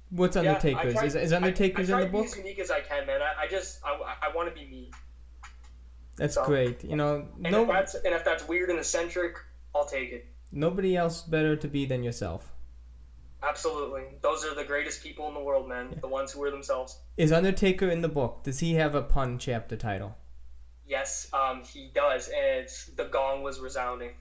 [0.09, 0.93] What's yeah, I Undertaker's?
[0.93, 2.27] tried- is, is Undertaker's I, in the book?
[2.27, 3.21] To be as unique as I can, man.
[3.21, 4.91] I, I just I, I want to be me.
[6.15, 6.83] That's so- great.
[6.83, 9.35] You know, And no if that's and if that's weird and eccentric,
[9.75, 10.25] I'll take it.
[10.51, 12.53] nobody else better to be than yourself.
[13.43, 14.03] Absolutely.
[14.21, 15.97] Those are the greatest people in the world, man.
[16.01, 16.99] The ones who are themselves.
[17.17, 18.43] Is Undertaker in the book?
[18.43, 20.17] Does he have a pun chapter title?
[20.87, 24.11] Yes, um, he does, and it's the gong was resounding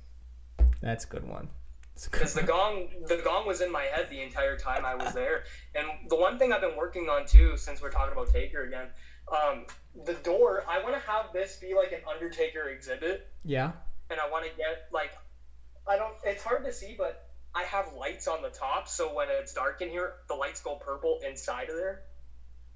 [0.82, 1.48] That's a good one.
[1.94, 4.84] It's a good because the gong the gong was in my head the entire time
[4.84, 5.44] I was there.
[5.74, 8.88] And the one thing I've been working on too, since we're talking about Taker again,
[9.32, 9.66] um,
[10.05, 10.64] the door.
[10.68, 13.72] I want to have this be like an Undertaker exhibit, Yeah.
[14.10, 15.12] and I want to get like
[15.88, 16.14] I don't.
[16.24, 17.26] It's hard to see, but
[17.57, 20.74] I have lights on the top, so when it's dark in here, the lights go
[20.77, 22.03] purple inside of there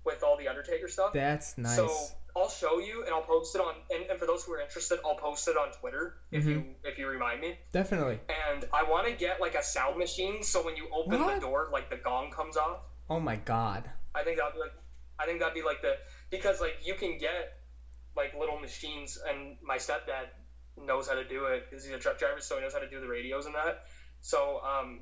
[0.04, 1.12] with all the Undertaker stuff.
[1.12, 1.76] That's nice.
[1.76, 1.90] So
[2.34, 3.74] I'll show you, and I'll post it on.
[3.90, 6.70] And, and for those who are interested, I'll post it on Twitter if you Mm-hmm.
[6.84, 7.58] if you remind me.
[7.72, 8.20] Definitely.
[8.50, 11.34] And I want to get like a sound machine, so when you open What?
[11.34, 12.78] the door, like the gong comes off.
[13.10, 13.90] Oh my god.
[14.14, 14.72] I think that'd be like,
[15.18, 15.94] I think that'd be like the
[16.30, 17.58] because like you can get
[18.16, 20.28] like little machines, and my stepdad
[20.78, 22.88] knows how to do it because he's a truck driver, so he knows how to
[22.88, 23.84] do the radios and that.
[24.20, 25.00] So um,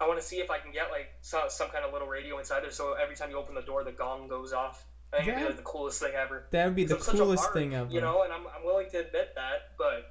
[0.00, 2.38] I want to see if I can get like some, some kind of little radio
[2.38, 4.84] inside there, so every time you open the door, the gong goes off.
[5.12, 6.46] I think it'd be like the coolest thing ever.
[6.50, 7.90] That would be the coolest thing ever.
[7.90, 10.10] You know, and I'm, I'm willing to admit that, but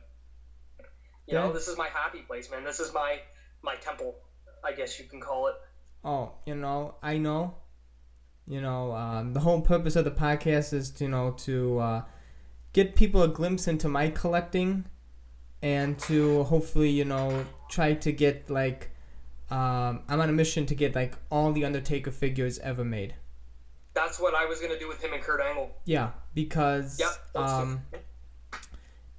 [1.27, 2.63] you know, this is my happy place, man.
[2.63, 3.19] This is my
[3.61, 4.15] my temple,
[4.63, 5.55] I guess you can call it.
[6.03, 7.55] Oh, you know, I know.
[8.47, 12.01] You know, um, the whole purpose of the podcast is to, you know to uh,
[12.71, 14.85] get people a glimpse into my collecting,
[15.61, 18.91] and to hopefully you know try to get like
[19.49, 23.15] um, I'm on a mission to get like all the Undertaker figures ever made.
[23.93, 25.71] That's what I was gonna do with him and Kurt Angle.
[25.85, 27.11] Yeah, because Yep.
[27.35, 27.81] um,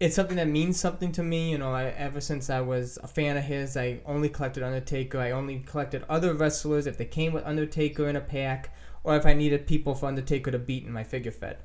[0.01, 1.51] it's something that means something to me.
[1.51, 5.19] You know, I, ever since I was a fan of his, I only collected Undertaker.
[5.19, 9.27] I only collected other wrestlers if they came with Undertaker in a pack, or if
[9.27, 11.56] I needed people for Undertaker to beat in my figure fed.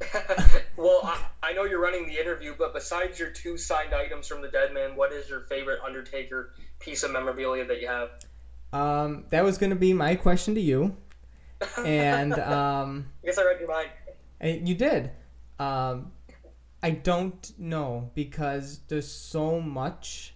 [0.76, 4.42] well, I, I know you're running the interview, but besides your two signed items from
[4.42, 8.10] the Dead Man, what is your favorite Undertaker piece of memorabilia that you have?
[8.72, 10.96] Um, that was gonna be my question to you,
[11.84, 13.88] and um, I guess I read your mind.
[14.40, 15.10] I- you did.
[15.58, 16.12] Um,
[16.82, 20.34] I don't know because there's so much,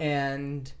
[0.00, 0.72] and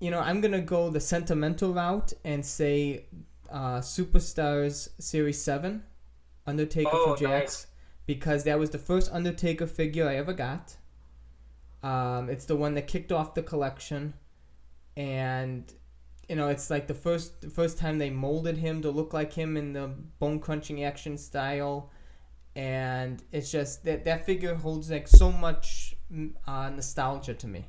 [0.00, 3.04] you know I'm gonna go the sentimental route and say
[3.50, 5.82] uh, Superstars Series Seven,
[6.46, 7.66] Undertaker Oh, from Jakks, nice.
[8.06, 10.76] because that was the first Undertaker figure I ever got.
[11.82, 14.14] Um, it's the one that kicked off the collection,
[14.96, 15.72] and
[16.28, 19.32] you know it's like the first the first time they molded him to look like
[19.32, 21.90] him in the bone crunching action style
[22.56, 27.68] and it's just that that figure holds like so much mm, uh, nostalgia to me.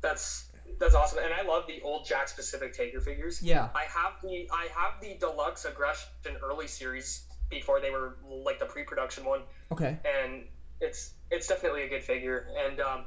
[0.00, 3.42] That's that's awesome, and I love the old Jakks specific Taker figures.
[3.42, 3.68] Yeah.
[3.74, 6.08] I have the I have the deluxe aggression
[6.42, 9.42] early series before they were like the pre-production one,
[9.72, 9.96] Okay.
[10.04, 10.44] and
[10.80, 12.46] it's it's definitely a good figure.
[12.56, 13.04] And um,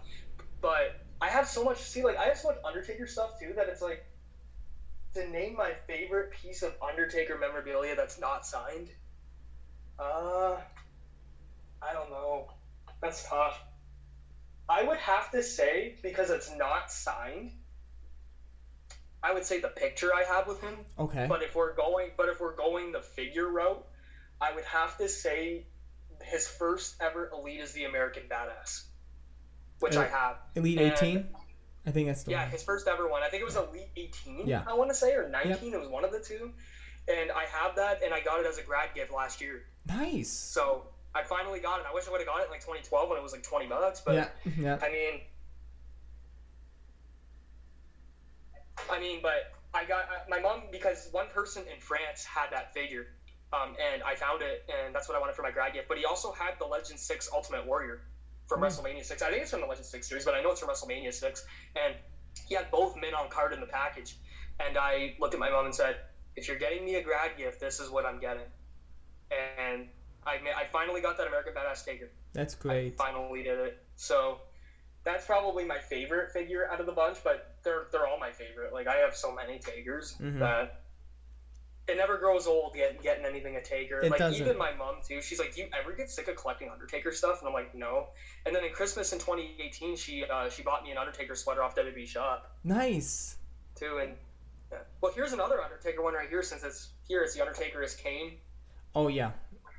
[0.61, 1.81] but I have so much.
[1.81, 4.03] See, like I have so much Undertaker stuff too that it's like
[5.13, 8.89] to name my favorite piece of Undertaker memorabilia that's not signed.
[9.99, 10.57] Uh,
[11.81, 12.47] I don't know.
[13.01, 13.59] That's tough.
[14.69, 17.51] I would have to say because it's not signed.
[19.23, 20.85] I would say the picture I have with him.
[20.97, 21.25] Okay.
[21.27, 23.85] But if we're going, but if we're going the figure route,
[24.41, 25.67] I would have to say
[26.23, 28.83] his first ever elite is the American Badass,
[29.79, 30.37] which I Uh, have.
[30.55, 31.35] Elite and- 18.
[31.85, 32.49] I think that's the Yeah, one.
[32.51, 33.23] his first ever one.
[33.23, 34.47] I think it was Elite 18.
[34.47, 34.63] Yeah.
[34.67, 35.73] I want to say or 19.
[35.73, 36.53] It was one of the two,
[37.07, 39.65] and I have that, and I got it as a grad gift last year.
[39.87, 40.29] Nice.
[40.29, 41.85] So I finally got it.
[41.87, 43.67] I wish I would have got it in like 2012 when it was like 20
[43.67, 44.29] bucks, but yeah.
[44.57, 44.79] Yeah.
[44.81, 45.21] I mean,
[48.89, 53.07] I mean, but I got my mom because one person in France had that figure,
[53.53, 55.87] um, and I found it, and that's what I wanted for my grad gift.
[55.87, 58.01] But he also had the Legend Six Ultimate Warrior
[58.47, 58.65] from Hmm.
[58.65, 59.21] WrestleMania Six.
[59.21, 61.45] I think it's from the Legend Six series, but I know it's from WrestleMania Six,
[61.75, 61.95] and
[62.47, 64.17] he had both men on card in the package.
[64.59, 65.99] And I looked at my mom and said,
[66.35, 68.47] "If you're getting me a grad gift, this is what I'm getting."
[69.31, 69.87] And
[70.25, 72.09] I I finally got that American Badass Taker.
[72.33, 72.97] That's I great.
[72.97, 73.77] finally did it.
[73.95, 74.39] So
[75.03, 78.71] that's probably my favorite figure out of the bunch, but they're they're all my favorite.
[78.73, 80.39] Like I have so many Takers Mhm.
[80.39, 80.80] that
[81.87, 83.99] it never grows old getting getting anything a Taker.
[84.01, 84.41] It like doesn't.
[84.41, 85.21] even my mom too.
[85.21, 88.07] She's like, "Do you ever get sick of collecting Undertaker stuff?" And I'm like, "No."
[88.45, 91.75] And then in Christmas in 2018, she uh, she bought me an Undertaker sweater off
[91.75, 93.37] WB Shop Nice.
[93.75, 93.97] too.
[94.01, 94.13] And
[94.71, 94.79] yeah.
[95.01, 96.43] well, here's another Undertaker one right here.
[96.43, 98.37] Since it's here, it's the Undertaker is Kane.
[98.95, 99.31] Oh yeah,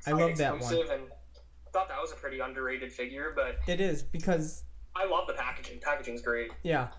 [0.05, 0.73] I love that one.
[0.73, 4.63] And I thought that was a pretty underrated figure, but It is because
[4.95, 5.79] I love the packaging.
[5.79, 6.51] Packaging's great.
[6.61, 6.89] yeah,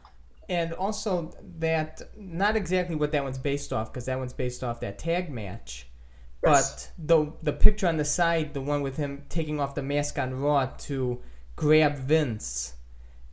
[0.49, 4.81] and also that not exactly what that one's based off because that one's based off
[4.81, 5.89] that tag match.
[6.45, 6.91] Yes.
[6.99, 10.19] But the the picture on the side, the one with him taking off the mask
[10.19, 11.21] on Raw to
[11.57, 12.75] grab Vince,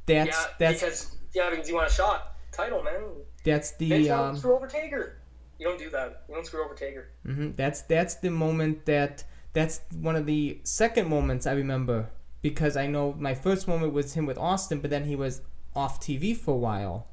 [0.06, 3.04] that's yeah, that's because yeah, because you want a shot title, man.
[3.44, 5.18] that's Vince the won't um, screw over Taker.
[5.60, 6.24] You don't do that.
[6.30, 7.10] You don't screw over Taker.
[7.28, 9.24] mhm, that's that's the moment that
[9.54, 12.10] that's one of the second moments I remember
[12.42, 15.42] because I know my first moment was him with Austin, but then he was
[15.76, 17.08] off TV for a while,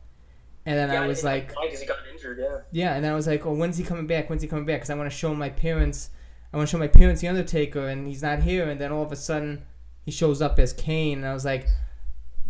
[0.66, 1.48] and then yeah, I was like.
[1.48, 2.38] because he got injured.
[2.40, 2.58] Yeah.
[2.72, 4.28] Yeah, and then I was like, "Oh, when's he coming back?
[4.28, 6.10] When's he coming back?" Because I want to show my parents,
[6.52, 8.68] I want to show my parents the Undertaker, and he's not here.
[8.68, 9.64] And then all of a sudden,
[10.04, 11.66] he shows up as Kane, and I was like,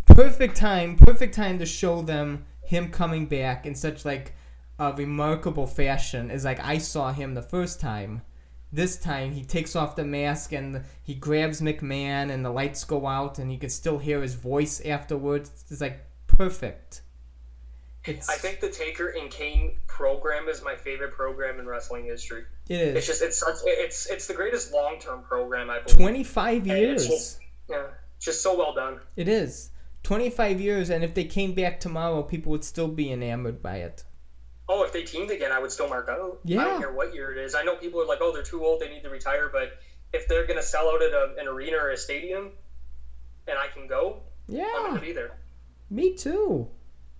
[0.05, 4.33] "Perfect time, perfect time to show them him coming back in such like
[4.77, 8.21] a remarkable fashion." Is like I saw him the first time.
[8.71, 13.07] This time he takes off the mask and he grabs McMahon, and the lights go
[13.07, 15.49] out, and you can still hear his voice afterwards.
[15.69, 17.01] It's like perfect.
[18.05, 22.43] It's I think the Taker and Kane program is my favorite program in wrestling history.
[22.69, 25.97] it It's just it's such it's it's the greatest long term program I believe.
[25.97, 27.07] 25 And it's years.
[27.07, 27.87] just- Yeah,
[28.19, 28.99] just so well done.
[29.15, 29.71] It is.
[30.03, 34.05] 25 years, and if they came back tomorrow, people would still be enamored by it.
[34.71, 36.39] Oh, if they teamed again, I would still mark out.
[36.45, 36.61] Yeah.
[36.61, 37.55] I don't care what year it is.
[37.55, 39.79] I know people are like, oh, they're too old, they need to retire, but
[40.13, 42.51] if they're gonna sell out at a, an arena or a stadium,
[43.47, 44.63] and I can go, yeah.
[44.75, 45.31] I'm Yeah, gonna be there.
[45.89, 46.67] me too.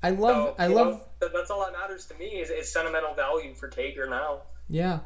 [0.04, 3.14] I love, So, I love, know, that's all that matters to me is, is sentimental
[3.16, 4.44] value for Taker now.
[4.70, 5.00] yeah.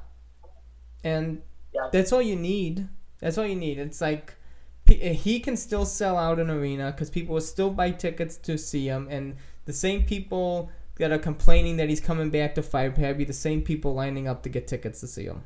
[1.03, 1.41] And
[1.73, 1.89] Yeah.
[1.91, 2.87] that's all you need.
[3.19, 3.79] That's all you need.
[3.79, 4.35] It's like
[4.87, 8.85] he can still sell out an arena because people will still buy tickets to see
[8.87, 13.25] him, and the same people that are complaining that he's coming back to Firepad be
[13.25, 15.43] the same people lining up to get tickets to see him.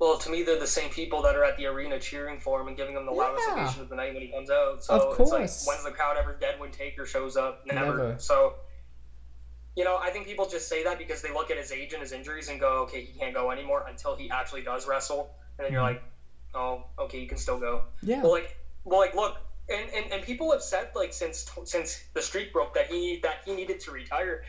[0.00, 2.66] Well, to me, they're the same people that are at the arena cheering for him
[2.68, 3.62] and giving him the loudest Yeah.
[3.62, 4.82] ovation of the night when he comes out.
[4.84, 5.64] So Of it's like, course.
[5.66, 7.64] when's the crowd ever dead when Taker shows up?
[7.64, 7.80] Never.
[7.86, 8.18] Never.
[8.18, 8.56] So,
[9.76, 12.02] you know, I think people just say that because they look at his age and
[12.02, 15.64] his injuries and go, okay, he can't go anymore until he actually does wrestle, and
[15.64, 15.94] then you're Mhm.
[15.94, 16.02] like,
[16.54, 17.84] oh, okay, you can still go.
[18.02, 18.20] Yeah.
[18.22, 19.38] Well, like, well, like, look,
[19.68, 23.36] and, and, and people have said like since since the streak broke that he that
[23.46, 24.44] he needed to retire.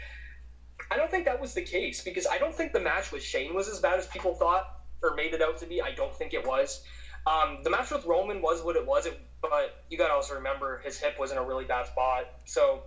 [0.92, 3.56] I don't think that was the case because I don't think the match with Shane
[3.56, 5.82] was as bad as people thought or made it out to be.
[5.82, 6.84] I don't think it was.
[7.28, 10.36] Um, the match with Roman was what it was, it, but you got to also
[10.36, 12.26] remember his hip was in a really bad spot.
[12.46, 12.84] So,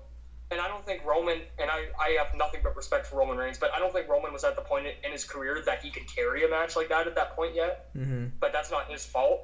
[0.51, 3.59] and I don't think Roman, and I, I have nothing but respect for Roman Reigns,
[3.59, 6.07] but I don't think Roman was at the point in his career that he could
[6.07, 8.27] carry a match like that at that point yet mm-hmm.
[8.41, 9.43] but that's not his fault.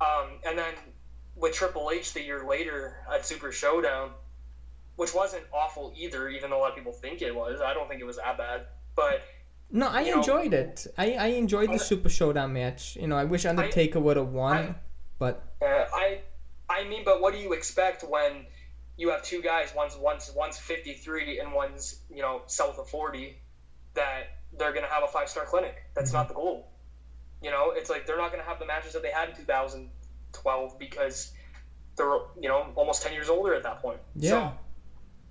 [0.00, 0.74] Um, and then
[1.36, 4.10] with Triple H the year later at Super Showdown,
[5.00, 7.62] which wasn't awful either, even though a lot of people think it was.
[7.62, 8.66] I don't think it was that bad.
[8.94, 9.22] But
[9.70, 10.86] No, I You know- enjoyed it.
[10.98, 12.96] I, I enjoyed the Super Showdown match.
[12.96, 14.74] You know, I wish Undertaker would have won, I-
[15.18, 16.20] but Uh, I,
[16.68, 18.44] I mean, but what do you expect when
[18.98, 23.40] you have two guys, one's one's one's 53 and one's you know south of 40,
[23.94, 24.24] that
[24.58, 25.76] they're gonna have a five star clinic?
[25.94, 26.68] That's not the goal.
[27.40, 30.78] You know, it's like they're not gonna have the matches that they had in 2012
[30.78, 31.32] because
[31.96, 34.00] they're you know almost 10 years older at that point.
[34.14, 34.52] yeah, So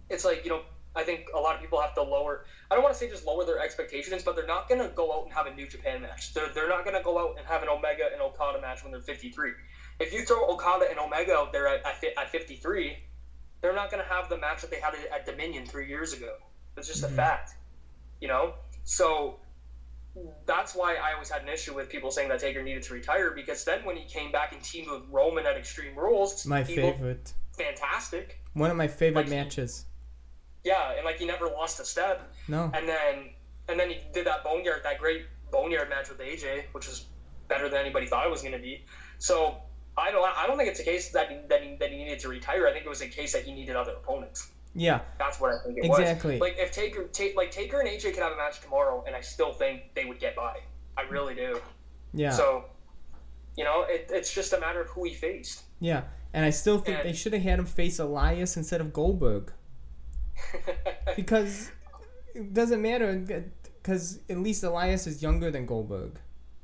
[0.09, 0.61] it's like you know.
[0.95, 2.45] I think a lot of people have to lower.
[2.69, 5.13] I don't want to say just lower their expectations, but they're not going to go
[5.15, 6.33] out and have a New Japan match.
[6.33, 8.91] They're, they're not going to go out and have an Omega and Okada match when
[8.91, 9.51] they're 53.
[9.99, 12.97] If you throw Okada and Omega out there at, at, at 53,
[13.61, 16.33] they're not going to have the match that they had at Dominion three years ago.
[16.75, 17.09] It's just Mhm.
[17.09, 17.53] a fact,
[18.19, 18.55] you know.
[18.83, 19.39] So
[20.47, 23.29] that's why I always had an issue with people saying that Taker needed to retire
[23.31, 27.31] because then when he came back and teamed with Roman at Extreme Rules, my favorite.
[27.55, 28.41] fantastic.
[28.53, 29.85] One of my favorite Like- matches.
[30.63, 32.31] Yeah, and like he never lost a step.
[32.47, 33.29] No, And then
[33.67, 37.05] and then he did that boneyard, that great boneyard match with AJ, which was
[37.47, 38.83] better than anybody thought it was going to be.
[39.19, 39.57] So
[39.97, 42.19] I don't I don't think it's a case that he, that he, that he needed
[42.19, 42.67] to retire.
[42.67, 44.51] I think it was a case that he needed other opponents.
[44.75, 46.33] yeah, That's what I think it Exactly.
[46.33, 46.41] was.
[46.41, 49.21] Like if Taker, ta- like Taker and AJ could have a match tomorrow, and I
[49.21, 50.57] still think they would get by.
[50.97, 51.59] I really do.
[52.13, 52.65] yeah, So,
[53.55, 55.63] you know, it, it's just a matter of who he faced.
[55.79, 56.03] yeah.
[56.33, 59.51] And I still think and- they should have had him face Elias instead of Goldberg
[61.15, 61.71] because
[62.35, 63.13] it doesn't matter
[63.83, 66.19] because at least Elias is younger than Goldberg.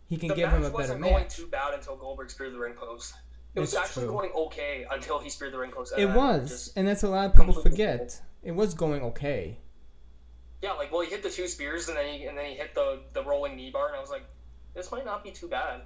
[0.07, 0.73] He can the give him a better match.
[0.73, 3.13] wasn't going too bad until Goldberg speared the ring post.
[3.55, 4.13] It was actually true.
[4.13, 5.93] going okay until he speared the ring post.
[5.97, 8.21] It was, and that's a lot of people forget.
[8.43, 9.57] It was going okay.
[10.61, 12.75] yeah, like well, he hit the two spears and then he and then he hit
[12.75, 14.25] the the rolling knee bar, and I was like,
[14.73, 15.81] this might not be too bad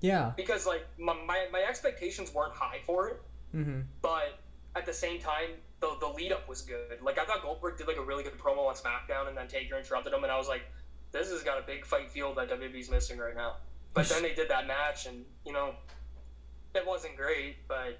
[0.00, 0.32] Yeah.
[0.36, 3.22] because like my my, my expectations weren't high for it,
[3.54, 3.80] Mm-hmm.
[4.00, 4.38] but
[4.74, 5.50] at the same time.
[5.82, 7.02] The, the lead up was good.
[7.02, 9.76] Like I thought Goldberg did like a really good promo on SmackDown, and then Taker
[9.76, 10.62] interrupted him, and I was like,
[11.10, 13.56] "This has got a big fight feel that WWE's missing right now."
[13.92, 15.74] But then they did that match, and you know,
[16.74, 17.98] it wasn't great, but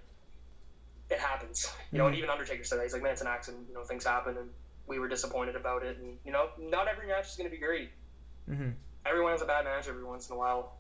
[1.11, 1.71] it happens.
[1.91, 2.19] You know, and Mhm.
[2.19, 3.67] even Undertaker said that he's like, "Man, it's an accident.
[3.69, 4.49] You know, things happen, and
[4.87, 5.99] we were disappointed about it.
[5.99, 7.91] And you know, not every match is going to be great.
[8.49, 8.71] Mm-hmm.
[9.05, 10.79] Everyone has a bad match every once in a while."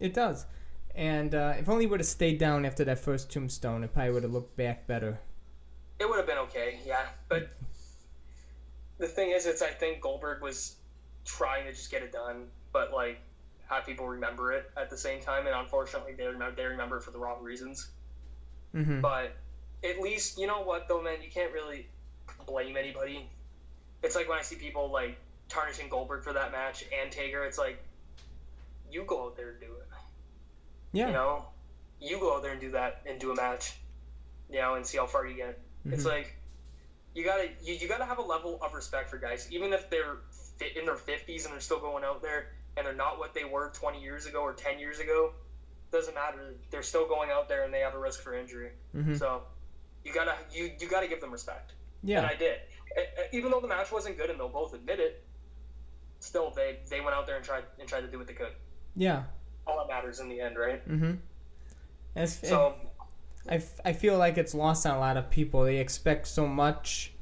[0.00, 0.46] It does.
[0.94, 4.12] And uh, if only it would have stayed down after that first tombstone, it probably
[4.12, 5.20] would have looked back better.
[5.98, 7.06] It would have been okay, yeah.
[7.28, 7.48] But
[8.98, 10.76] the thing is, it's I think Goldberg was
[11.24, 13.18] trying to just get it done, but like
[13.68, 17.02] have people remember it at the same time, and unfortunately, they remember they remember it
[17.02, 17.88] for the wrong reasons.
[18.74, 19.00] Mm-hmm.
[19.00, 19.36] But
[19.84, 21.88] at least you know what though, man, you can't really
[22.46, 23.28] blame anybody.
[24.02, 25.18] It's like when I see people like
[25.48, 27.44] tarnishing Goldberg for that match and Taker.
[27.44, 27.82] It's like
[28.90, 29.88] you go out there and do it.
[30.92, 31.08] Yeah.
[31.08, 31.44] You know,
[32.00, 33.76] you go out there and do that and do a match.
[34.50, 35.58] You know, and see how far you get.
[35.86, 36.06] It's Mhm.
[36.08, 36.34] like
[37.14, 40.16] you gotta you, you gotta have a level of respect for guys, even if they're
[40.58, 43.44] fit in their fifties and they're still going out there and they're not what they
[43.44, 45.32] were twenty years ago or ten years ago.
[45.90, 46.54] Doesn't matter.
[46.70, 48.72] They're still going out there and they have a risk for injury.
[48.94, 49.14] Mm-hmm.
[49.16, 49.42] So
[50.04, 51.72] you gotta you you gotta give them respect.
[52.02, 52.60] Yeah, and I did.
[53.32, 55.24] Even though the match wasn't good and they'll both admit it,
[56.20, 58.52] still they they went out there and tried and tried to do what they could.
[58.94, 59.24] Yeah.
[59.66, 60.86] All that matters in the end, right?
[60.88, 61.14] Mm-hmm.
[62.16, 62.74] As, So
[63.48, 65.64] I, f- I feel like it's lost on a lot of people.
[65.64, 67.12] They expect so much,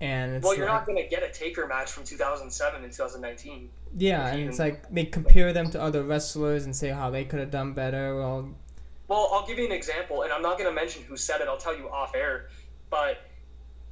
[0.00, 3.70] and it's well, you're like, not gonna get a Taker match from 2007 and 2019.
[3.96, 7.40] yeah, and it's like they compare them to other wrestlers and say how they could
[7.40, 8.16] have done better.
[8.16, 8.50] Well,
[9.08, 11.48] Well, I'll give you an example, and I'm not going to mention who said it.
[11.48, 12.48] I'll tell you off air.
[12.90, 13.18] But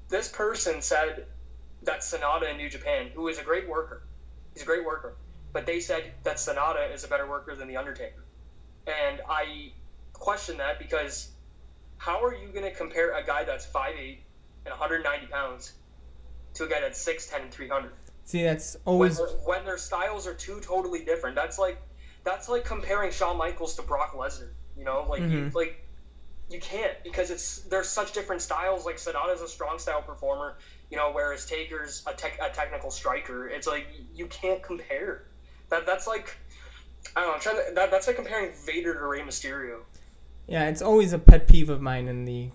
[0.08, 1.26] this person said
[1.84, 4.02] that Sanada in New Japan, who is a great worker,
[4.52, 5.14] he's a great worker,
[5.52, 8.24] but they said that Sanada is a better worker than The Undertaker.
[8.86, 9.72] And I
[10.12, 11.30] question that because
[12.00, 14.20] how are you going to compare a guy that's 5'8
[14.64, 15.74] and 190 pounds
[16.54, 17.92] to a guy that's 6'10 and 300?
[18.24, 21.34] see, that's always their- when their styles are two totally different.
[21.36, 21.78] That's like
[22.24, 24.50] that's like comparing Shawn Michaels to Brock Lesnar.
[24.76, 25.54] You know, like you, Mhm.
[25.54, 25.84] like
[26.48, 28.86] you can't because it's there's such different styles.
[28.86, 30.56] Like Sanada's a strong style performer,
[30.90, 33.48] you know, whereas Taker's a, tech, a technical striker.
[33.48, 35.26] It's like you can't compare.
[35.68, 36.36] That that's like
[37.16, 37.34] I don't know.
[37.34, 39.80] I'm trying to, that, that's like comparing Vader to Rey Mysterio.
[40.46, 42.50] Yeah, it's always a pet peeve of mine in the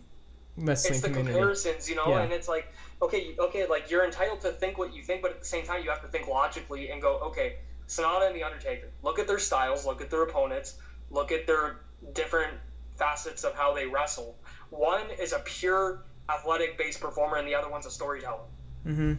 [0.57, 1.33] wrestling It's the community.
[1.33, 2.21] comparisons, you know, Yeah.
[2.23, 2.67] and it's like
[3.01, 5.83] okay, okay, like you're entitled to think what you think, but at the same time,
[5.83, 7.57] you have to think logically and go, okay,
[7.87, 8.87] Sanada and the Undertaker.
[9.03, 10.77] Look at their styles, look at their opponents,
[11.11, 11.81] look at their
[12.13, 12.53] different
[12.95, 14.37] facets of how they wrestle.
[14.69, 18.45] One is a pure athletic based performer, and the other one's a storyteller.
[18.87, 19.13] Mm-hmm.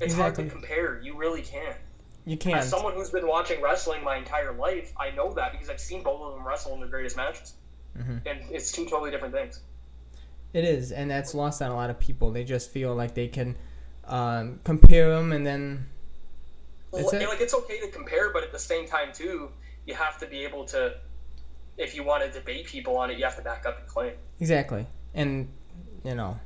[0.00, 1.00] It's hard to compare.
[1.00, 1.76] You really can't.
[2.24, 2.56] You can't.
[2.56, 6.02] As someone who's been watching wrestling my entire life, I know that because I've seen
[6.02, 7.54] both of them wrestle in their greatest matches,
[7.98, 8.26] Mhm.
[8.26, 9.60] and it's two totally different things.
[10.52, 12.30] It is, and that's lost on a lot of people.
[12.30, 13.56] They just feel like they can
[14.06, 15.86] um, compare them, and then
[16.92, 19.50] It's like, a- like it's okay to compare, but at the same time too,
[19.86, 20.94] you have to be able to.
[21.76, 24.12] If you want to debate people on it, you have to back up your claim.
[24.40, 24.86] Exactly.
[25.14, 25.48] And
[26.04, 26.38] you know,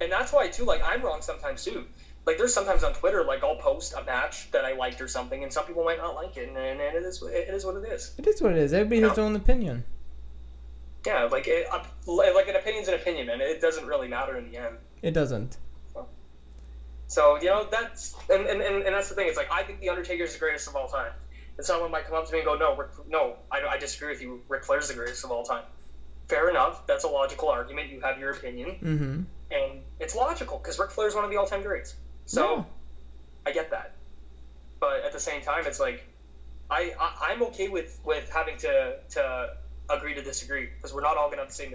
[0.00, 1.84] and that's why too like i'm wrong sometimes too
[2.26, 5.42] like there's sometimes on twitter like i'll post a match that i liked or something
[5.42, 7.88] and some people might not like it and, and it is it is what it
[7.88, 8.72] is it is what it is.
[8.72, 9.84] Everybody has their own opinion.
[11.06, 14.50] Yeah like it, uh, like an opinion's an opinion and it doesn't really matter in
[14.50, 14.76] the end.
[15.02, 15.56] It doesn't.
[17.06, 19.28] so you know that's and, and, and, and that's the thing.
[19.28, 21.12] It's like i think the undertaker is the greatest of all time.
[21.56, 24.12] And someone might come up to me and go no Rick, no I, I disagree
[24.12, 24.42] with you.
[24.48, 25.64] Ric Flair's the greatest of all time.
[26.28, 26.86] Fair enough.
[26.86, 27.90] That's a logical argument.
[27.90, 28.68] You have your opinion.
[28.82, 29.20] Mm-hmm.
[29.50, 31.94] and it's logical because Ric Flair's one of the all-time greats.
[32.26, 32.64] So Yeah.
[33.46, 33.94] I get that,
[34.78, 36.04] but at the same time, it's like
[36.70, 39.50] I, I I'm okay with with having to to
[39.90, 41.74] agree to disagree because we're not all gonna have the same.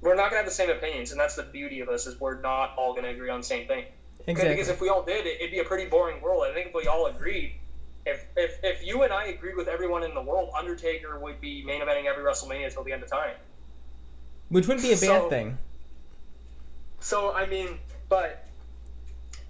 [0.00, 2.40] We're not gonna have the same opinions, and that's the beauty of us is we're
[2.40, 3.84] not all gonna agree on the same thing.
[4.26, 4.54] Exactly.
[4.54, 6.44] Because if we all did, it, it'd be a pretty boring world.
[6.48, 7.54] I think if we all agreed,
[8.06, 11.64] if, if if you and I agreed with everyone in the world, Undertaker would be
[11.64, 13.34] main eventing every WrestleMania until the end of time.
[14.48, 15.58] Which wouldn't be a bad So- thing.
[17.00, 17.78] So I mean,
[18.08, 18.46] but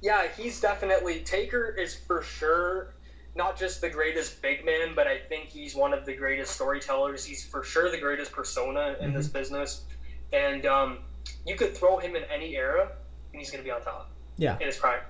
[0.01, 2.95] yeah, he's definitely Taker is for sure
[3.35, 7.25] not just the greatest big man, but I think he's one of the greatest storytellers.
[7.25, 9.85] He's for sure the greatest persona in this business,
[10.33, 10.99] and um,
[11.47, 12.91] you could throw him in any era,
[13.33, 14.59] and he's going to be on top Yeah.
[14.61, 15.01] in his prime.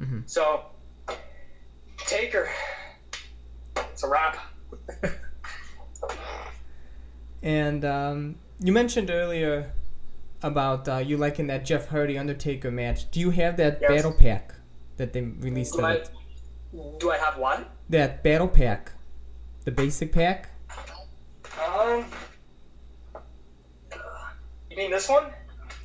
[0.00, 0.28] Mhm.
[0.28, 0.66] So
[1.98, 2.48] Taker,
[3.76, 4.36] it's a wrap.
[7.42, 9.72] And um, you mentioned earlier
[10.42, 13.10] about uh, you liking that Jeff Hardy Undertaker match.
[13.10, 13.88] Do you have that Yes.
[13.90, 14.54] battle pack
[14.96, 15.74] that they released?
[15.74, 16.10] Do of I, it?
[16.98, 17.66] Do I have one?
[17.88, 18.92] That battle pack,
[19.64, 20.50] the basic pack.
[21.64, 22.04] Um,
[24.70, 25.26] you mean this one?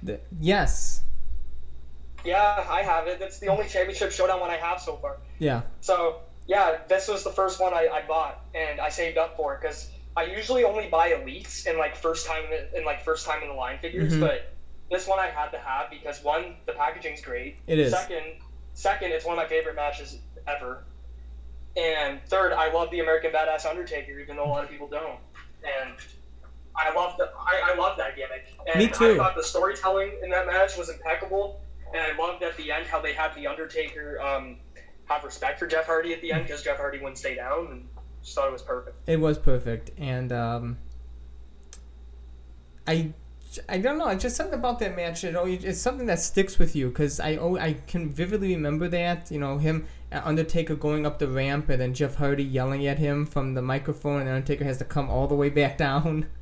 [0.04, 1.02] The, yes.
[2.26, 3.20] Yeah, I have it.
[3.20, 5.18] That's the only championship showdown one I have so far.
[5.40, 5.62] Yeah.
[5.82, 9.56] So yeah, this was the first one I, I bought, and I saved up for
[9.56, 13.26] it because I usually only buy elites in like first time in, in like first
[13.26, 14.20] time in the line figures, Mhm.
[14.20, 14.54] but
[14.92, 17.58] this one I had to have because one, the packaging's great.
[17.68, 17.92] It is.
[17.92, 18.24] Second,
[18.74, 20.84] second, it's one of my favorite matches ever.
[21.76, 25.20] And third, I love the American Badass Undertaker, even though a lot of people don't.
[25.64, 25.94] And
[26.76, 28.46] I love the I, I love that gimmick.
[28.68, 29.14] And Me too.
[29.14, 31.62] I thought the storytelling in that match was impeccable.
[31.94, 34.58] And I loved at the end how they had the Undertaker um,
[35.06, 37.88] have respect for Jeff Hardy at the end because Jeff Hardy wouldn't stay down, and
[38.24, 38.98] just thought it was perfect.
[39.08, 40.78] It was perfect, and um,
[42.88, 43.14] I,
[43.70, 44.08] I don't know.
[44.10, 45.24] It's just something about that match.
[45.24, 48.88] It always, it's something that sticks with you because I, al- I can vividly remember
[48.88, 49.30] that.
[49.30, 53.26] You know, him Undertaker going up the ramp, and then Jeff Hardy yelling at him
[53.26, 56.28] from the microphone, and Undertaker has to come all the way back down.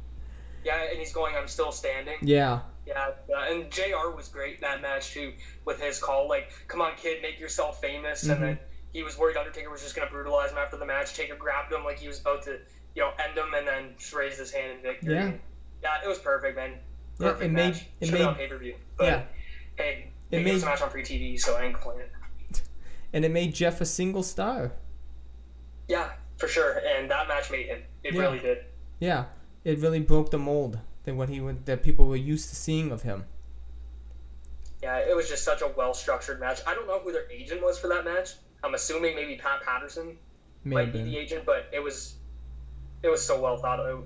[0.63, 3.09] Yeah, and he's going, "I'm still standing." Yeah, Yeah,
[3.49, 4.15] and Jr.
[4.15, 5.33] was great in that match too
[5.65, 8.31] with his call, like, "Come on, kid, make yourself famous." Mhm.
[8.33, 8.59] And then
[8.93, 11.15] he was worried Undertaker was just gonna brutalize him after the match.
[11.15, 12.59] Taker grabbed him like he was about to,
[12.93, 15.15] you know, end him, and then just raised his hand in victory.
[15.15, 15.31] Yeah.
[15.81, 16.73] yeah, it was perfect, man.
[17.19, 17.85] Yeah, Perfect it made- match.
[17.99, 19.23] it Should made- on pay per view, yeah.
[19.77, 22.05] hey, It it, was a match on free TV, so I ain't complaining.
[23.13, 24.71] And it made Jeff a single star.
[25.87, 27.81] Yeah, for sure, and that match made him.
[28.03, 28.21] It Yeah.
[28.21, 28.65] really did.
[28.99, 29.25] Yeah,
[29.63, 32.91] it really broke the mold that what he would that people were used to seeing
[32.91, 33.25] of him.
[34.81, 36.61] Yeah, it was just such a well structured match.
[36.65, 38.29] I don't know who their agent was for that match.
[38.63, 40.17] I'm assuming maybe Pat Patterson.
[40.63, 42.15] May might be the agent, but it was
[43.03, 44.05] it was so well thought out.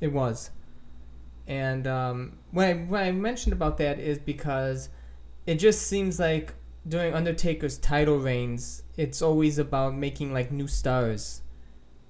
[0.00, 0.50] It was.
[1.46, 4.88] And um, when I when I mentioned about that is because
[5.46, 6.54] it just seems like
[6.90, 11.40] during Undertaker's title reigns, it's always about making like new stars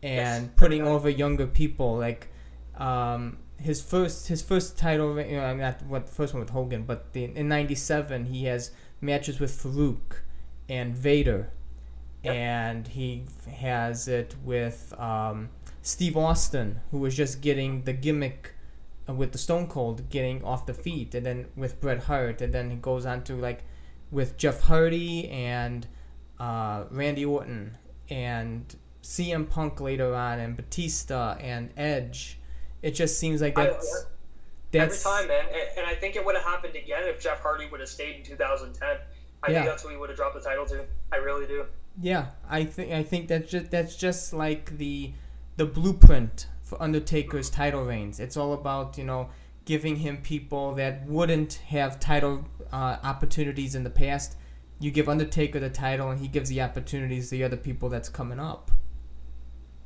[0.02, 0.52] and Yes.
[0.56, 1.96] putting over younger people.
[1.98, 2.28] Like
[2.76, 6.32] um, his first his first title, reign- you know, I mean, not what the first
[6.34, 8.70] one with Hogan, but the, in '97 he has
[9.00, 10.22] matches with Faarooq
[10.68, 11.50] and Vader,
[12.24, 12.34] Yep.
[12.34, 13.24] and he
[13.58, 15.48] has it with um,
[15.82, 18.54] Steve Austin, who was just getting the gimmick
[19.08, 22.52] uh, with the Stone Cold, getting off the feet, and then with Bret Hart, and
[22.54, 23.64] then he goes on to like
[24.10, 25.86] with Jeff Hardy and
[26.38, 27.76] uh, Randy Orton
[28.08, 32.38] and CM Punk later on, and Batista and Edge.
[32.82, 34.06] It just seems like that's
[34.72, 37.40] that's Every time, man, and, and I think it would have happened again if Jeff
[37.40, 38.88] Hardy would have stayed in 2010.
[39.42, 39.58] I Yeah.
[39.58, 40.84] think that's who he would have dropped the title to.
[41.12, 41.64] I really do.
[42.00, 45.12] Yeah, I think I think that's just that's just like the
[45.56, 48.20] the blueprint for Undertaker's title reigns.
[48.20, 49.28] It's all about you know
[49.70, 54.36] giving him people that wouldn't have title uh, opportunities in the past.
[54.80, 58.08] You give Undertaker the title, and he gives the opportunities to the other people that's
[58.08, 58.72] coming up.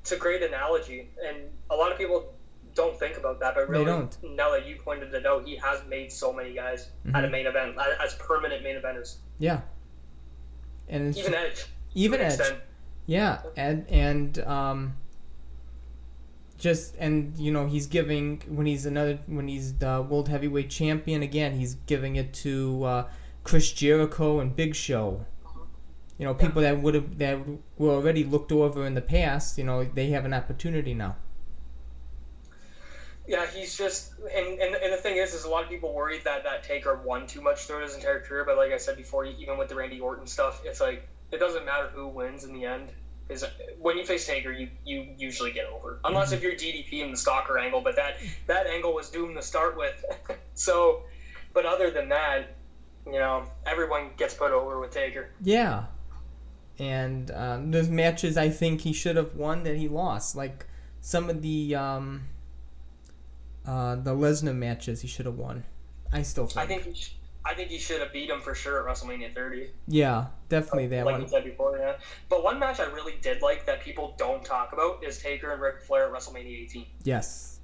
[0.01, 1.36] It's a great analogy, and
[1.69, 2.32] a lot of people
[2.74, 4.16] don't think about that, but really, don't.
[4.23, 7.31] now that you pointed it out, he has made so many guys at a Mhm.
[7.32, 9.16] main event as- as permanent main eventers.
[9.39, 9.61] Yeah,
[10.89, 11.66] and Even Edge.
[11.94, 12.39] even Edge.
[12.39, 12.61] extent.
[13.05, 14.97] Yeah, and and um,
[16.59, 21.23] just and you know he's giving when he's another when he's the world heavyweight champion
[21.23, 23.09] again he's giving it to uh,
[23.43, 25.27] Chris Jericho and Big Show.
[26.19, 27.39] You know people that would have that
[27.77, 29.59] were already looked over in the past.
[29.59, 31.17] You know they have an opportunity now.
[33.27, 36.23] Yeah, he's just and, and and the thing is, is a lot of people worried
[36.25, 38.45] that that Taker won too much throughout his entire career.
[38.45, 41.65] But like I said before, even with the Randy Orton stuff, it's like it doesn't
[41.65, 42.91] matter who wins in the end.
[43.27, 43.45] Because
[43.79, 47.17] when you face Taker, you, you usually get over, unless if you're DDP in the
[47.17, 47.81] stalker angle.
[47.81, 50.05] But that that angle was doomed to start with.
[50.55, 51.03] so,
[51.53, 52.57] but other than that,
[53.07, 55.31] you know, everyone gets put over with Taker.
[55.43, 55.87] Yeah,
[56.79, 60.67] and um, there's matches I think he should have won that he lost, like
[61.01, 62.23] some of the um,
[63.67, 65.65] uh, the Lesnar matches he should have won.
[66.13, 66.59] I still think.
[66.59, 69.35] I think he sh- I think he should have beat him for sure at WrestleMania
[69.35, 69.71] 30.
[69.87, 71.23] Yeah, definitely that like one.
[71.23, 71.97] you said before, yeah.
[72.29, 75.61] But one match I really did like that people don't talk about is Taker and
[75.61, 76.87] Ric Flair at WrestleMania 18.
[77.03, 77.59] Yes.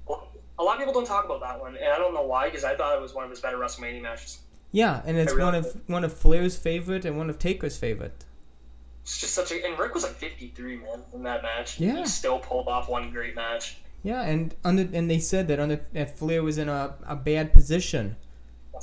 [0.59, 2.63] A lot of people don't talk about that one, and I don't know why, because
[2.63, 4.39] I thought it was one of his better WrestleMania matches.
[4.71, 8.25] Yeah, and it's really one of one of Flair's favorite and one of Taker's favorite.
[9.03, 11.79] It's just such a and Ric was like 53 man in that match.
[11.79, 11.97] Yeah.
[11.97, 13.77] he still pulled off one great match.
[14.03, 17.53] Yeah, and under and they said that under that Flair was in a, a bad
[17.53, 18.15] position.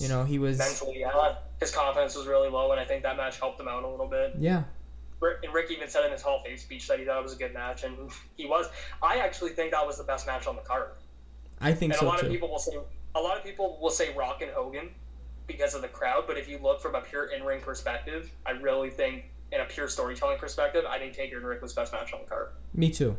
[0.01, 3.17] You know, he was mentally, yeah, his confidence was really low, and I think that
[3.17, 4.35] match helped him out a little bit.
[4.39, 4.65] yeah.
[5.21, 7.33] And Ric even said in his Hall of Fame speech that he thought it was
[7.33, 7.97] a good match, and
[8.37, 8.67] he was.
[9.03, 10.91] I actually think that was the best match on the card.
[11.61, 12.79] I think And a so lot of people will say
[13.17, 14.91] a lot of people will say Rock and Hogan
[15.49, 18.91] because of the crowd, but if you look from a pure in-ring perspective, I really
[18.91, 22.21] think in a pure storytelling perspective, I think Taker and Ric was best match on
[22.23, 22.51] the card.
[22.75, 23.17] Me too.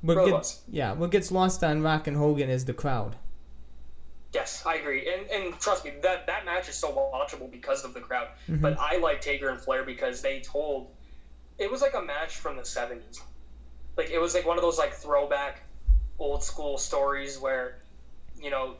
[0.00, 3.16] What gets, yeah, what gets lost on Rock and Hogan is the crowd.
[4.36, 7.94] Yes, I agree, and and trust me, that that match is so watchable because of
[7.94, 8.28] the crowd.
[8.48, 8.60] Mhm.
[8.62, 10.88] But I like Taker and Flair because they told
[11.58, 13.20] it was like a match from the '70s.
[13.96, 15.62] Like it was like one of those like throwback,
[16.18, 17.74] old school stories where,
[18.34, 18.76] you know,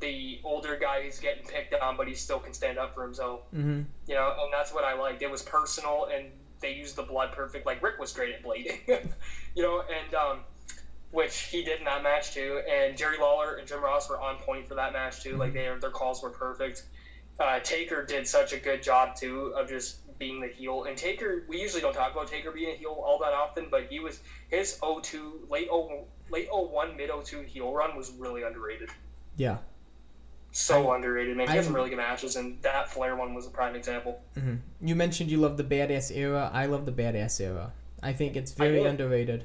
[0.00, 3.42] the older guy is getting picked on, but he still can stand up for himself.
[3.52, 5.22] hmm You know, and that's what I liked.
[5.22, 7.66] It was personal, and they used the blood perfect.
[7.66, 8.78] Like Ric was great at blading,
[9.54, 10.44] you know, and um,
[11.10, 12.62] which he did in that match too.
[12.70, 15.36] And Jerry Lawler and Jim Ross were on point for that match too.
[15.36, 16.84] Like their their calls were perfect.
[17.38, 20.84] Uh, Taker did such a good job too of just being the heel.
[20.84, 23.86] And Taker, we usually don't talk about Taker being a heel all that often, but
[23.88, 28.90] he was his 02 late 0 late 01 mid 02 heel run was really underrated.
[29.36, 29.58] Yeah.
[30.52, 31.46] So underrated, man.
[31.46, 34.20] He had I- some really good matches, and that Flair one was a prime example.
[34.36, 36.50] hmm You mentioned you love the badass era.
[36.52, 37.72] I love the badass era.
[38.02, 39.44] I think it's very underrated.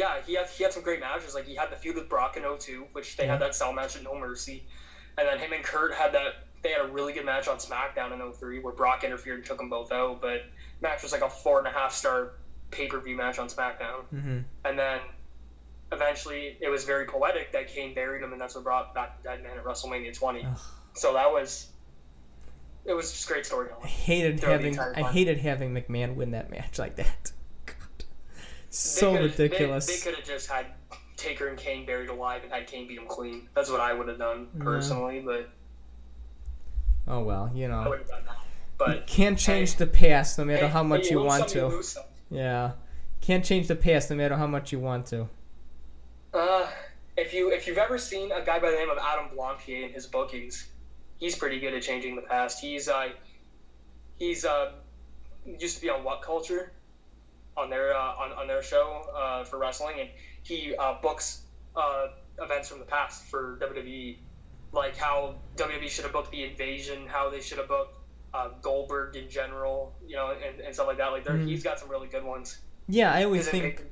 [0.00, 1.34] Yeah, he had he had some great matches.
[1.34, 3.96] Like he had the feud with Brock in 02, which they had that cell match
[3.96, 4.64] at No Mercy,
[5.18, 6.46] and then him and Kurt had that.
[6.62, 9.58] They had a really good match on SmackDown in 03 where Brock interfered and took
[9.58, 10.22] them both out.
[10.22, 10.46] But
[10.80, 12.32] match was like a four and a half star
[12.70, 15.00] pay per view match on SmackDown, hmm and then
[15.92, 19.28] eventually it was very poetic that Kane buried him, and that's what brought back the
[19.28, 20.46] Dead Man at WrestleMania 20.
[20.46, 20.58] Ugh.
[20.94, 21.68] So that was
[22.86, 23.84] it was just great storytelling.
[23.84, 27.32] I hated having I hated having McMahon win that match like that.
[28.70, 29.86] So could've- they- ridiculous.
[29.86, 30.66] They, could have just had
[31.16, 33.48] Taker and Kane buried alive and had Kane beat him clean.
[33.54, 35.50] That's what I would have done personally, but
[37.08, 37.90] oh well, you I know.
[37.90, 38.36] would have done that.
[38.36, 41.72] You But can't change the past no matter hey, how much hey, you want some,
[41.72, 42.04] you to.
[42.30, 42.72] Yeah.
[43.20, 45.28] Can't change the past no matter how much you want to.
[46.32, 46.66] Uh,
[47.18, 49.92] if you if you've ever seen a guy by the name of Adam Blampied in
[49.92, 50.68] his bookings,
[51.18, 52.60] he's pretty good at changing the past.
[52.60, 53.08] He's uh
[54.18, 54.72] he's uh
[55.44, 56.72] used to be on What Culture
[57.56, 60.08] on their uh, on, on their show uh, for wrestling, and
[60.42, 61.42] he uh, books
[61.76, 62.08] uh,
[62.40, 64.16] events from the past for WWE,
[64.72, 67.96] like how WWE should have booked the Invasion, how they should have booked
[68.32, 71.08] uh, Goldberg in general, you know, and, and stuff like that.
[71.12, 71.46] Like there Mhm.
[71.48, 72.58] he's got some really good ones.
[72.88, 73.84] Yeah, I always think make-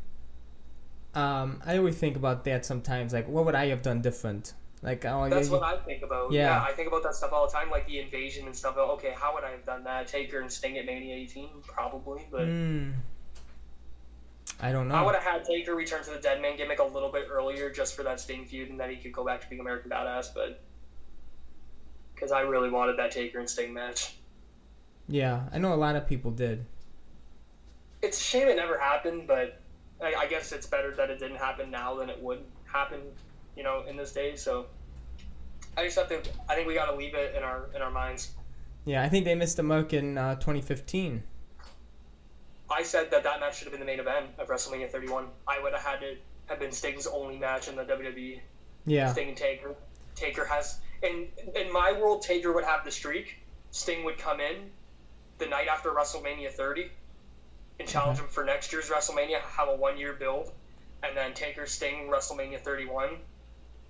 [1.14, 4.55] um I always think about that sometimes like what would I have done different?
[4.82, 6.30] Like oh That's what I think about.
[6.32, 6.43] Yeah.
[6.56, 6.62] Yeah.
[6.62, 8.74] I think about that stuff all the time, like the invasion and stuff.
[8.76, 10.06] Oh, Okay, how would I have done that?
[10.06, 12.26] Taker and Sting at Mania 18, probably.
[12.30, 12.90] But Hmm.
[14.60, 14.94] I don't know.
[14.94, 17.70] I would have had Taker return to the Dead Man gimmick a little bit earlier,
[17.70, 20.35] just for that Sting feud, and then he could go back to being American Badass.
[20.35, 20.60] But
[22.14, 24.16] because I really wanted that Taker and Sting match.
[25.06, 26.64] Yeah, I know a lot of people did.
[28.02, 29.60] It's a shame it never happened, but
[30.02, 33.01] I, I guess it's better that it didn't happen now than it would happen,
[33.56, 34.36] you know, in this day.
[34.36, 34.66] So
[35.76, 36.20] I just have to.
[36.48, 38.32] I think we got to leave it in our in our minds.
[38.85, 41.22] Yeah, I think they missed the mark in uh, 2015.
[42.70, 45.27] I said that that match should have been the main event of WrestleMania 31.
[45.47, 48.40] I would have had it have been Sting's only match in the WWE.
[48.86, 49.12] Yeah.
[49.12, 49.74] Sting and Taker.
[50.15, 53.36] Taker has in in my world, Taker would have the streak.
[53.70, 54.70] Sting would come in,
[55.39, 56.90] the night after WrestleMania 30
[57.78, 58.27] and challenge Okay.
[58.27, 59.40] him for next year's WrestleMania.
[59.40, 60.51] Have a one-year build,
[61.03, 63.19] and then Taker Sting WrestleMania 31.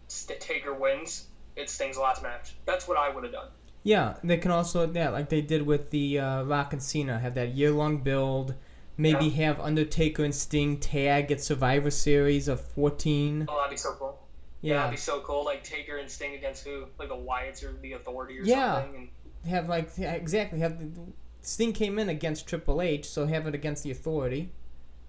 [0.09, 1.27] St- Taker wins.
[1.57, 2.55] It's Sting's last match.
[2.65, 3.49] That's what I would have done.
[3.83, 7.35] Yeah, they can also yeah, like they did with the uh, Rock and Cena, have
[7.35, 8.55] that year long build.
[9.01, 9.47] Maybe Yeah.
[9.47, 13.47] have Undertaker and Sting tag at Survivor Series of fourteen.
[13.49, 14.19] Oh, that'd be so cool.
[14.61, 15.45] Yeah, Yeah, that'd be so cool.
[15.45, 16.87] Like Taker and Sting against who?
[16.99, 18.83] Like the Wyatts or the Authority or Yeah.
[18.83, 19.11] something.
[19.45, 21.01] And have like yeah, exactly have the,
[21.43, 24.51] Sting came in against Triple H, so have it against the Authority.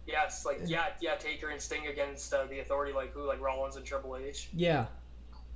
[0.06, 2.94] yes, like yeah, yeah, Taker and Sting against uh, the Authority.
[2.94, 3.24] Like who?
[3.28, 4.50] Like Rollins and Triple H.
[4.54, 4.86] Yeah,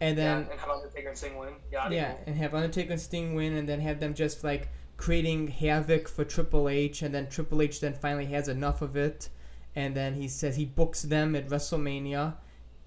[0.01, 1.53] and then yeah, and have Undertaker and Sting win.
[1.71, 2.23] Yeah, Yeah, cool.
[2.25, 6.23] and have Undertaker and Sting win, and then have them just like creating havoc for
[6.23, 9.29] Triple H, and then Triple H then finally has enough of it,
[9.75, 12.35] and then he says he books them at WrestleMania,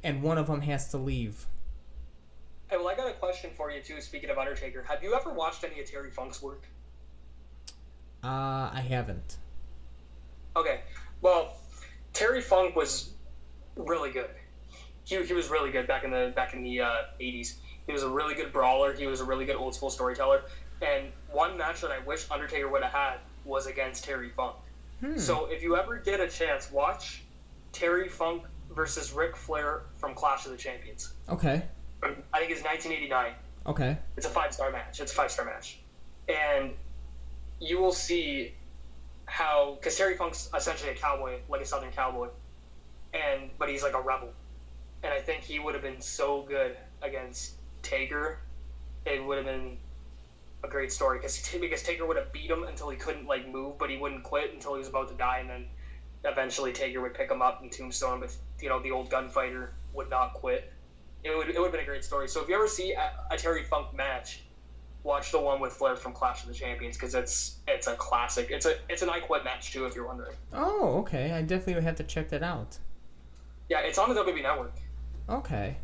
[0.02, 1.46] and one of them has to leave.
[2.68, 4.00] Hey, well, I got a question for you too.
[4.00, 6.66] Speaking of Undertaker, have you ever watched any of Terry Funk's work?
[8.24, 9.36] Uh, I haven't.
[10.56, 10.80] Okay,
[11.20, 11.56] well,
[12.12, 13.10] Terry Funk was
[13.76, 14.30] really good.
[15.04, 17.54] He, he was really good back in the back in the uh, 80s.
[17.86, 18.94] He was a really good brawler.
[18.94, 20.42] He was a really good old school storyteller.
[20.82, 24.56] And one match that I wish Undertaker would have had was against Terry Funk.
[25.00, 25.18] Hmm.
[25.18, 27.22] So if you ever get a chance, watch
[27.72, 28.44] Terry Funk
[28.74, 31.12] versus Ric Flair from Clash of the Champions.
[31.28, 31.62] Okay.
[32.02, 33.32] I think it's 1989.
[33.66, 33.98] Okay.
[34.16, 35.00] It's a five star match.
[35.00, 35.78] It's a five star match,
[36.28, 36.72] and
[37.60, 38.54] you will see
[39.24, 42.28] how because Terry Funk's essentially a cowboy, like a Southern cowboy,
[43.12, 44.32] and but he's like a rebel,
[45.02, 48.38] and I think he would have been so good against Taker.
[49.04, 49.78] It would have been
[50.64, 53.78] a great story because because Taker would have beat him until he couldn't like move,
[53.78, 55.66] but he wouldn't quit until he was about to die, and then
[56.24, 58.20] eventually Taker would pick him up and tombstone him.
[58.20, 60.72] But you know the old gunfighter would not quit.
[61.24, 62.28] It would it would have been a great story.
[62.28, 64.42] So if you ever see a, a Terry Funk match,
[65.02, 68.48] watch the one with Flair from Clash of the Champions because it's it's a classic.
[68.50, 70.36] It's a it's an I Quit match too, if you're wondering.
[70.52, 71.32] Oh, okay.
[71.32, 72.78] I definitely would have to check that out.
[73.68, 74.74] Yeah, it's on the WWE Network.
[75.28, 75.76] Okay.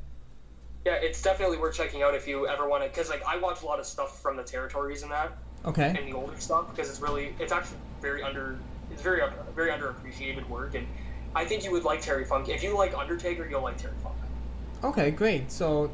[0.84, 2.88] Yeah, it's definitely worth checking out if you ever want to.
[2.88, 5.32] Because like I watch a lot of stuff from the territories and that,
[5.64, 5.94] Okay.
[5.96, 8.58] and the older stuff because it's really it's actually very under
[8.90, 9.22] it's very
[9.54, 10.86] very underappreciated work and.
[11.34, 12.50] I think you would like Terry Funk.
[12.50, 14.16] If you like Undertaker, you'll like Terry Funk.
[14.84, 15.50] Okay, great.
[15.50, 15.90] So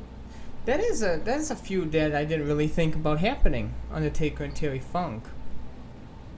[0.65, 3.73] that is a that is a few that I didn't really think about happening.
[3.93, 5.23] Undertaker and Terry Funk.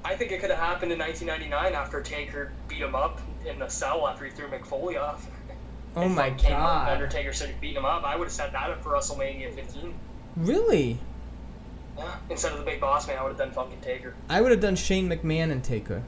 [0.04, 3.68] I think it could have happened in 1999 after Taker beat him up in the
[3.68, 5.26] cell after he threw McFoley off.
[5.96, 6.92] Oh And my Funk came out god.
[6.92, 8.04] Undertaker said he beat him up.
[8.04, 9.92] I would have set that up for WrestleMania 15.
[10.36, 10.98] Really?
[11.98, 12.14] Yeah.
[12.30, 14.60] Instead of the Big Boss Man, I would have done fucking Taker I would have
[14.60, 16.02] done Shane McMahon and Taker.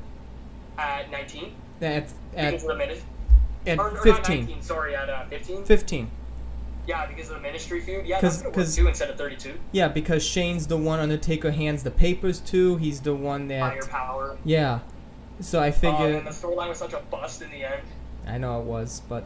[0.78, 3.02] at 19 At at, because of the minute.
[3.66, 4.36] at Or, or not 15.
[4.46, 5.64] 19, sorry, at uh, 15.
[5.64, 6.10] 15.
[6.86, 8.06] Yeah, because of the Ministry feud.
[8.06, 9.58] Yeah, Cause, 'cause- instead of 32.
[9.72, 12.76] Yeah, because Shane's the one Undertaker hands the papers to.
[12.76, 14.36] He's the one that Higher power.
[14.44, 14.80] Yeah.
[15.40, 17.82] So I Um, figure and the storyline was such a bust in the end.
[18.26, 19.24] I know it was, but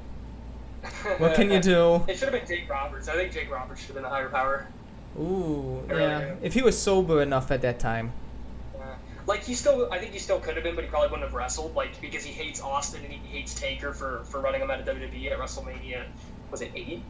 [1.19, 2.05] what can you do?
[2.09, 3.09] It should have been Jake Roberts.
[3.09, 4.66] I think Jake Roberts should have been the higher power.
[5.19, 6.35] Ooh, really yeah.
[6.43, 8.12] If he was sober enough at that time.
[8.74, 8.97] Yeah.
[9.27, 11.35] Like he still, I think he still could have been, but he probably wouldn't have
[11.35, 11.74] wrestled.
[11.74, 14.86] Like because he hates Austin and he hates Taker for for running him out of
[14.86, 16.05] WWE at WrestleMania.
[16.51, 17.03] Was it eight?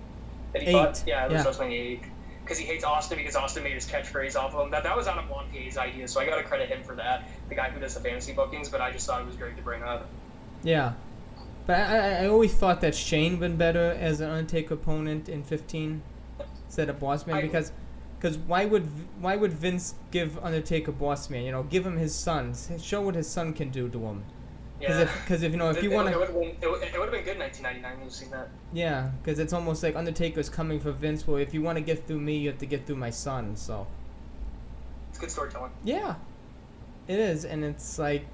[0.52, 1.02] That he Eight, fought?
[1.06, 1.50] Yeah, it was yeah.
[1.50, 2.02] WrestleMania eight.
[2.42, 4.70] Because he hates Austin because Austin made his catchphrase off of him.
[4.70, 7.28] That that was Adam Lonke's idea, so I gotta credit him for that.
[7.48, 9.62] The guy who does the fantasy bookings, but I just thought it was great to
[9.62, 10.06] bring up.
[10.62, 10.92] Yeah.
[11.66, 15.42] But I, I, I always thought that Shane been better as an Undertaker opponent in
[15.42, 16.02] 15
[16.66, 17.72] instead of Bossman I- because
[18.18, 18.88] because why would
[19.20, 21.44] why would Vince give Undertaker Bossman?
[21.44, 22.54] You know, give him his son.
[22.80, 24.24] Show what his son can do to him.
[24.78, 25.02] Because Yeah.
[25.02, 26.70] if, cause if you know if It- you want it to would have been, it
[26.70, 28.04] would, have been good in 1999.
[28.04, 28.48] You've seen that.
[28.72, 31.26] yeah, because it's almost like Undertaker's coming for Vince.
[31.26, 33.56] Well, if you want to get through me, you have to get through my son.
[33.56, 33.86] So
[35.10, 35.72] It's good storytelling.
[35.84, 36.14] yeah,
[37.08, 38.26] it is, and it's like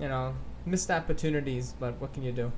[0.00, 0.34] you know
[0.66, 1.74] missed opportunities.
[1.78, 2.52] But what can you do?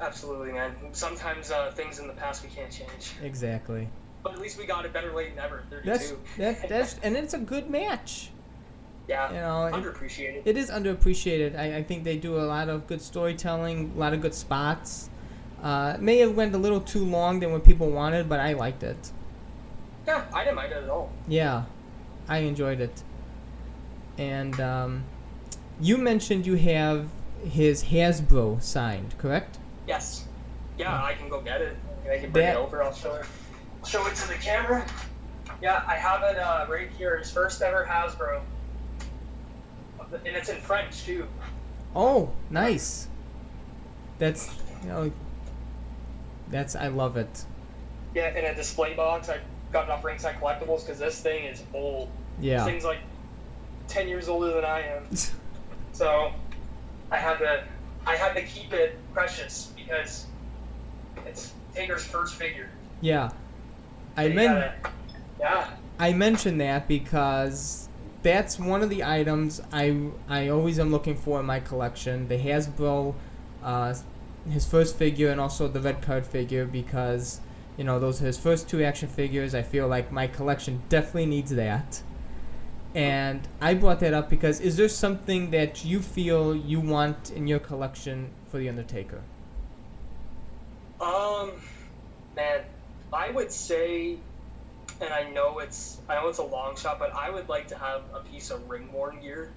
[0.00, 0.74] Absolutely, man.
[0.92, 3.86] Sometimes uh, things in the past we can't change, Exactly.
[4.22, 5.62] but at least we got it better late than ever.
[5.70, 5.90] 32.
[5.90, 8.30] That's that that's and it's a good match.
[9.08, 9.28] yeah.
[9.28, 10.42] You know, it- underappreciated.
[10.46, 11.58] It is underappreciated.
[11.58, 15.10] I, I think they do a lot of good storytelling, a lot of good spots.
[15.62, 18.54] Uh, it may have went a little too long than what people wanted, but I
[18.54, 19.12] liked it.
[20.06, 21.12] Yeah, I didn't mind it at all.
[21.28, 21.64] Yeah,
[22.26, 23.02] I enjoyed it.
[24.16, 25.04] And um,
[25.80, 27.08] you mentioned you have
[27.44, 29.58] his Hasbro signed, correct?
[29.86, 30.24] Yes.
[30.78, 31.76] Yeah, I can go get it.
[32.04, 32.82] I can bring That- it over.
[32.82, 33.26] I'll show it.
[33.86, 34.84] Show it to the camera.
[35.62, 37.18] Yeah, I have it uh, right here.
[37.18, 38.40] His first ever Hasbro,
[40.12, 41.26] and it's in French too.
[41.94, 43.08] Oh, nice.
[44.18, 44.50] That's
[44.82, 45.12] you know,
[46.50, 47.44] that's I love it.
[48.14, 49.28] Yeah, in a display box.
[49.28, 49.38] I
[49.72, 52.08] got it off Ringside Collectibles because this thing is old.
[52.40, 52.58] Yeah.
[52.58, 53.00] This thing's like
[53.88, 55.04] ten years older than I am.
[56.00, 56.32] so
[57.10, 57.64] I had to
[58.06, 60.24] I had to keep it precious because
[61.26, 62.70] it's Taker's first figure.
[63.02, 63.28] Yeah.
[64.16, 64.74] I You meant
[65.38, 65.68] yeah.
[65.98, 67.90] I mentioned that because
[68.22, 72.28] that's one of the items I I always am looking for in my collection.
[72.28, 73.14] The Hasbro,
[73.62, 73.94] uh,
[74.48, 77.42] his first figure, and also the red card figure because
[77.76, 79.54] you know those are his first two action figures.
[79.54, 82.02] I feel like my collection definitely needs that.
[82.94, 87.46] And I brought that up because is there something that you feel you want in
[87.46, 89.22] your collection for the Undertaker?
[91.00, 91.52] Um,
[92.34, 92.62] man,
[93.12, 94.16] I would say,
[95.00, 97.78] and I know it's I know it's a long shot, but I would like to
[97.78, 99.52] have a piece of ring worn gear,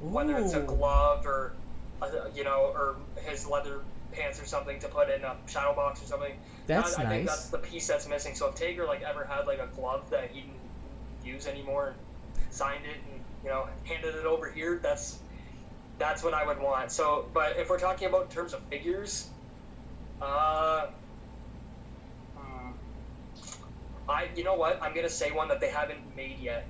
[0.00, 1.52] whether it's a glove or,
[2.00, 2.96] uh, you know, or
[3.26, 3.80] his leather
[4.12, 6.34] pants or something to put in a shadow box or something.
[6.66, 8.34] That's I, I think that's the piece that's missing.
[8.34, 10.56] So if Taker like ever had like a glove that he didn't
[11.24, 11.94] use anymore,
[12.50, 15.18] signed it and you know handed it over here, that's
[15.98, 16.90] that's what I would want.
[16.92, 19.28] So, but if we're talking about in terms of figures,
[20.22, 20.86] uh,
[22.36, 22.70] hmm,
[24.08, 26.66] I you know what I'm gonna say one that they haven't made yet,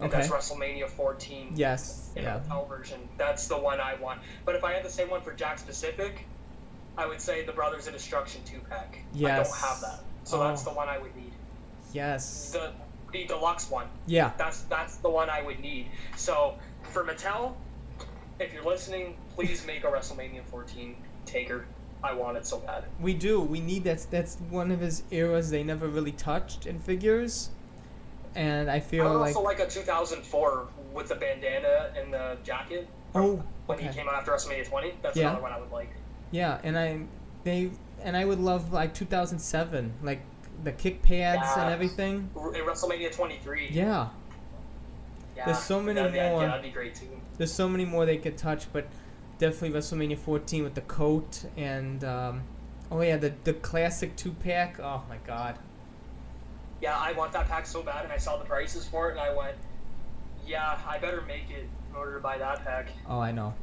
[0.00, 2.10] and that's WrestleMania 14 Yes.
[2.16, 2.40] in Yeah.
[2.68, 3.08] version.
[3.16, 4.20] That's the one I want.
[4.44, 6.24] But if I had the same one for Jakks specific,
[6.96, 8.98] I would say the Brothers of Destruction two pack.
[9.12, 9.30] Yes.
[9.32, 10.48] I don't have that, so Oh.
[10.48, 11.32] that's the one I would need.
[11.92, 12.50] Yes.
[12.52, 12.72] The
[13.12, 13.86] the deluxe one.
[14.06, 14.32] Yeah.
[14.38, 15.86] That's that's the one I would need.
[16.16, 17.54] So for Mattel,
[18.40, 21.66] if you're listening, please make a WrestleMania 14 Taker.
[22.02, 22.84] I want it so bad.
[23.00, 23.40] We do.
[23.40, 27.50] We need that's that's one of his eras they never really touched in figures,
[28.36, 32.36] and I I feel would like also like a 2004 with the bandana and the
[32.44, 32.86] jacket.
[33.16, 35.30] oh When okay he came out after WrestleMania 20, that's Yeah.
[35.30, 35.90] another one I would like.
[36.30, 37.00] yeah, and I
[37.42, 37.70] they
[38.04, 40.20] and I would love like 2007 like
[40.64, 42.30] the kick pads and everything.
[42.36, 43.68] In WrestleMania 23.
[43.70, 44.08] Yeah,
[45.36, 46.42] Yeah, There's so many that'd be, more.
[46.42, 47.06] Yeah, that'd be great too.
[47.36, 48.86] there's so many more they could touch, but
[49.38, 52.42] definitely WrestleMania 14 with the coat and um,
[52.90, 54.80] oh yeah the the classic two pack.
[54.80, 55.58] Oh my god.
[56.80, 59.20] Yeah, I want that pack so bad, and I saw the prices for it, and
[59.20, 59.56] I went,
[60.46, 62.88] yeah, I better make it in order to buy that pack.
[63.08, 63.54] Oh I know.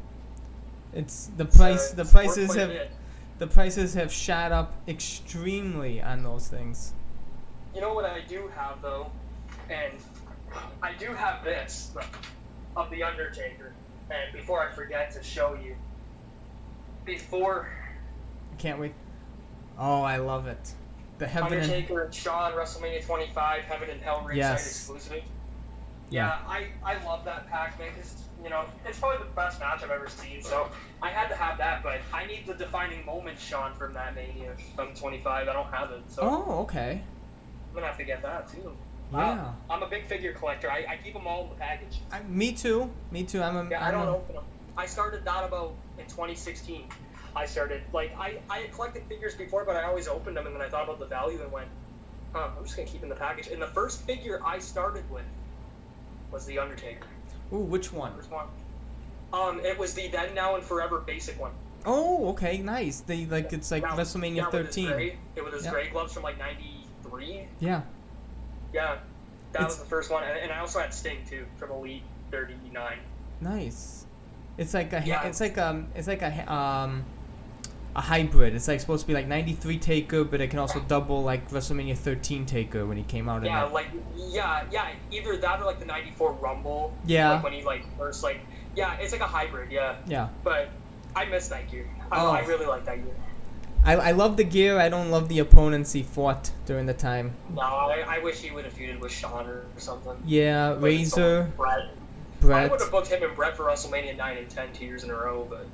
[0.94, 1.92] It's the So price.
[1.92, 2.92] the prices have bit.
[3.38, 6.94] The prices have shot up extremely on those things.
[7.74, 9.12] You know what I do have though,
[9.70, 9.94] and
[10.82, 11.92] I do have this
[12.76, 13.74] of the Undertaker.
[14.10, 15.76] And before I forget to show you,
[17.06, 17.70] before
[18.54, 18.94] I can't wait.
[19.78, 20.74] Oh, I love it.
[21.18, 24.68] The heaven Undertaker and Shawn WrestleMania 25 Heaven and Hell ringside Yes.
[24.68, 25.24] exclusive.
[26.10, 26.28] Yeah.
[26.28, 29.82] Yeah, I, I love that pack, man, because, you know, it's probably the best match
[29.84, 30.70] I've ever seen, so
[31.02, 34.52] I had to have that, but I need the defining moment, Shawn, from that Mania
[34.76, 35.48] from 25.
[35.48, 37.02] I don't have it, so Oh, okay.
[37.74, 38.72] I'm to have to get that, too.
[39.12, 39.54] Uh, yeah.
[39.68, 40.70] I'm a big figure collector.
[40.70, 42.02] I, I keep them all in the package.
[42.12, 42.92] I, me too.
[43.12, 43.42] Me too.
[43.42, 43.70] I'm a.
[43.70, 44.44] Yeah, I I'm don't a- open them.
[44.78, 46.84] I started that about in 2016.
[47.36, 50.56] I started, like, I, I had collected figures before, but I always opened them, and
[50.56, 51.68] then I thought about the value and went,
[52.34, 53.48] huh, I'm just going to keep in the package.
[53.48, 55.26] And the first figure I started with
[56.32, 57.08] was The Undertaker.
[57.54, 58.14] Ooh, which one?
[58.16, 58.48] First one.
[59.34, 61.52] Um, it was the then, now, and forever basic one.
[61.86, 63.02] Oh, okay, nice.
[63.02, 64.88] They like it's like WrestleMania yeah, with his 13.
[64.92, 65.72] Gray, it was his Yeah.
[65.72, 67.48] gray gloves from like '93.
[67.60, 67.82] Yeah.
[68.74, 68.98] Yeah,
[69.52, 72.04] that It's- was the first one, and, and I also had Sting too from Elite
[72.32, 72.98] 39.
[73.42, 74.06] Nice.
[74.58, 75.04] It's like a.
[75.06, 75.24] Yeah.
[75.26, 75.88] It's like um.
[75.96, 77.06] It's like a um.
[77.98, 78.54] A hybrid.
[78.56, 81.96] It's like supposed to be like 93 Taker, but it can also double like WrestleMania
[81.96, 83.38] 13 Taker when he came out.
[83.38, 86.94] in Yeah, like yeah, yeah, either that or like the '94 Rumble.
[87.06, 87.32] Yeah.
[87.36, 88.42] Like when he like first like
[88.76, 89.72] yeah, it's like a hybrid.
[89.72, 90.28] Yeah, Yeah.
[90.44, 90.70] but
[91.16, 91.88] I miss that gear.
[92.12, 92.32] I, Oh.
[92.32, 93.16] I really like that gear.
[93.86, 94.78] I, I love the gear.
[94.80, 97.36] I don't love the opponents he fought during the time.
[97.54, 100.18] No, I, I wish he would have feuded with Shawn or something.
[100.26, 101.90] Yeah, Like Razor, someone-
[102.42, 102.66] Bret.
[102.66, 105.12] I would have booked him and Bret for WrestleMania 9 and 10 two years in
[105.12, 105.66] a row, but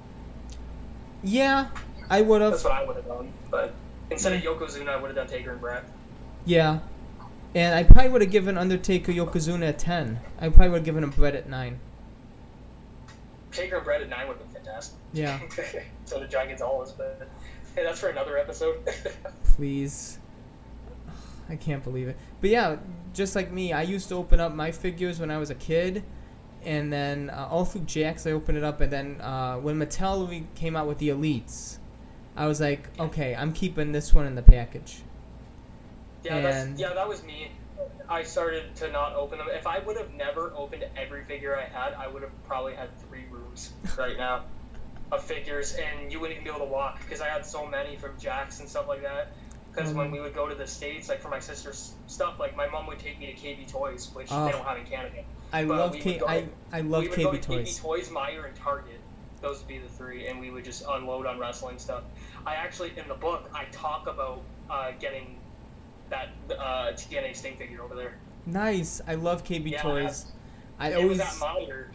[1.23, 1.67] Yeah,
[2.11, 2.51] I would have.
[2.51, 3.31] that's what I would have done.
[3.49, 3.73] But
[4.09, 5.85] instead of Yokozuna, I would have done Taker and Bret.
[6.45, 6.79] Yeah.
[7.55, 10.19] And I probably would have given Undertaker Yokozuna a 10.
[10.39, 11.79] I probably would have given him Bret at 9.
[13.53, 14.97] Taker and Bret at 9 would have been fantastic.
[15.13, 15.39] Yeah.
[16.05, 17.27] so the Giant Gonzalez, but
[17.75, 18.85] hey, that's for another episode.
[19.55, 20.19] Please.
[21.49, 22.17] I can't believe it.
[22.41, 22.77] But yeah,
[23.13, 26.03] just like me, I used to open up my figures when I was a kid.
[26.63, 28.81] And then uh, all through Jakks, I opened it up.
[28.81, 31.77] And then uh, when Mattel came out with the Elites,
[32.35, 35.01] I was like, okay, I'm keeping this one in the package.
[36.23, 37.51] yeah, And- that's, yeah, that was me.
[38.07, 39.47] I started to not open them.
[39.49, 42.89] If I would have never opened every figure I had, I would have probably had
[43.07, 44.43] three rooms right now
[45.11, 47.95] of figures, and you wouldn't even be able to walk because I had so many
[47.97, 49.31] from Jakks and stuff like that.
[49.73, 50.13] Because when Mhm.
[50.13, 52.99] we would go to the states, like for my sister's stuff, like my mom would
[52.99, 54.45] take me to KB Toys, which Oh.
[54.45, 55.23] they don't have in Canada.
[55.53, 56.17] I But love K.
[56.17, 57.79] go- I I love we would go to KB KB Toys.
[57.79, 58.99] Toys, Meijer, and Target.
[59.41, 62.03] Those would be the three, and we would just unload on wrestling stuff.
[62.45, 65.37] I actually, in the book, I talk about uh, getting
[66.09, 68.15] that uh, TNA Sting figure over there.
[68.45, 69.01] Nice.
[69.07, 70.27] I love KB Yeah, Toys.
[70.79, 71.19] I always.
[71.19, 71.39] was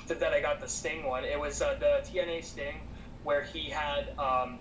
[0.06, 1.24] that that I got the Sting one.
[1.24, 2.80] It was uh, the TNA Sting
[3.24, 4.58] where he had um,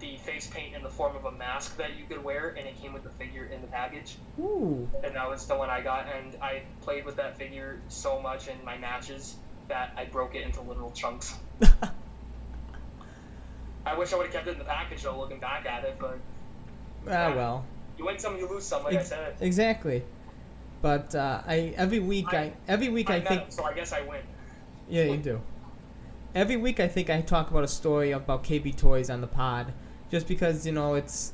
[0.00, 2.80] the face paint in the form of a mask that you could wear, and it
[2.82, 4.16] came with the figure in the package.
[4.40, 4.88] Ooh.
[5.04, 8.48] And that was the one I got, and I played with that figure so much
[8.48, 9.36] in my matches
[9.68, 11.34] that I broke it into literal chunks.
[13.86, 15.96] I wish I would have kept it in the package though, looking back at it,
[15.98, 16.18] but
[17.08, 17.64] ah well.
[17.98, 19.36] you win some, you lose some, like I said.
[19.40, 20.02] Exactly.
[20.80, 23.72] But uh, I every week I, I- every week I, I, think him, so I
[23.72, 24.20] guess I win.
[24.88, 25.40] yeah you do.
[26.34, 29.72] Every week I think I talk about a story about KB Toys on the pod,
[30.10, 31.32] just because you know it's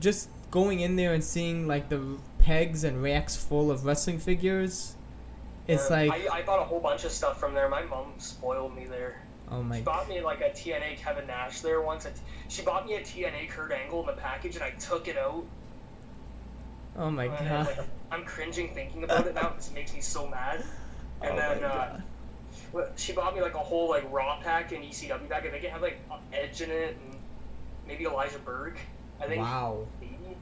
[0.00, 4.96] just going in there and seeing like the pegs and racks full of wrestling figures.
[5.66, 7.68] It's like I, I bought a whole bunch of stuff from there.
[7.68, 9.20] My mom spoiled me there.
[9.50, 12.06] Oh my She bought me like a TNA Kevin Nash there once.
[12.48, 15.44] She bought me a TNA Kurt Angle in the package, and I took it out.
[16.96, 17.66] oh my and god.
[17.66, 19.52] like, I'm cringing thinking about it now.
[19.56, 20.64] This makes me so mad.
[21.20, 22.00] And Oh then uh,
[22.94, 25.44] she bought me like a whole like Raw pack and ECW pack.
[25.44, 25.98] I think it had like
[26.32, 27.18] Edge in it and
[27.88, 28.78] maybe Elijah Burke.
[29.20, 29.42] I think.
[29.42, 29.84] Wow.
[30.00, 30.36] Maybe.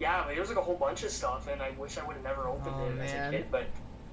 [0.00, 2.14] Yeah, but there was like a whole bunch of stuff, and I wish I would
[2.16, 3.46] have never opened Oh, it as a kid.
[3.50, 3.68] But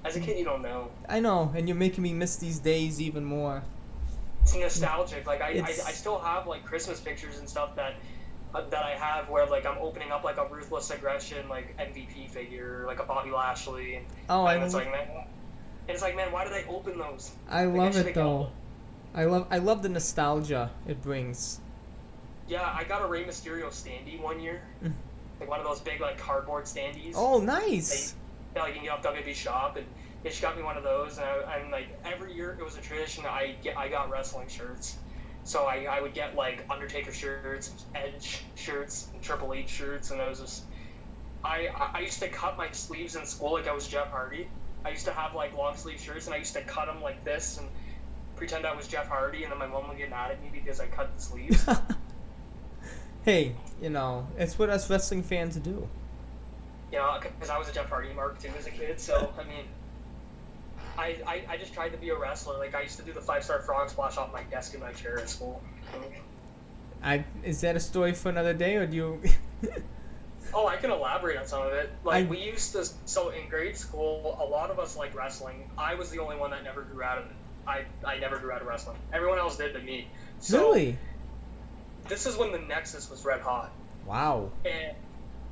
[0.06, 0.90] as a kid, you don't know.
[1.10, 3.62] I know, and you're making me miss these days even more.
[4.46, 5.26] It's nostalgic.
[5.28, 7.96] Like I, I, It's- I still have like Christmas pictures and stuff that
[8.54, 12.30] uh, that I have where like I'm opening up like a ruthless aggression like MVP
[12.30, 15.26] figure, like a Bobby Lashley, and, Oh, I and it's lo- like man, and
[15.96, 17.32] it's like man, why did I open those?
[17.50, 18.50] I Like, love should've it though.
[19.14, 21.60] I love I love the nostalgia it brings.
[22.48, 24.94] Yeah, I got a Rey Mysterio standee one year, Mm.
[25.40, 27.14] like one of those big like cardboard standees.
[27.16, 28.14] Oh, nice.
[28.56, 29.86] Yeah, like you can get off WWE shop, and
[30.26, 32.76] yeah, she got me one of those, and I, I'm like every year it was
[32.78, 33.26] a tradition.
[33.26, 34.98] I get I got wrestling shirts,
[35.46, 40.20] so I, I would get like Undertaker shirts, Edge shirts, and Triple H shirts, and
[40.22, 40.64] I was just
[41.44, 44.50] I I- I used to cut my sleeves in school like I was Jeff Hardy.
[44.84, 47.24] I used to have like long sleeve shirts, and I used to cut them like
[47.24, 47.68] this and
[48.36, 50.80] pretend I was Jeff Hardy, and then my mom would get mad at me because
[50.82, 51.66] I cut the sleeves.
[53.24, 55.88] hey, you know, it's what us wrestling fans do.
[56.92, 59.00] you know, because I was a Jeff Hardy mark too as a kid.
[59.00, 59.66] So I mean,
[60.98, 62.58] I, I I just tried to be a wrestler.
[62.58, 64.94] Like I used to do the five star frog splash off my desk in my
[64.94, 65.62] chair at school.
[67.04, 69.22] I is that a story for another day, or do you?
[70.54, 71.92] Oh, I can elaborate on some of it.
[72.06, 72.88] Like I- we used to.
[73.06, 75.70] So in grade school, a lot of us like wrestling.
[75.78, 77.32] I was the only one that never grew out of it.
[77.68, 78.98] I I never grew out of wrestling.
[79.12, 80.08] Everyone else did, but me.
[80.40, 80.98] So really?
[82.08, 83.72] this is when the Nexus was red hot.
[84.06, 84.52] Wow.
[84.64, 84.96] And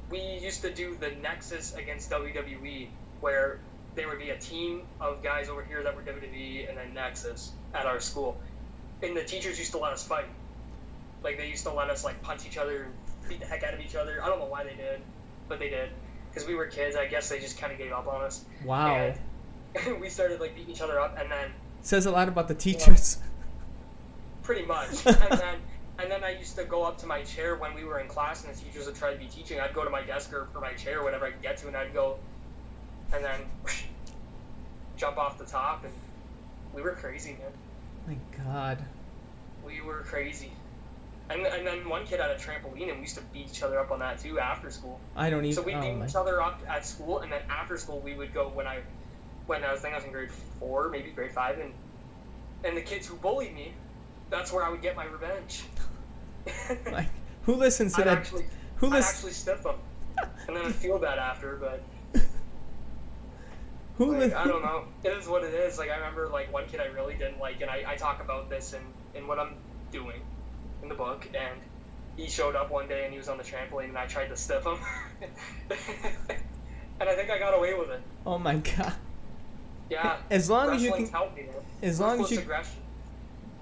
[0.09, 2.87] we used to do the Nexus against WWE,
[3.19, 3.59] where
[3.95, 7.51] there would be a team of guys over here that were WWE and then Nexus
[7.73, 8.37] at our school.
[9.01, 10.25] And the teachers used to let us fight.
[11.23, 12.87] Like they used to let us like punch each other,
[13.27, 14.23] beat the heck out of each other.
[14.23, 15.01] I don't know why they did,
[15.47, 15.89] but they did.
[16.29, 18.43] Because we were kids, I guess they just kind of gave up on us.
[18.65, 19.13] Wow.
[19.75, 21.51] And we started like beating each other up, and then
[21.81, 23.17] Says a lot about the teachers.
[24.41, 24.89] pretty much.
[25.05, 25.59] and then
[25.99, 28.43] and then I used to go up to my chair when we were in class
[28.43, 29.59] and the teachers would try to be teaching.
[29.59, 31.77] I'd go to my desk or, or my chair, whatever I could get to, and
[31.77, 32.17] I'd go,
[33.13, 33.41] and then
[34.97, 35.93] jump off the top, and
[36.73, 37.51] we were crazy, man.
[38.07, 38.79] My God.
[39.65, 40.51] We were crazy.
[41.29, 43.79] And, and then one kid had a trampoline, and we used to beat each other
[43.79, 44.99] up on that too after school.
[45.15, 45.55] I don't even.
[45.55, 46.05] So we oh beat my.
[46.05, 48.81] each other up at school, and then after school we would go when I,
[49.45, 51.71] when I was thinking I was in grade four, maybe grade five, and
[52.65, 53.73] and the kids who bullied me,
[54.29, 55.63] that's where I would get my revenge.
[56.91, 57.07] Like,
[57.43, 58.17] who listens to I'd that?
[58.17, 58.45] actually,
[58.75, 59.15] who listens?
[59.15, 59.75] actually stiff them,
[60.47, 61.55] and then I'd feel bad after.
[61.55, 62.21] But
[63.97, 64.85] Who like, li- I don't know.
[65.03, 65.77] It is what it is.
[65.77, 68.49] Like I remember like one kid I really didn't like, and I, I talk about
[68.49, 68.81] this in
[69.13, 69.55] in what I'm
[69.91, 70.21] doing
[70.81, 71.59] in the book, and
[72.17, 74.35] he showed up one day and he was on the trampoline, and I tried to
[74.35, 74.77] stiff him,
[76.99, 78.01] and I think I got away with it.
[78.25, 78.93] Oh my God.
[79.89, 80.17] Yeah.
[80.29, 81.45] As long as you can, helped me,
[81.81, 82.79] as long as you, aggression.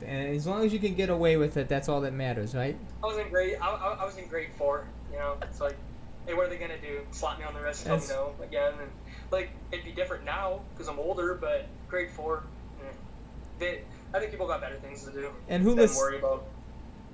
[0.03, 2.77] Eh, as long as you can get away with it, that's all that matters, right?
[3.03, 3.57] I was in grade.
[3.61, 4.87] I, I, I was in grade four.
[5.11, 5.75] You know, it's like,
[6.25, 7.01] hey, what are they gonna do?
[7.11, 7.85] Slap me on the wrist?
[7.85, 8.73] Tell me no again?
[8.79, 8.89] And
[9.31, 11.33] like, it'd be different now because I'm older.
[11.35, 12.43] But grade four,
[12.81, 12.91] eh,
[13.59, 13.81] they.
[14.13, 15.99] I think people got better things to do And who listens?
[15.99, 16.45] worry about.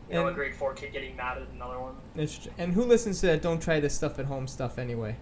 [0.09, 1.95] You know, a grade four kid getting mad at another one.
[2.15, 3.41] It's And who listens to that?
[3.41, 5.17] Don't try this stuff at home stuff anyway.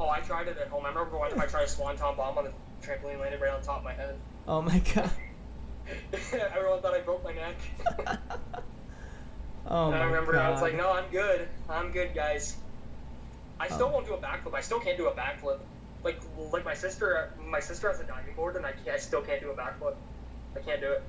[0.00, 0.84] Oh, I tried it at home.
[0.84, 2.52] I remember one time I tried a swanton bomb on the
[2.84, 4.16] trampoline, landed right on top of my head.
[4.48, 5.10] Oh my God.
[6.32, 7.56] Everyone thought I broke my neck.
[9.70, 10.46] Oh And I remember God.
[10.46, 11.46] I was like, no, I'm good.
[11.68, 12.56] I'm good, guys.
[13.60, 13.92] I still Oh.
[13.92, 14.54] won't do a backflip.
[14.54, 15.58] I still can't do a backflip.
[16.04, 16.20] Like
[16.52, 19.40] like my sister my sister has a diving board and I can't, I still can't
[19.40, 19.94] do a backflip.
[20.56, 21.02] I can't do it.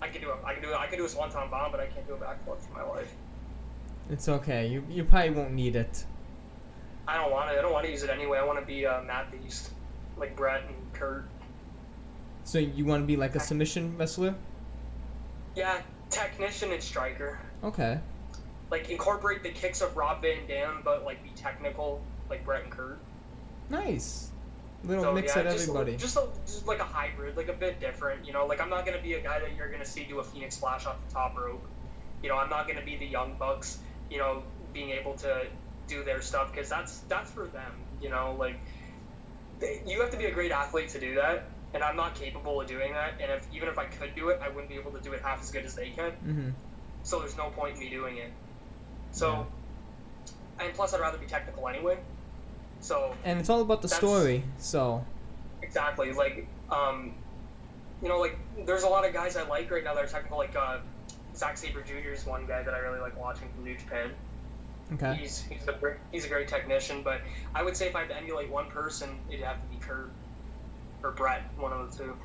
[0.00, 1.80] I can do a I can do a, I can do a swanton bomb, but
[1.80, 3.12] I can't do a backflip for my life.
[4.10, 4.66] It's okay.
[4.66, 6.04] You you probably won't need it.
[7.06, 7.58] I don't want to.
[7.58, 8.38] I don't want to use it anyway.
[8.38, 9.70] I want to be uh, Matt Beast,
[10.16, 11.26] like Bret and Kurt.
[12.44, 14.34] So you want to be like a submission wrestler?
[15.56, 15.80] Yeah,
[16.10, 17.38] technician and striker.
[17.62, 17.98] Okay.
[18.70, 22.70] Like incorporate the kicks of Rob Van Dam, but like be technical, like Bret and
[22.70, 22.98] Kurt.
[23.70, 24.30] Nice.
[24.84, 25.96] Little So, mix yeah, at just, everybody.
[25.96, 28.26] Just, a, just like a hybrid, like a bit different.
[28.26, 30.24] You know, like I'm not gonna be a guy that you're gonna see do a
[30.24, 31.64] Phoenix splash off the top rope.
[32.22, 33.78] You know, I'm not gonna be the young bucks.
[34.10, 34.42] You know,
[34.72, 35.46] being able to
[35.88, 37.72] do their stuff because that's that's for them.
[38.02, 38.56] You know, like
[39.60, 42.60] they, you have to be a great athlete to do that, and I'm not capable
[42.60, 43.14] of doing that.
[43.20, 45.22] And if even if I could do it, I wouldn't be able to do it
[45.22, 46.10] half as good as they can.
[46.10, 46.50] mm-hmm.
[47.02, 48.32] So there's no point in me doing it.
[49.12, 49.46] So,
[50.58, 51.98] and plus, I'd rather be technical anyway.
[52.84, 54.44] So And it's all about the story.
[54.58, 55.02] So
[55.62, 57.14] exactly, like, um,
[58.02, 60.36] you know, like there's a lot of guys I like right now that are technical.
[60.36, 60.80] Like uh,
[61.34, 62.10] Zack Sabre Jr.
[62.12, 64.10] is one guy that I really like watching from New Japan.
[64.92, 65.14] okay.
[65.14, 67.22] He's he's a great, he's a great technician, but
[67.54, 70.10] I would say if I had to emulate one person, it'd have to be Kurt
[71.02, 72.16] or Bret, one of the two.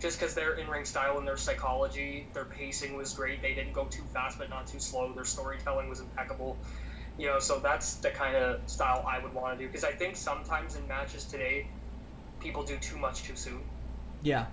[0.00, 3.40] Just because their in-ring style and their psychology, their pacing was great.
[3.40, 5.12] They didn't go too fast, but not too slow.
[5.14, 6.58] Their storytelling was impeccable.
[7.18, 9.68] You know, so that's the kind of style I would want to do.
[9.68, 11.66] Because I think sometimes in matches today,
[12.40, 13.60] people do too much too soon
[14.22, 14.46] Yeah.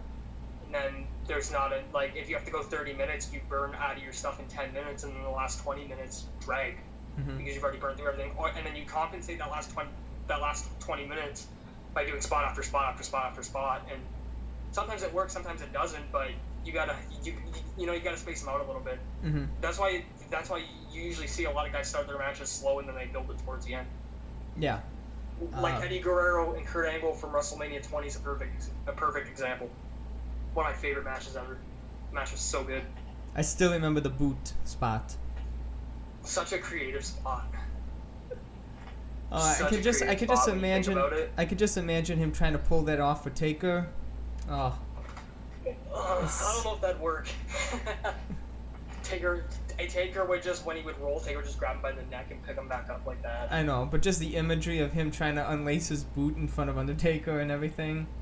[0.65, 3.75] and then there's not a like if you have to go 30 minutes you burn
[3.75, 6.77] out of your stuff in 10 minutes and then the last 20 minutes drag
[7.15, 9.89] hmm because you've already burned through everything or, and then you compensate that last 20
[10.27, 11.47] that last 20 minutes
[11.93, 14.01] by doing spot after spot after spot after spot and
[14.71, 16.27] sometimes it works sometimes it doesn't but
[16.63, 19.45] you gotta you, you, you know you gotta space them out a little bit hmm
[19.61, 20.03] that's why
[20.35, 22.95] that's why you usually see a lot of guys start their matches slow and then
[22.95, 23.87] they build it towards the end
[24.57, 24.79] Yeah.
[25.61, 29.29] like Uh, Eddie Guerrero and Kurt Angle from WrestleMania 20 is a perfect a perfect
[29.29, 29.69] example.
[30.53, 31.57] One of my favorite matches ever.
[32.09, 32.83] The match was so good.
[33.35, 35.15] I still remember the boot spot.
[36.23, 37.45] Such a creative spot.
[39.31, 41.29] Uh, I could just I could just spot when you think imagine.
[41.37, 43.87] I could just imagine him trying to pull that off for Taker.
[44.49, 44.77] Oh,
[45.65, 47.27] Uh, I don't know if that'd work.
[49.03, 49.45] Taker,
[49.77, 52.27] Taker would just when he would roll, Taker would just grab him by the neck
[52.31, 53.51] and pick him back up like that.
[53.51, 56.69] I know, but just the imagery of him trying to unlace his boot in front
[56.69, 58.07] of Undertaker and everything.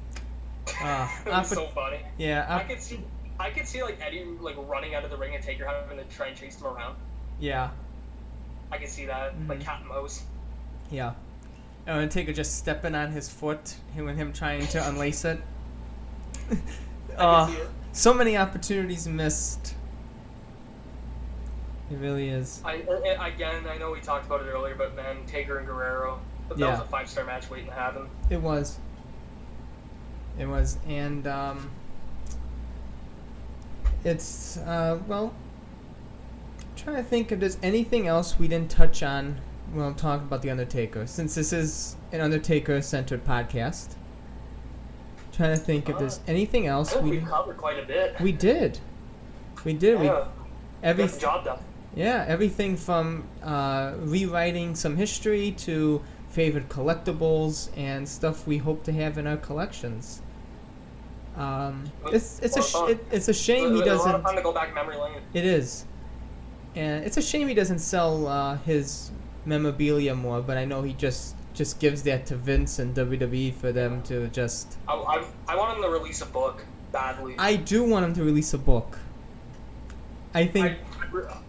[0.83, 1.99] Uh, so funny.
[2.17, 2.99] yeah, I could see,
[3.39, 6.03] I could see like Eddie like running out of the ring and Taker having to
[6.05, 6.95] try and chase him around.
[7.39, 7.69] yeah,
[8.71, 9.63] I could see that, like Mhm.
[9.65, 10.23] cat and mouse.
[10.89, 11.13] yeah.
[11.85, 15.41] And Undertaker just stepping on his foot, him and him trying to unlace it.
[17.17, 17.67] Uh, it.
[17.91, 19.75] so many opportunities missed.
[21.93, 22.59] It really is.
[22.65, 22.81] I,
[23.19, 26.57] I- again, I know we talked about it earlier, but man, Taker and Guerrero, that
[26.57, 26.71] Yeah.
[26.71, 28.07] was a five star match waiting to happen.
[28.29, 28.79] It was.
[30.39, 31.69] It was, and um,
[34.03, 35.33] it's uh, well.
[36.59, 39.39] I'm trying to think if there's anything else we didn't touch on
[39.71, 43.93] when I'm talking about the Undertaker, since this is an Undertaker-centered podcast.
[45.31, 48.19] Trying to think if there's anything I else we we covered quite a bit.
[48.19, 48.79] we did.
[49.63, 49.99] We did.
[49.99, 50.11] We
[50.83, 51.59] every job done.
[51.95, 58.91] Yeah, everything from uh, rewriting some history to favorite collectibles and stuff we hope to
[58.91, 60.21] have in our collections.
[61.35, 64.15] Um, it's it's a sh- it, it's a shame he It was a lot doesn't.
[64.15, 65.21] of fun to go back memory lane.
[65.33, 65.85] It is,
[66.75, 69.11] and it's a shame he doesn't sell uh, his
[69.45, 70.41] memorabilia more.
[70.41, 74.27] But I know he just just gives that to Vince and WWE for them to
[74.29, 74.77] just.
[74.87, 77.35] I, I, I want him to release a book badly.
[77.39, 78.99] I do want him to release a book.
[80.35, 80.77] I think I,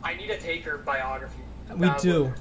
[0.02, 1.42] I need a Taker biography.
[1.70, 2.10] We badly.
[2.10, 2.34] do.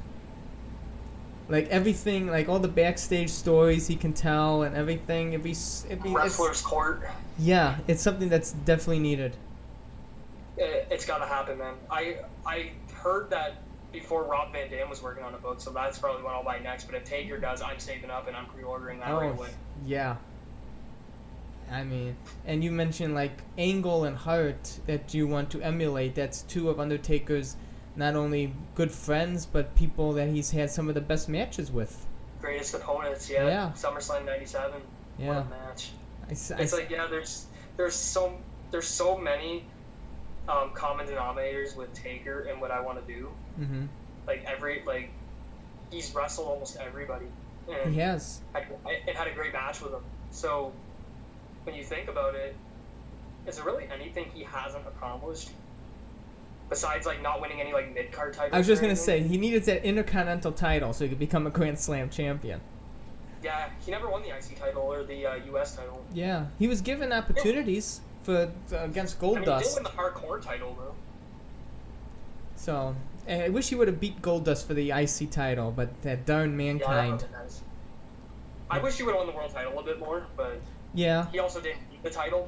[1.50, 5.34] Like everything, like all the backstage stories he can tell and everything.
[5.34, 7.04] It'd be, it'd be it's, Wrestler's Court.
[7.38, 9.36] yeah, it's something that's definitely needed.
[10.58, 11.74] It, it's got to happen, man.
[11.92, 13.56] I I heard that
[13.92, 16.60] before Rob Van Dam was working on a book, so that's probably what I'll buy
[16.60, 16.86] next.
[16.86, 19.50] But if Taker does, I'm saving up and I'm pre-ordering that oh, right Oh, away.
[19.86, 20.16] yeah.
[21.72, 22.16] I mean,
[22.46, 26.16] and you mentioned like Angle and Hart that you want to emulate.
[26.16, 27.56] That's two of Undertaker's
[27.96, 32.06] not only good friends, but people that he's had some of the best matches with.
[32.42, 33.48] Greatest opponents, yeah.
[33.48, 33.72] Yeah.
[33.76, 34.74] SummerSlam '97.
[34.74, 34.84] What
[35.20, 35.92] Yeah, a match.
[36.28, 37.46] I, s- I It's like yeah, there's
[37.78, 38.34] there's so
[38.72, 39.66] there's so many
[40.50, 43.30] um, common denominators with Taker and what I want to do.
[43.60, 43.88] mhm.
[44.28, 45.10] Like every like
[45.92, 47.28] he's wrestled almost everybody,
[47.70, 48.42] and he has.
[48.56, 50.02] I, I, and had a great match with him.
[50.32, 50.74] So
[51.64, 52.56] when you think about it,
[53.48, 55.52] is there really anything he hasn't accomplished
[56.70, 58.54] besides like not winning any like mid card titles?
[58.54, 61.50] I was just gonna say he needed that Intercontinental title so he could become a
[61.50, 62.62] Grand Slam champion.
[63.44, 66.04] Yeah, he never won the IC title or the uh, US title.
[66.14, 69.48] Yeah, he was given opportunities for against Goldust.
[69.48, 70.96] I mean, he did win the hardcore title though.
[72.56, 72.96] So
[73.28, 76.56] I wish he would have beat Goldust for the IC title, but that darn Yeah,
[76.74, 77.14] mankind.
[77.14, 77.62] would've nice.
[78.70, 80.60] I wish he would have won the world title a bit more, but
[80.94, 82.48] Yeah, he also didn't need the title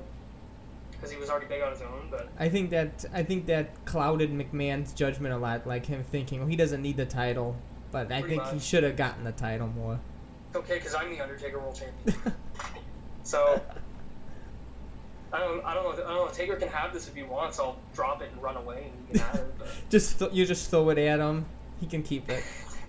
[0.92, 2.08] because he was already big on his own.
[2.12, 6.42] But I think that I think that clouded McMahon's judgment a lot, like him thinking,
[6.42, 7.56] "Oh, he doesn't need the title,"
[7.92, 10.00] but I think he should have gotten the title more.
[10.50, 12.34] it's okay because I'm the Undertaker World Champion.
[13.24, 13.60] So
[15.34, 15.92] I don't, I don't know.
[16.06, 16.32] I don't know.
[16.32, 17.60] Taker can have this if he wants.
[17.60, 19.56] I'll drop it and run away, and he can have it.
[19.90, 21.46] Just th- you just throw it at him,
[21.80, 22.44] he can keep it.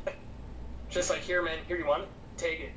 [0.90, 1.58] just like here, man.
[1.66, 2.08] Here you want it.
[2.36, 2.72] Take it.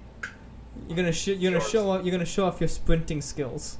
[0.87, 1.69] You're gonna sh- you're gonna Yours.
[1.69, 3.77] show off you're gonna show off your sprinting skills.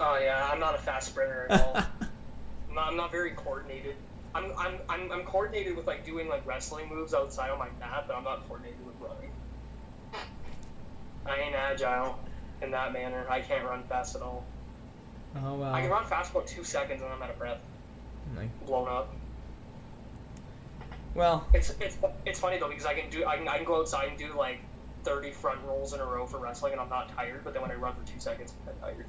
[0.00, 1.76] Oh yeah, I'm not a fast sprinter at all.
[2.68, 3.94] I'm not, I'm not very coordinated.
[4.34, 8.04] I'm, I'm, I'm, I'm coordinated with like doing like wrestling moves outside on my mat,
[8.08, 9.30] but I'm not coordinated with running.
[11.26, 12.18] I ain't agile
[12.60, 13.24] in that manner.
[13.30, 14.44] I can't run fast at all.
[15.36, 15.72] oh wow.
[15.72, 17.58] I can run fast for about two seconds and I'm out of breath,
[18.34, 18.48] Nice.
[18.66, 19.12] blown up.
[21.14, 21.96] Well, It's it's
[22.26, 24.36] it's funny though because I can do I can I can go outside and do
[24.36, 24.58] like
[25.04, 27.70] 30 front rolls in a row for wrestling and I'm not tired, but then when
[27.70, 29.06] I run for two seconds, I'm tired.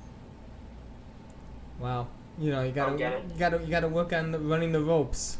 [1.79, 2.07] wow.
[2.37, 5.37] You know you gotta you gotta you gotta work on the, running the ropes.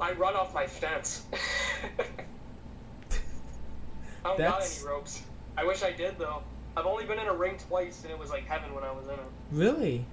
[0.00, 1.24] I run off my fence.
[4.24, 5.22] I don't got any ropes.
[5.56, 6.42] I wish I did though.
[6.76, 9.04] I've only been in a ring twice, and it was like heaven when I was
[9.06, 9.20] in it.
[9.50, 10.06] Really?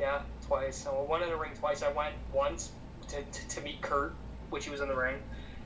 [0.00, 0.86] Yeah, twice.
[0.86, 1.82] I went in a ring twice.
[1.82, 2.72] I went once
[3.08, 4.14] to, to, to meet Kurt,
[4.50, 5.22] which he was in the ring,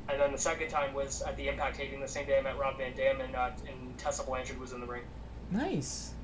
[0.08, 2.58] and then the second time was at the Impact taping the same day I met
[2.58, 5.02] Rob Van Dam, and, uh, and Tessa Blanchard was in the ring.
[5.50, 6.14] Nice.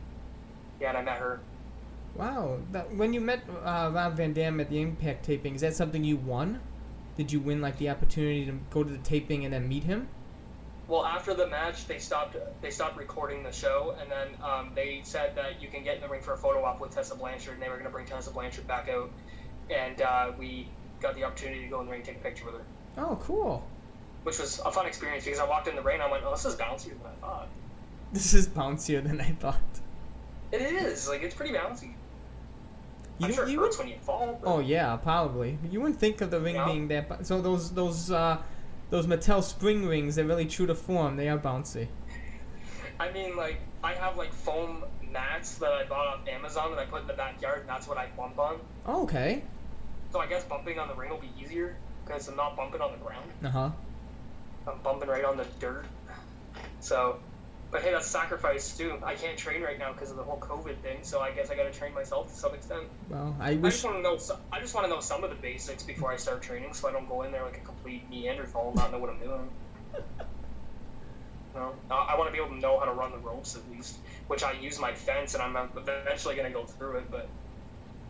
[0.81, 1.41] Yeah, and I met her.
[2.15, 2.59] Wow.
[2.73, 6.05] That, when you met uh, Rob Van Dam at the Impact taping, is that something
[6.05, 6.61] you won?
[7.17, 10.09] Did you win like the opportunity to go to the taping and then meet him?
[10.89, 12.37] Well, after the match, they stopped.
[12.61, 16.01] They stopped recording the show, and then um, they said that you can get in
[16.01, 18.07] the ring for a photo op with Tessa Blanchard, and they were going to bring
[18.07, 19.09] Tessa Blanchard back out,
[19.71, 20.69] and uh, we
[21.01, 22.65] got the opportunity to go in the ring and take a picture with her,
[22.99, 23.63] Oh, cool.
[24.25, 25.95] which was a fun experience because I walked in the rain.
[26.01, 27.49] and I went, "Oh, this is bouncier than I thought."
[28.13, 29.61] This is bouncier than I thought.
[30.53, 31.95] It is like it's pretty bouncy.
[33.19, 34.41] You, I'm sure it you hurts would- when you fall.
[34.45, 35.59] Oh yeah, probably.
[35.71, 36.65] You wouldn't think of the ring Yeah.
[36.67, 37.25] being that.
[37.27, 38.39] So those those uh,
[38.91, 41.17] those Mattel spring rings, they're really true to form.
[41.17, 41.87] They are bouncy.
[42.99, 46.85] I mean, like I have like foam mats that I bought off Amazon that I
[46.87, 48.59] put in the backyard, and that's what I bump on.
[48.87, 49.43] Oh, okay.
[50.13, 51.77] So I guess bumping on the ring will be easier
[52.11, 53.31] because I'm not bumping on the ground.
[53.45, 53.71] Uh huh.
[54.67, 55.85] I'm bumping right on the dirt.
[56.81, 57.19] So,
[57.71, 58.99] but hey, that's sacrifice too.
[59.03, 60.99] I can't train right now because of the whole COVID thing.
[61.03, 62.85] So I guess I got to train myself to some extent.
[63.09, 63.65] Well, I wish...
[63.65, 64.19] I just want to know.
[64.53, 66.93] I just want to know some of the basics before I start training, so I
[66.93, 69.49] don't go in there like a complete Neanderthal and not know what I'm doing.
[71.53, 73.99] No, I, want to be able to know how to run the ropes at least,
[74.29, 77.29] which I use my fence, and I'm eventually gonna go through it, but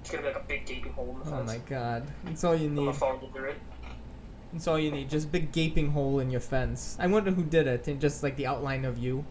[0.00, 1.46] it's gonna be like a big gaping hole in the Oh fence.
[1.46, 2.06] my God.
[2.24, 2.78] That's all you need.
[2.78, 3.56] I'm gonna fall through it.
[4.52, 5.08] That's all you need.
[5.08, 6.96] Just a big gaping hole in your fence.
[6.98, 9.24] I wonder who did it, and just like the outline of you.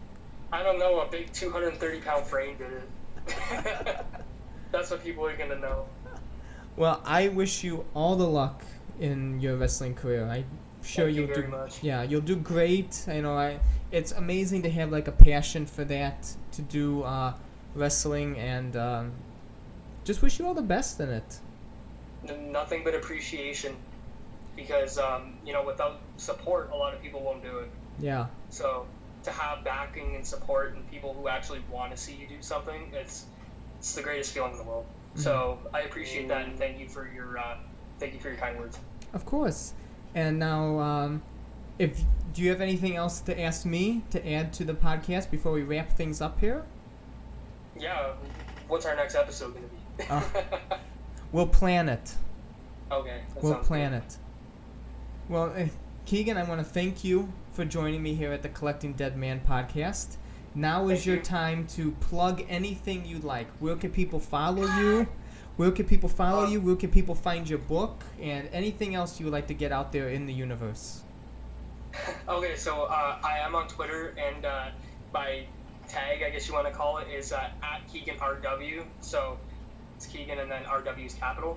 [0.52, 1.00] I don't know.
[1.00, 4.06] A big 230 pound frame did it.
[4.72, 5.86] That's what people are gonna know.
[6.76, 8.62] Well, I wish you all the luck
[8.98, 10.24] in your wrestling career.
[10.26, 10.44] I'm
[10.82, 11.48] sure Thank you you'll do.
[11.48, 11.82] much.
[11.82, 13.04] Yeah, you'll do great.
[13.06, 13.60] You know, I.
[13.92, 17.34] It's amazing to have like a passion for that to do uh,
[17.74, 19.12] wrestling, and um,
[20.04, 21.40] just wish you all the best in it.
[22.50, 23.74] Nothing but appreciation,
[24.56, 27.70] because um, you know, without support, a lot of people won't do it.
[27.98, 28.26] Yeah.
[28.50, 28.86] So
[29.24, 32.90] to have backing and support and people who actually want to see you do something,
[32.92, 33.26] it's
[33.78, 34.86] it's the greatest feeling in the world.
[35.16, 37.56] So I appreciate that and thank you for your uh,
[37.98, 38.78] thank you for your kind words.
[39.12, 39.74] Of course.
[40.14, 41.22] And now, um,
[41.78, 42.00] if
[42.32, 45.62] do you have anything else to ask me to add to the podcast before we
[45.62, 46.64] wrap things up here?
[47.78, 48.12] Yeah,
[48.68, 49.66] what's our next episode gonna
[49.98, 50.04] be?
[50.08, 50.76] Uh,
[51.32, 52.14] We'll plan it.
[52.90, 53.98] okay, We'll plan good.
[54.02, 54.16] it.
[55.30, 55.66] Well, uh,
[56.06, 59.40] Keegan, I want to thank you for joining me here at the Collecting Dead Man
[59.48, 60.16] podcast.
[60.56, 61.22] Now is Thank your you.
[61.22, 63.46] time to plug anything you'd like.
[63.60, 65.06] Where can people follow you?
[65.56, 66.60] Where can people follow you?
[66.60, 68.02] Where can people find your book?
[68.20, 71.02] And anything else you would like to get out there in the universe?
[72.28, 74.70] Okay, so uh, I am on Twitter, and uh,
[75.14, 75.44] my
[75.86, 78.82] tag, I guess you want to call it, is uh, at Keegan RW.
[79.00, 79.38] So
[79.96, 81.56] it's Keegan, and then RW is capital.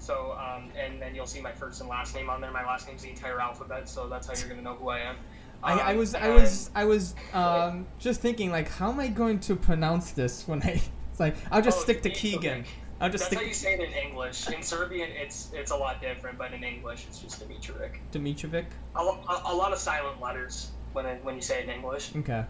[0.00, 2.50] So um, and then you'll see my first and last name on there.
[2.50, 5.16] My last name's the entire alphabet, so that's how you're gonna know who I am.
[5.62, 9.08] I, I Um, was I was I was um, just thinking like how am I
[9.08, 12.10] going to pronounce this when I it's like I'll just Oh, stick to.
[12.10, 12.64] Keegan.
[13.02, 14.48] I'll just That's how you say it in English.
[14.48, 17.92] In Serbian, it's it's a lot different, but in English, it's just Dimitrovic.
[18.12, 18.66] Dimitrovic.
[18.96, 20.70] A, a, a lot of silent letters.
[20.92, 22.14] when I, when you say it in English.
[22.16, 22.44] Okay.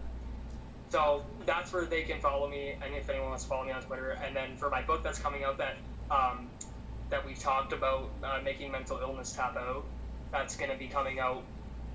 [0.89, 3.81] So that's where they can follow me, and if anyone wants to follow me on
[3.81, 4.11] Twitter.
[4.25, 5.77] And then for my book that's coming out that
[6.09, 6.49] um,
[7.11, 9.85] that we've talked about, uh, making mental illness tap out,
[10.31, 11.43] that's going to be coming out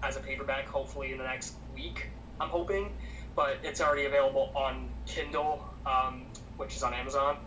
[0.03, 2.11] as a paperback, hopefully in the next week.
[2.39, 2.91] I'm hoping,
[3.35, 6.27] but it's already available on Kindle, um,
[6.59, 7.39] which is on Amazon,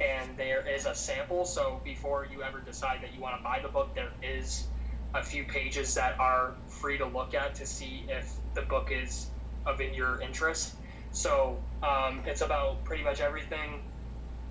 [0.00, 1.44] and there is a sample.
[1.44, 4.66] So before you ever decide that you want to buy the book, there is
[5.14, 9.26] a few pages that are free to look at to see if the book is
[9.66, 10.74] of in your interest.
[11.10, 13.80] So um, it's about pretty much everything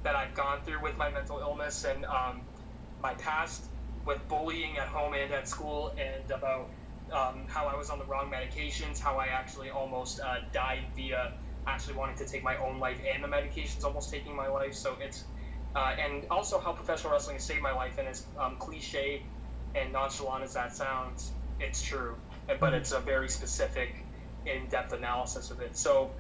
[0.04, 2.42] that I've gone through with my mental illness and um,
[3.02, 3.70] my past
[4.06, 6.70] with bullying at home and at school, and about
[7.14, 11.32] um, how I was on the wrong medications, how I actually almost uh, died via
[11.68, 14.74] actually wanting to take my own life and the medications almost taking my life.
[14.74, 15.26] So it's
[15.76, 19.24] uh, and also how professional wrestling has saved my life, and as um, cliche
[19.76, 22.16] and nonchalant as that sounds, it's true.
[22.60, 23.90] But it's a very specific,
[24.46, 25.78] in-depth analysis of it.
[25.78, 26.12] So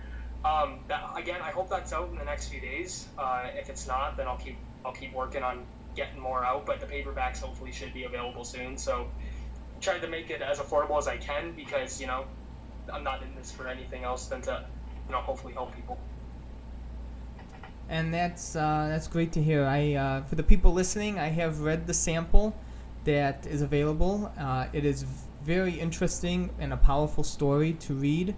[0.43, 3.07] um, that, again, I hope that's out in the next few days.
[3.17, 5.65] Uh, if it's not, then I'll keep I'll keep working on
[5.97, 6.65] getting more out.
[6.65, 8.77] But the paperbacks hopefully should be available soon.
[8.77, 9.09] So
[9.85, 12.25] I'm to make it as affordable as I can because you know
[12.91, 14.65] I'm not in this for anything else than to
[15.07, 15.97] you know hopefully help people.
[17.89, 19.65] And that's uh, that's great to hear.
[19.65, 22.55] I uh, for the people listening, I have read the sample
[23.05, 24.31] that is available.
[24.37, 25.05] Uh, it is
[25.43, 28.35] very interesting and a powerful story to read.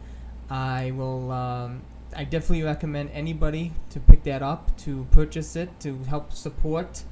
[0.49, 1.31] I will.
[1.31, 1.81] Um,
[2.15, 7.03] I definitely recommend anybody to pick that up, to purchase it, to help support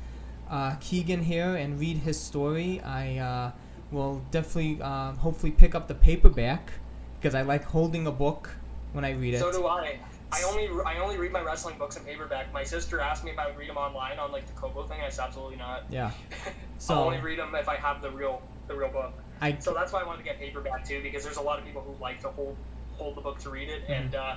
[0.50, 2.82] uh, Keegan here and read his story.
[2.82, 3.52] I uh,
[3.92, 6.72] will definitely, uh, hopefully, pick up the paperback
[7.20, 8.50] because I like holding a book
[8.94, 9.40] when I read it.
[9.40, 10.00] So do I.
[10.30, 12.52] I only I only read my wrestling books in paperback.
[12.52, 15.00] My sister asked me if I would read them online on like the Kobo thing.
[15.00, 15.86] I said absolutely not.
[15.90, 16.12] Yeah.
[16.80, 19.14] So I'll only read them if I have the real the real book.
[19.42, 21.66] I So that's why I wanted to get paperback too, because there's a lot of
[21.66, 22.56] people who like to hold
[22.98, 23.84] hold the book to read it.
[23.88, 24.36] And uh,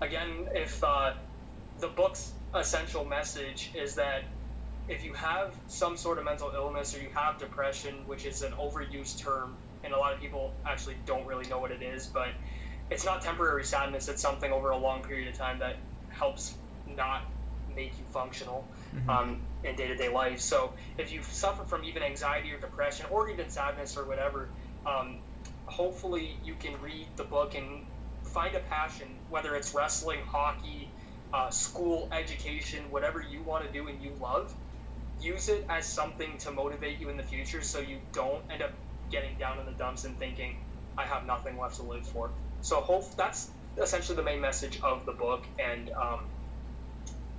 [0.00, 1.14] again, if uh,
[1.80, 4.22] the book's essential message is that
[4.92, 8.52] if you have some sort of mental illness or you have depression, which is an
[8.60, 12.28] overused term, and a lot of people actually don't really know what it is, but
[12.90, 14.08] it's not temporary sadness.
[14.08, 16.56] It's something over a long period of time that helps
[16.86, 17.22] not
[17.74, 18.68] make you functional
[19.08, 20.40] um, in day to day life.
[20.40, 24.50] So if you suffer from even anxiety or depression or even sadness or whatever,
[24.84, 25.20] um,
[25.64, 27.86] hopefully you can read the book and
[28.24, 30.92] find a passion, whether it's wrestling, hockey,
[31.32, 34.54] uh, school, education, whatever you want to do and you love.
[35.22, 38.70] Use it as something to motivate you in the future so you don't end up
[39.10, 40.54] getting down in the dumps and thinking,
[40.98, 42.32] I have nothing left to live for.
[42.60, 43.50] So hope that's
[43.82, 46.28] essentially the main message of the book, and um,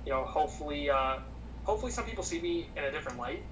[0.04, 1.16] you know, hopefully, uh,
[1.62, 3.44] hopefully some people see me in a different light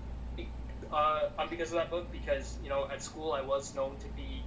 [0.92, 2.12] uh, um, because of that book.
[2.12, 4.46] Because you know, at school I was known to be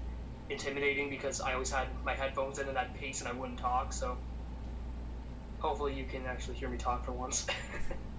[0.50, 3.94] intimidating because I always had my headphones in at that pace and I wouldn't talk.
[3.94, 4.18] So
[5.60, 7.46] hopefully you can actually hear me talk for once.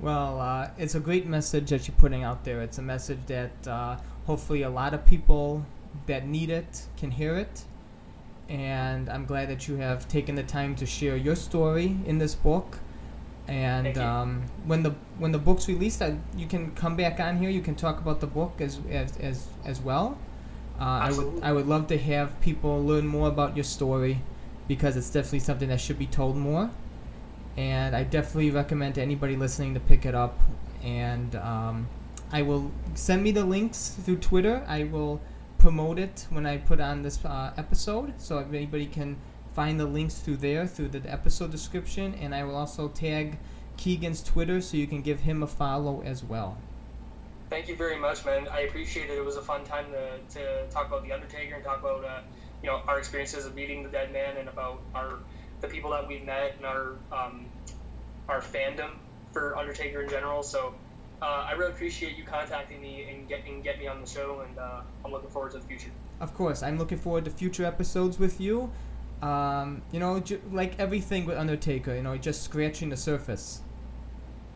[0.00, 2.62] Well, uh, it's a great message that you're putting out there.
[2.62, 3.96] It's a message that uh,
[4.26, 5.66] hopefully a lot of people
[6.06, 7.64] that need it can hear it.
[8.48, 12.34] And I'm glad that you have taken the time to share your story in this
[12.34, 12.78] book.
[13.46, 17.50] And um, when the when the book's released, I, you can come back on here.
[17.50, 20.18] You can talk about the book as as as, as well.
[20.80, 24.22] Uh, I would I would love to have people learn more about your story
[24.66, 26.70] because it's definitely something that should be told more
[27.56, 30.38] and I definitely recommend to anybody listening to pick it up.
[30.82, 31.88] And um,
[32.32, 34.64] I will send me the links through Twitter.
[34.66, 35.20] I will
[35.58, 39.16] promote it when I put on this uh, episode, so if anybody can
[39.54, 42.14] find the links through there through the episode description.
[42.14, 43.38] And I will also tag
[43.76, 46.56] Keegan's Twitter so you can give him a follow as well.
[47.50, 48.46] Thank you very much, man.
[48.48, 49.18] I appreciate it.
[49.18, 52.20] It was a fun time to, to talk about the Undertaker and talk about uh,
[52.62, 55.18] you know our experiences of meeting the dead man and about our
[55.60, 57.46] the people that we've met and our um,
[58.28, 58.90] our fandom
[59.32, 60.42] for Undertaker in general.
[60.42, 60.74] So
[61.22, 64.58] uh, I really appreciate you contacting me and getting get me on the show, and
[64.58, 65.90] uh, I'm looking forward to the future.
[66.20, 68.70] Of course, I'm looking forward to future episodes with you.
[69.22, 73.60] Um, you know, ju- like everything with Undertaker, you know, just scratching the surface.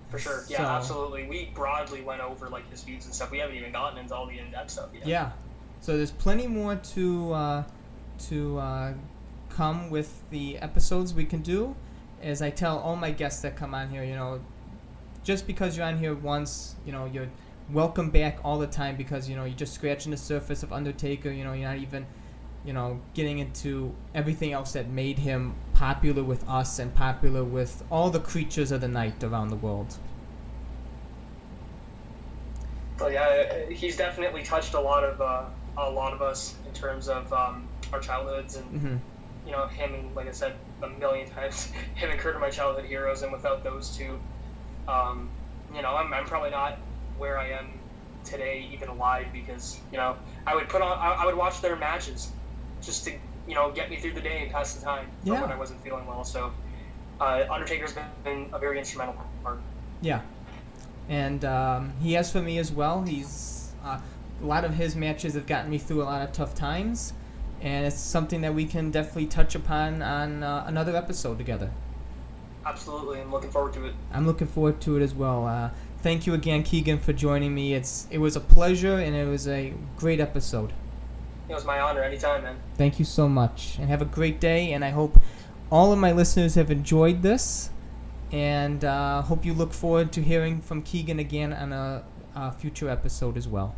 [0.08, 0.44] For sure.
[0.48, 1.26] Yeah, So- absolutely.
[1.26, 3.30] We broadly went over like his views and stuff.
[3.30, 5.06] We haven't even gotten into all the in-depth stuff yet.
[5.06, 5.32] Yeah.
[5.80, 7.62] So there's plenty more to uh,
[8.30, 8.92] to uh,
[9.54, 11.76] come with the episodes we can do.
[12.22, 14.40] As I tell all my guests that come on here, you know,
[15.22, 17.28] just because you're on here once, you know, you're
[17.70, 21.30] welcome back all the time because you know you're just scratching the surface of Undertaker.
[21.30, 22.06] You know, you're not even,
[22.64, 27.84] you know, getting into everything else that made him popular with us and popular with
[27.90, 29.96] all the creatures of the night around the world.
[32.98, 35.44] But yeah, he's definitely touched a lot of uh,
[35.76, 38.96] a lot of us in terms of um, our childhoods, and hmm
[39.46, 42.50] you know him and like I said a million times, him and Kurt are my
[42.50, 44.18] childhood heroes, and without those two,
[44.88, 45.28] um,
[45.74, 46.78] you know I'm, I'm probably not
[47.18, 47.78] where I am
[48.24, 50.16] today even alive because you know
[50.46, 52.30] I would put on I, I would watch their matches
[52.82, 53.12] just to
[53.46, 55.42] you know get me through the day and pass the time Yeah.
[55.42, 56.24] when I wasn't feeling well.
[56.24, 56.52] So
[57.20, 59.60] uh, Undertaker's been, been a very instrumental part.
[60.00, 60.22] Yeah,
[61.08, 63.02] and um, he has for me as well.
[63.02, 64.00] He's uh,
[64.42, 67.12] a lot of his matches have gotten me through a lot of tough times,
[67.64, 71.70] and it's something that we can definitely touch upon on uh, another episode together.
[72.66, 73.94] Absolutely, I'm looking forward to it.
[74.12, 75.46] I'm looking forward to it as well.
[75.46, 75.70] Uh,
[76.02, 77.72] thank you again, Keegan, for joining me.
[77.72, 80.74] It's it was a pleasure, and it was a great episode.
[81.48, 82.02] It was my honor.
[82.02, 82.56] Anytime, man.
[82.76, 84.72] Thank you so much, and have a great day.
[84.72, 85.18] And I hope
[85.70, 87.70] all of my listeners have enjoyed this,
[88.30, 92.04] and uh, hope you look forward to hearing from Keegan again on a,
[92.34, 93.74] a future episode as well.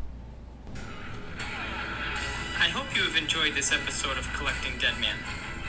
[2.76, 5.16] I hope you have enjoyed this episode of Collecting Dead Man.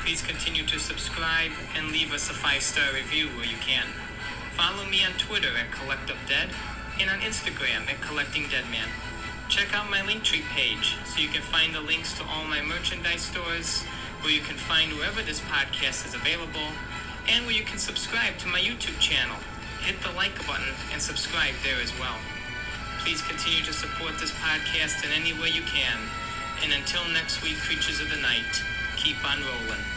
[0.03, 3.87] Please continue to subscribe and leave us a five star review where you can.
[4.59, 6.51] Follow me on Twitter at CollectUpDead
[6.99, 8.91] and on Instagram at Collecting Dead Man.
[9.47, 13.21] Check out my Linktree page so you can find the links to all my merchandise
[13.21, 13.83] stores,
[14.19, 16.75] where you can find wherever this podcast is available,
[17.31, 19.39] and where you can subscribe to my YouTube channel.
[19.79, 22.19] Hit the like button and subscribe there as well.
[22.99, 26.03] Please continue to support this podcast in any way you can.
[26.63, 28.63] And until next week, Creatures of the Night,
[28.95, 29.96] keep on rolling.